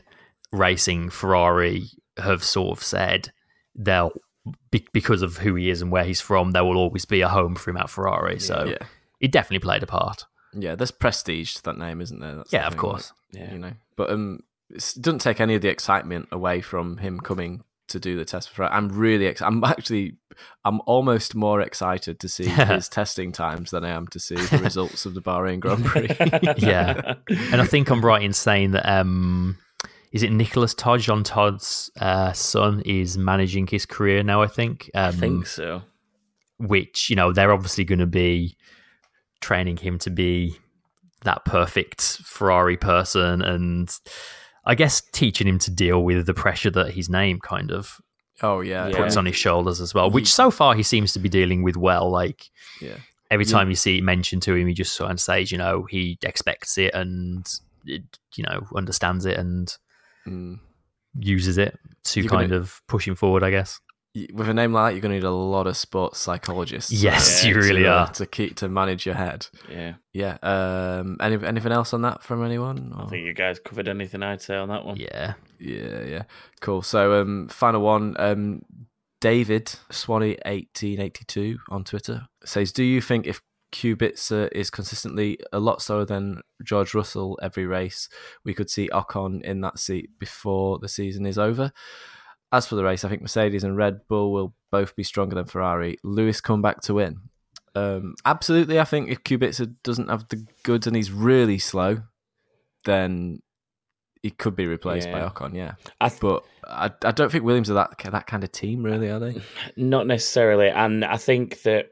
racing, 0.52 1.12
Ferrari 1.12 1.86
have 2.18 2.44
sort 2.44 2.78
of 2.78 2.84
said 2.84 3.32
they'll 3.76 4.12
be, 4.72 4.86
because 4.94 5.22
of 5.22 5.38
who 5.38 5.56
he 5.56 5.70
is 5.70 5.82
and 5.82 5.92
where 5.92 6.04
he's 6.04 6.22
from, 6.22 6.52
there 6.52 6.64
will 6.66 6.78
always 6.78 7.06
be 7.06 7.22
a 7.22 7.30
home 7.30 7.56
for 7.56 7.70
him 7.72 7.78
at 7.78 7.90
Ferrari. 7.90 8.40
So 8.40 8.66
Yeah, 8.66 8.88
he 9.20 9.28
definitely 9.28 9.64
played 9.64 9.84
a 9.84 9.88
part. 9.88 10.26
yeah. 10.54 10.76
There's 10.76 10.92
prestige 10.92 11.54
to 11.56 11.64
that 11.64 11.78
name, 11.78 12.02
isn't 12.02 12.20
there? 12.20 12.36
That's 12.36 12.52
the 12.52 12.58
Yeah, 12.58 12.68
of 12.68 12.74
thing, 12.74 12.80
course. 12.80 13.14
yeah. 13.32 13.52
You 13.54 13.60
know, 13.60 13.72
but 13.96 14.10
um, 14.10 14.40
it 14.70 14.94
doesn't 15.00 15.20
take 15.20 15.40
any 15.40 15.56
of 15.56 15.62
the 15.62 15.70
excitement 15.70 16.28
away 16.32 16.62
from 16.62 16.98
him 16.98 17.20
coming 17.20 17.64
to 17.90 18.00
do 18.00 18.16
the 18.18 18.26
test 18.26 18.50
for. 18.50 18.64
I'm 18.66 18.90
really, 18.90 19.28
ex- 19.28 19.42
I'm 19.42 19.64
actually, 19.64 20.18
I'm 20.66 20.82
almost 20.86 21.36
more 21.36 21.62
excited 21.62 22.20
to 22.22 22.28
see 22.30 22.46
his 22.48 22.90
testing 22.90 23.32
times 23.32 23.72
than 23.72 23.84
I 23.86 23.90
am 23.90 24.08
to 24.08 24.20
see 24.20 24.36
the 24.36 24.58
results 24.60 25.06
of 25.06 25.14
the 25.14 25.22
Bahrain 25.22 25.60
Grand 25.60 25.86
Prix. 25.86 26.08
Yeah. 26.58 27.16
And 27.30 27.62
I 27.62 27.66
think 27.66 27.90
I'm 27.90 28.04
right 28.04 28.24
in 28.24 28.34
saying 28.34 28.72
that 28.72 28.88
um 28.90 29.58
is 30.14 30.24
it 30.24 30.32
Nicolas 30.32 30.74
Todt, 30.74 31.02
Jean 31.02 31.24
Todt's 31.24 31.90
uh, 32.00 32.32
son, 32.34 32.82
is 32.86 33.18
managing 33.18 33.68
his 33.68 33.86
career 33.86 34.24
now, 34.24 34.42
I 34.42 34.48
think. 34.48 34.90
Um, 34.94 35.08
I 35.08 35.12
think 35.12 35.48
so. 35.48 35.82
which, 36.60 37.10
you 37.10 37.16
know, 37.16 37.34
they're 37.34 37.52
obviously 37.52 37.84
gonna 37.84 38.06
be 38.06 38.56
training 39.42 39.78
him 39.78 40.00
to 40.00 40.10
be 40.10 40.56
that 41.26 41.44
perfect 41.46 42.02
Ferrari 42.24 42.78
person 42.78 43.42
and 43.42 43.94
I 44.66 44.76
guess 44.76 45.02
teaching 45.12 45.48
him 45.48 45.60
to 45.60 45.72
deal 45.72 46.04
with 46.04 46.26
the 46.26 46.34
pressure 46.34 46.70
that 46.72 46.94
his 46.94 47.10
name 47.10 47.40
kind 47.40 47.72
of 47.72 48.00
oh 48.42 48.62
yeah, 48.62 48.88
Yeah. 48.88 48.98
puts 48.98 49.18
on 49.18 49.26
his 49.26 49.36
shoulders 49.36 49.82
as 49.82 49.94
well, 49.94 50.10
which 50.10 50.34
so 50.34 50.52
far 50.52 50.76
he 50.76 50.84
seems 50.84 51.12
to 51.14 51.20
be 51.20 51.30
dealing 51.30 51.64
with 51.64 51.76
well. 51.76 52.10
Like 52.10 52.50
yeah. 52.82 52.98
every 53.32 53.46
time 53.46 53.70
you 53.70 53.76
see 53.76 53.98
it 53.98 54.04
mentioned 54.04 54.42
to 54.44 54.54
him, 54.56 54.68
he 54.68 54.74
just 54.74 54.94
sort 54.96 55.12
of 55.12 55.20
says, 55.20 55.52
you 55.52 55.58
know, 55.58 55.84
he 55.90 56.18
expects 56.24 56.78
it 56.78 56.94
and 56.94 57.46
it, 57.86 58.04
you 58.36 58.44
know 58.44 58.62
understands 58.76 59.26
it 59.26 59.38
and 59.38 59.78
Mm. 60.28 60.60
uses 61.20 61.58
it 61.58 61.78
to 62.06 62.22
You're 62.22 62.30
kind 62.30 62.50
gonna- 62.50 62.62
of 62.62 62.82
push 62.88 63.08
him 63.08 63.16
forward, 63.16 63.44
I 63.44 63.50
guess. 63.52 63.80
With 64.32 64.48
a 64.48 64.54
name 64.54 64.74
like 64.74 64.90
that, 64.92 64.94
you're 64.96 65.02
going 65.02 65.12
to 65.14 65.18
need 65.18 65.24
a 65.28 65.32
lot 65.32 65.66
of 65.66 65.76
sports 65.76 66.20
psychologists. 66.20 66.92
Yes, 66.92 67.44
Yeah, 67.44 67.50
you 67.50 67.56
really 67.56 67.82
to, 67.82 67.88
uh, 67.90 68.00
are. 68.02 68.08
to 68.14 68.26
keep 68.28 68.56
to 68.58 68.70
manage 68.70 69.08
your 69.08 69.16
head. 69.16 69.48
Yeah. 69.68 69.96
Yeah. 70.14 70.38
Um. 70.44 71.18
Any, 71.20 71.44
anything 71.44 71.72
else 71.72 71.94
on 71.96 72.04
that 72.04 72.22
from 72.22 72.44
anyone? 72.46 72.94
I 72.96 73.08
think 73.08 73.26
you 73.26 73.34
guys 73.34 73.58
covered 73.60 73.88
anything 73.88 74.22
I'd 74.22 74.40
say 74.42 74.56
on 74.56 74.70
that 74.70 74.86
one. 74.86 74.98
Yeah, 74.98 75.34
Yeah, 75.58 76.04
yeah. 76.04 76.24
Cool. 76.62 76.84
So 76.84 77.20
um 77.22 77.48
final 77.48 77.82
one, 77.82 78.16
um 78.20 78.62
David 79.20 79.74
Swanee 79.90 80.38
eighteen 80.46 81.00
eighty 81.00 81.26
two 81.26 81.58
on 81.70 81.84
Twitter 81.84 82.28
says, 82.46 82.72
Do 82.72 82.84
you 82.84 83.02
think 83.02 83.26
if 83.26 83.42
Kubica 83.74 84.50
is 84.52 84.70
consistently 84.70 85.40
a 85.52 85.60
lot 85.60 85.82
slower 85.82 86.06
than 86.06 86.42
George 86.64 86.94
Russell 86.94 87.38
every 87.42 87.66
race, 87.66 88.08
we 88.46 88.54
could 88.54 88.70
see 88.70 88.88
Ocon 88.90 89.42
in 89.42 89.62
that 89.62 89.80
seat 89.80 90.12
before 90.20 90.80
the 90.80 90.88
season 90.88 91.26
is 91.26 91.38
over? 91.38 91.72
As 92.52 92.68
for 92.68 92.76
the 92.76 92.84
race, 92.84 93.04
I 93.04 93.10
think 93.10 93.22
Mercedes 93.24 93.64
and 93.64 93.76
Red 93.76 94.08
Bull 94.08 94.32
will 94.32 94.54
both 94.72 94.96
be 94.96 95.04
stronger 95.04 95.36
than 95.36 95.46
Ferrari. 95.46 95.98
Lewis 96.04 96.40
come 96.40 96.62
back 96.62 96.82
to 96.82 96.94
win. 96.94 97.18
Um, 97.76 98.14
absolutely, 98.26 98.80
I 98.80 98.84
think 98.86 99.10
if 99.10 99.24
Kubica 99.24 99.74
doesn't 99.84 100.10
have 100.10 100.28
the 100.30 100.46
goods 100.62 100.86
and 100.86 100.96
he's 100.96 101.12
really 101.12 101.58
slow, 101.58 102.04
then 102.86 103.42
he 104.22 104.30
could 104.30 104.56
be 104.56 104.68
replaced 104.68 105.12
by 105.12 105.18
Yeah. 105.20 105.30
Ocon. 105.30 105.56
Yeah, 105.56 105.74
I 106.00 106.10
th- 106.10 106.22
but 106.22 106.44
I, 106.68 106.92
I 107.04 107.12
don't 107.12 107.32
think 107.32 107.44
Williams 107.44 107.72
are 107.72 107.74
that 107.74 107.98
that 108.12 108.28
kind 108.28 108.44
of 108.44 108.52
team, 108.52 108.84
really, 108.84 109.10
are 109.10 109.20
they? 109.20 109.42
Not 109.76 110.06
necessarily. 110.06 110.70
And 110.70 111.04
I 111.04 111.18
think 111.18 111.64
that 111.64 111.92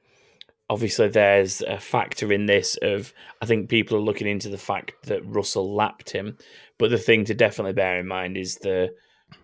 obviously 0.72 1.10
there's 1.10 1.62
a 1.62 1.78
factor 1.78 2.32
in 2.32 2.46
this 2.46 2.78
of 2.82 3.14
I 3.42 3.46
think 3.46 3.68
people 3.70 3.98
are 3.98 4.02
looking 4.02 4.28
into 4.28 4.48
the 4.48 4.58
fact 4.58 4.94
that 5.04 5.26
Russell 5.26 5.76
lapped 5.76 6.10
him. 6.10 6.38
But 6.80 6.90
the 6.92 6.98
thing 6.98 7.26
to 7.26 7.34
definitely 7.34 7.74
bear 7.74 8.00
in 8.00 8.08
mind 8.08 8.38
is 8.38 8.56
the 8.56 8.96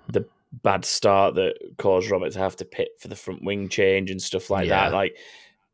the 0.08 0.26
bad 0.64 0.86
start 0.86 1.36
that 1.36 1.56
caused 1.78 2.10
Robert 2.10 2.32
to 2.32 2.40
have 2.40 2.56
to 2.56 2.66
pit 2.66 2.92
for 3.00 3.10
the 3.10 3.16
front 3.16 3.44
wing 3.44 3.68
change 3.68 4.10
and 4.10 4.22
stuff 4.22 4.50
like 4.50 4.70
Yeah. 4.70 4.90
that. 4.90 4.96
Like 4.96 5.18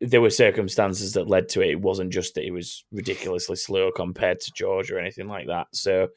there 0.02 0.22
were 0.22 0.32
circumstances 0.32 1.14
that 1.14 1.28
led 1.30 1.48
to 1.50 1.62
it. 1.62 1.70
It 1.70 1.82
wasn't 1.82 2.12
just 2.12 2.34
that 2.34 2.44
he 2.44 2.52
was 2.52 2.84
ridiculously 2.92 3.56
slow 3.56 3.92
compared 3.92 4.40
to 4.42 4.52
George 4.56 4.92
or 4.92 4.98
anything 4.98 5.28
like 5.28 5.48
that. 5.48 5.68
So 5.72 6.08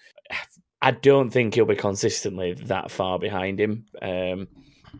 I 0.81 0.93
don't 0.93 1.29
think 1.31 1.55
he'll 1.55 1.67
be 1.67 1.77
consistently 1.77 2.55
that 2.55 2.91
far 2.91 3.19
behind 3.19 3.61
him. 3.61 3.85
Um, 4.01 4.49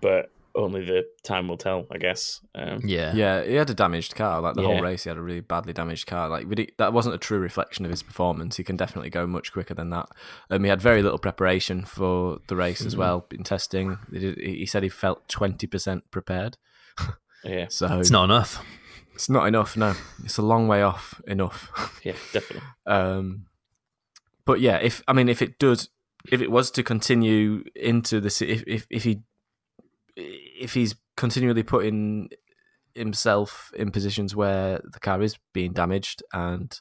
but 0.01 0.31
only 0.57 0.85
the 0.85 1.05
time 1.23 1.49
will 1.49 1.57
tell, 1.59 1.87
I 1.91 1.99
guess. 1.99 2.41
Um, 2.55 2.81
yeah, 2.85 3.15
Yeah, 3.15 3.45
he 3.45 3.55
had 3.55 3.69
a 3.71 3.75
damaged 3.75 4.15
car. 4.17 4.41
Like 4.41 4.55
the 4.55 4.63
Yeah. 4.63 4.69
whole 4.69 4.81
race, 4.81 5.05
he 5.05 5.11
had 5.11 5.19
a 5.19 5.23
really 5.23 5.41
badly 5.41 5.73
damaged 5.73 6.07
car. 6.07 6.29
Like 6.29 6.49
but 6.49 6.59
he- 6.59 6.73
that 6.79 6.93
wasn't 6.93 7.15
a 7.15 7.19
true 7.19 7.39
reflection 7.39 7.85
of 7.85 7.91
his 7.91 8.03
performance. 8.03 8.57
He 8.57 8.65
can 8.65 8.77
definitely 8.77 9.11
go 9.11 9.27
much 9.27 9.53
quicker 9.53 9.75
than 9.75 9.91
that. 9.91 10.09
Um, 10.51 10.65
he 10.65 10.71
had 10.71 10.81
very 10.81 11.03
little 11.03 11.19
preparation 11.19 11.85
for 11.85 12.39
the 12.49 12.57
race 12.57 12.79
Mm-hmm. 12.79 12.87
as 12.87 12.97
well 12.97 13.27
in 13.31 13.45
testing. 13.45 13.99
He, 14.11 14.19
did, 14.19 14.39
he 14.39 14.67
said 14.67 14.83
he 14.83 14.89
felt 14.89 15.29
twenty 15.29 15.67
percent 15.67 16.11
prepared. 16.11 16.57
yeah, 17.45 17.67
So 17.69 17.99
it's 18.01 18.11
not 18.11 18.25
enough. 18.25 18.65
It's 19.15 19.29
not 19.31 19.47
enough. 19.47 19.77
No, 19.77 19.95
it's 20.25 20.37
a 20.39 20.43
long 20.43 20.69
way 20.69 20.83
off 20.83 21.21
enough. 21.27 21.71
yeah, 22.05 22.13
definitely. 22.33 22.69
Um, 22.87 23.47
but 24.45 24.61
yeah, 24.61 24.77
if 24.77 25.03
I 25.09 25.13
mean, 25.13 25.29
if 25.29 25.41
it 25.43 25.59
does, 25.59 25.89
if 26.31 26.41
it 26.43 26.51
was 26.51 26.71
to 26.73 26.83
continue 26.83 27.65
into 27.75 28.21
the 28.21 28.31
se- 28.31 28.49
if 28.49 28.65
if, 28.67 28.87
if 28.91 29.05
he 29.05 29.23
if 30.59 30.75
he's 30.75 30.95
continually 31.17 31.63
putting 31.63 32.29
himself 32.95 33.71
in 33.77 33.91
positions 33.91 34.35
where 34.35 34.81
the 34.93 35.01
car 35.01 35.21
is 35.23 35.37
being 35.53 35.73
damaged 35.73 36.23
and 36.33 36.79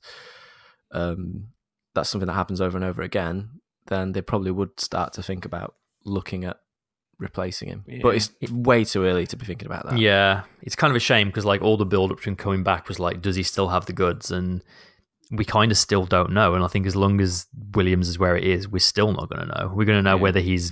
um, 0.92 1.48
that's 1.94 2.10
something 2.10 2.28
that 2.28 2.34
happens 2.34 2.62
over 2.62 2.78
and 2.78 2.86
over 2.86 3.02
again, 3.02 3.50
then 3.88 4.12
they 4.14 4.22
probably 4.22 4.52
would 4.52 4.80
start 4.80 5.14
to 5.14 5.24
think 5.24 5.46
about 5.46 5.76
looking 6.06 6.46
at 6.46 6.58
replacing 7.20 7.70
him. 7.70 7.84
But 8.02 8.10
Yeah. 8.10 8.22
it's 8.42 8.52
way 8.52 8.84
too 8.86 9.04
early 9.06 9.26
to 9.28 9.38
be 9.38 9.46
thinking 9.46 9.66
about 9.68 9.90
that. 9.90 9.98
Yeah, 10.00 10.44
it's 10.62 10.76
kind 10.76 10.92
of 10.92 10.96
a 10.96 11.00
shame 11.02 11.28
because 11.28 11.46
like 11.46 11.62
all 11.62 11.78
the 11.78 11.86
build 11.86 12.12
up 12.12 12.20
to 12.22 12.30
him 12.30 12.36
coming 12.36 12.64
back 12.64 12.88
was 12.88 13.00
like, 13.00 13.22
does 13.22 13.36
he 13.36 13.44
still 13.44 13.70
have 13.70 13.86
the 13.86 13.94
goods? 13.94 14.32
And 14.32 14.62
we 15.32 15.44
kind 15.46 15.72
of 15.72 15.78
still 15.78 16.06
don't 16.06 16.32
know. 16.32 16.54
And 16.56 16.64
I 16.64 16.68
think 16.68 16.86
as 16.86 16.96
long 16.96 17.20
as 17.22 17.48
Williams 17.74 18.08
is 18.10 18.20
where 18.20 18.36
it 18.38 18.44
is, 18.44 18.68
we're 18.70 18.80
still 18.80 19.12
not 19.14 19.30
going 19.30 19.48
to 19.48 19.54
know. 19.60 19.74
We're 19.74 19.86
going 19.86 19.98
to 20.00 20.04
know 20.04 20.16
Yeah. 20.18 20.22
whether 20.22 20.40
he's 20.40 20.72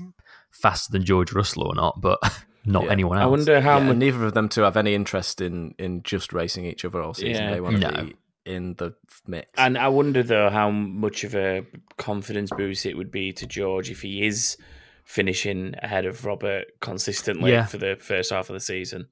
faster 0.51 0.91
than 0.91 1.04
George 1.06 1.32
Russell 1.34 1.64
or 1.64 1.76
not, 1.76 1.99
but 2.01 2.20
not 2.66 2.86
Yeah. 2.86 2.91
anyone 2.91 3.18
else. 3.18 3.26
I 3.26 3.30
wonder 3.30 3.61
how 3.61 3.80
Yeah, 3.80 3.91
neither 3.93 4.24
of 4.26 4.34
them 4.34 4.49
two 4.49 4.61
have 4.61 4.78
any 4.78 4.93
interest 4.93 5.41
in 5.41 5.76
in 5.78 6.03
just 6.03 6.34
racing 6.34 6.66
each 6.66 6.86
other 6.86 7.01
all 7.01 7.14
season. 7.14 7.43
Yeah. 7.43 7.51
They 7.53 7.61
want 7.61 7.82
to 7.82 7.91
No. 7.91 8.03
be 8.05 8.16
in 8.45 8.74
the 8.76 8.93
mix. 9.28 9.49
And 9.57 9.78
I 9.78 9.88
wonder 9.88 10.22
though 10.24 10.49
how 10.49 10.70
much 10.70 11.24
of 11.24 11.36
a 11.36 11.66
confidence 11.97 12.49
boost 12.55 12.86
it 12.86 12.95
would 12.97 13.11
be 13.11 13.32
to 13.34 13.45
George 13.47 13.89
if 13.89 14.01
he 14.01 14.26
is 14.26 14.57
finishing 15.05 15.76
ahead 15.84 16.05
of 16.05 16.26
Robert 16.26 16.66
consistently 16.80 17.51
Yeah. 17.51 17.66
for 17.66 17.78
the 17.78 17.95
first 17.99 18.32
half 18.32 18.49
of 18.49 18.53
the 18.53 18.59
season. 18.59 19.07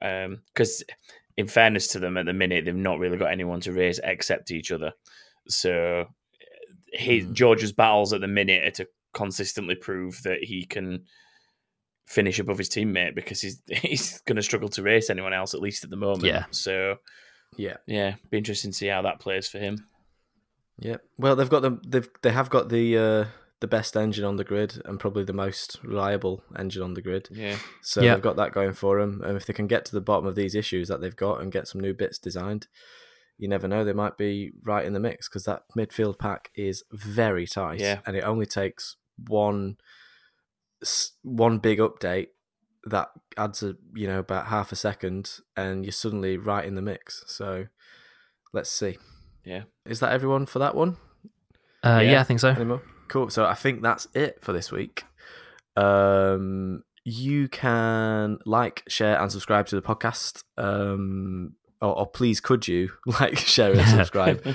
Because, 0.00 0.84
in 1.36 1.46
fairness 1.48 1.88
to 1.88 1.98
them, 1.98 2.16
at 2.16 2.26
the 2.26 2.32
minute 2.32 2.64
they've 2.64 2.74
not 2.76 2.98
really 2.98 3.16
got 3.16 3.32
anyone 3.32 3.60
to 3.60 3.72
race 3.72 3.98
except 4.04 4.50
each 4.50 4.70
other. 4.70 4.92
So, 5.48 6.08
his 6.92 7.24
Hmm. 7.24 7.32
George's 7.32 7.72
battles 7.72 8.12
at 8.12 8.20
the 8.20 8.28
minute 8.28 8.64
are 8.64 8.70
to 8.84 8.88
consistently 9.12 9.74
prove 9.74 10.22
that 10.24 10.42
he 10.44 10.64
can 10.64 11.04
finish 12.06 12.38
above 12.38 12.58
his 12.58 12.68
teammate 12.68 13.14
because 13.14 13.40
he's 13.40 13.60
he's 13.68 14.20
going 14.22 14.36
to 14.36 14.42
struggle 14.42 14.68
to 14.70 14.82
race 14.82 15.10
anyone 15.10 15.32
else 15.32 15.54
at 15.54 15.60
least 15.60 15.84
at 15.84 15.90
the 15.90 15.96
moment. 15.96 16.24
Yeah. 16.24 16.44
So 16.50 16.96
yeah, 17.56 17.76
yeah, 17.86 18.14
be 18.30 18.38
interesting 18.38 18.72
to 18.72 18.76
see 18.76 18.88
how 18.88 19.02
that 19.02 19.20
plays 19.20 19.48
for 19.48 19.58
him. 19.58 19.86
yeah. 20.78 20.96
Well, 21.18 21.36
they've 21.36 21.48
got 21.50 21.60
the 21.62 21.78
they've 21.86 22.08
they 22.22 22.30
have 22.32 22.50
got 22.50 22.68
the 22.68 22.98
uh, 22.98 23.24
the 23.60 23.68
best 23.68 23.96
engine 23.96 24.24
on 24.24 24.36
the 24.36 24.44
grid 24.44 24.82
and 24.84 24.98
probably 25.00 25.24
the 25.24 25.32
most 25.32 25.78
reliable 25.82 26.42
engine 26.58 26.82
on 26.82 26.94
the 26.94 27.00
grid. 27.02 27.28
Yeah. 27.30 27.56
So 27.82 28.02
Yeah. 28.02 28.14
they've 28.14 28.22
got 28.22 28.36
that 28.36 28.52
going 28.52 28.74
for 28.74 29.00
them. 29.00 29.22
And 29.24 29.36
if 29.36 29.46
they 29.46 29.52
can 29.54 29.66
get 29.68 29.84
to 29.86 29.92
the 29.92 30.00
bottom 30.00 30.26
of 30.26 30.34
these 30.34 30.54
issues 30.54 30.88
that 30.88 31.00
they've 31.00 31.14
got 31.16 31.40
and 31.40 31.52
get 31.52 31.68
some 31.68 31.80
new 31.80 31.94
bits 31.94 32.18
designed, 32.18 32.66
you 33.38 33.48
never 33.48 33.66
know. 33.68 33.84
They 33.84 33.92
might 33.94 34.18
be 34.18 34.50
right 34.64 34.84
in 34.84 34.92
the 34.92 35.00
mix 35.00 35.28
because 35.28 35.44
that 35.44 35.62
midfield 35.78 36.18
pack 36.18 36.50
is 36.56 36.82
very 36.92 37.46
tight. 37.46 37.80
Yeah. 37.80 38.00
And 38.04 38.16
it 38.16 38.24
only 38.24 38.44
takes 38.46 38.96
one 39.28 39.76
s- 39.78 39.84
one 41.22 41.58
big 41.58 41.78
update 41.78 42.28
that 42.86 43.08
adds 43.38 43.62
a 43.62 43.76
you 43.94 44.06
know 44.06 44.18
about 44.18 44.46
half 44.46 44.70
a 44.70 44.76
second 44.76 45.38
and 45.56 45.84
you're 45.84 45.92
suddenly 45.92 46.36
right 46.36 46.64
in 46.64 46.74
the 46.74 46.82
mix. 46.82 47.24
So 47.26 47.66
let's 48.52 48.70
see. 48.70 48.98
Yeah. 49.44 49.62
Is 49.86 50.00
that 50.00 50.12
everyone 50.12 50.46
for 50.46 50.58
that 50.58 50.74
one? 50.74 50.96
uh, 51.84 52.00
yeah. 52.02 52.12
Yeah. 52.12 52.20
I 52.20 52.24
think 52.24 52.40
so. 52.40 52.48
anymore. 52.48 52.82
Cool. 53.08 53.30
So 53.30 53.44
I 53.44 53.54
think 53.54 53.82
that's 53.82 54.08
it 54.14 54.38
for 54.40 54.52
this 54.52 54.72
week. 54.72 55.04
Um, 55.76 56.82
you 57.04 57.48
can 57.48 58.38
like, 58.46 58.82
share, 58.88 59.20
and 59.20 59.30
subscribe 59.30 59.66
to 59.66 59.76
the 59.76 59.82
podcast. 59.82 60.42
Um, 60.56 61.54
or, 61.82 61.98
or 61.98 62.06
please, 62.06 62.40
could 62.40 62.66
you 62.66 62.90
like, 63.20 63.36
share, 63.36 63.72
and 63.72 63.88
subscribe 63.88 64.54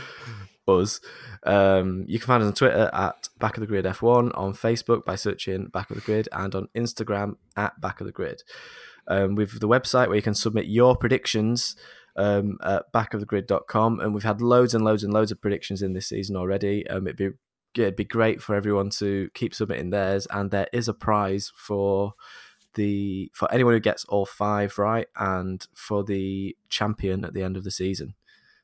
Um, 1.44 2.06
you 2.08 2.20
can 2.20 2.28
find 2.28 2.44
us 2.44 2.48
on 2.48 2.54
Twitter 2.54 2.90
at 2.94 3.30
Back 3.40 3.58
of 3.58 3.62
the 3.62 3.68
Grid 3.68 3.86
F1, 3.86 4.38
on 4.38 4.54
Facebook 4.54 5.06
by 5.06 5.16
searching 5.16 5.68
Back 5.68 5.90
of 5.90 5.96
the 5.96 6.02
Grid, 6.02 6.30
and 6.32 6.54
on 6.56 6.68
Instagram 6.76 7.36
at 7.56 7.80
Back 7.82 8.02
of 8.02 8.08
the 8.08 8.14
Grid. 8.14 8.44
Um, 9.08 9.36
we've 9.36 9.60
the 9.60 9.68
website 9.68 10.08
where 10.08 10.16
you 10.16 10.22
can 10.22 10.36
submit 10.36 10.68
your 10.68 10.96
predictions 10.96 11.76
um, 12.16 12.58
at 12.64 12.92
backofthegrid.com. 12.94 14.00
And 14.00 14.14
we've 14.14 14.24
had 14.24 14.42
loads 14.42 14.74
and 14.74 14.84
loads 14.84 15.04
and 15.04 15.14
loads 15.14 15.32
of 15.32 15.42
predictions 15.42 15.82
in 15.82 15.94
this 15.94 16.08
season 16.08 16.36
already. 16.36 16.88
Um, 16.88 17.08
it'd 17.08 17.18
be 17.18 17.30
it'd 17.76 17.96
be 17.96 18.06
great 18.06 18.42
for 18.42 18.56
everyone 18.56 18.90
to 18.90 19.30
keep 19.34 19.54
submitting 19.54 19.90
theirs, 19.90 20.28
and 20.32 20.52
there 20.52 20.68
is 20.74 20.88
a 20.88 20.94
prize 20.94 21.52
for 21.56 22.14
the 22.76 23.32
for 23.34 23.52
anyone 23.52 23.74
who 23.74 23.80
gets 23.80 24.06
all 24.06 24.26
five 24.26 24.78
right, 24.78 25.08
and 25.16 25.66
for 25.74 26.04
the 26.04 26.56
champion 26.70 27.26
at 27.26 27.34
the 27.34 27.44
end 27.44 27.58
of 27.58 27.64
the 27.64 27.72
season. 27.72 28.16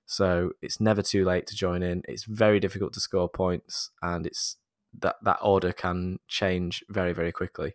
So 0.06 0.52
it's 0.62 0.80
never 0.80 1.02
too 1.02 1.26
late 1.26 1.48
to 1.48 1.56
join 1.56 1.82
in. 1.82 2.04
It's 2.08 2.24
very 2.26 2.60
difficult 2.60 2.94
to 2.94 3.00
score 3.00 3.30
points, 3.30 3.92
and 4.02 4.26
it's 4.26 4.58
that 5.00 5.16
that 5.24 5.40
order 5.42 5.72
can 5.72 6.20
change 6.28 6.84
very 6.90 7.14
very 7.14 7.32
quickly. 7.32 7.74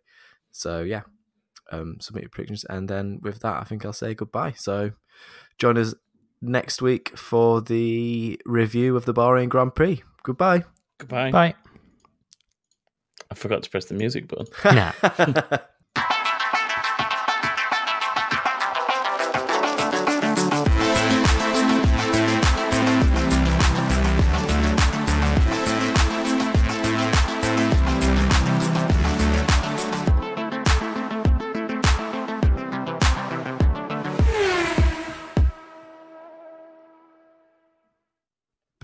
So 0.53 0.83
yeah, 0.83 1.03
um, 1.71 1.97
submit 2.01 2.23
your 2.23 2.31
predictions, 2.31 2.65
and 2.65 2.89
then 2.89 3.21
with 3.23 3.41
that, 3.41 3.61
I 3.61 3.65
think 3.65 3.85
I'll 3.85 3.93
say 3.93 4.15
goodbye. 4.15 4.53
So 4.57 4.93
join 5.59 5.77
us 5.77 5.95
next 6.41 6.81
week 6.81 7.17
for 7.17 7.61
the 7.61 8.41
review 8.47 8.97
of 8.97 9.05
the 9.05 9.15
Bahrain 9.15 9.49
Grand 9.49 9.75
Prix. 9.75 10.03
Goodbye. 10.23 10.65
Goodbye. 10.99 11.31
Bye. 11.31 11.55
I 13.31 13.35
forgot 13.35 13.63
to 13.63 13.71
press 13.71 13.87
the 13.87 13.95
music 13.95 14.29
button. 14.29 14.47
Nah. 14.65 15.59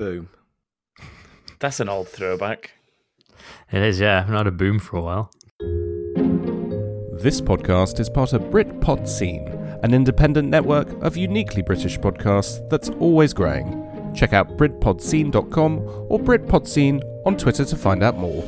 Boom. 0.07 0.29
That's 1.59 1.81
an 1.81 1.89
old 1.89 2.09
throwback. 2.09 2.71
It 3.73 3.83
is, 3.83 3.99
yeah. 3.99 4.21
I've 4.21 4.31
not 4.31 4.39
had 4.39 4.47
a 4.47 4.53
boom 4.53 4.79
for 4.79 4.99
a 4.99 5.03
while. 5.03 5.33
This 7.21 7.41
podcast 7.41 7.99
is 7.99 8.09
part 8.09 8.33
of 8.33 8.43
Britpod 8.43 9.09
Scene, 9.09 9.49
an 9.83 9.93
independent 9.93 10.49
network 10.49 10.93
of 11.03 11.17
uniquely 11.17 11.63
British 11.63 11.99
podcasts 11.99 12.69
that's 12.71 12.89
always 13.01 13.35
growing. 13.35 14.13
Check 14.15 14.33
out 14.33 14.57
BritpodScene.com 14.57 15.79
or 16.09 16.21
BritpodScene 16.21 17.03
on 17.27 17.37
Twitter 17.37 17.65
to 17.65 17.77
find 17.77 18.05
out 18.05 18.17
more. 18.17 18.45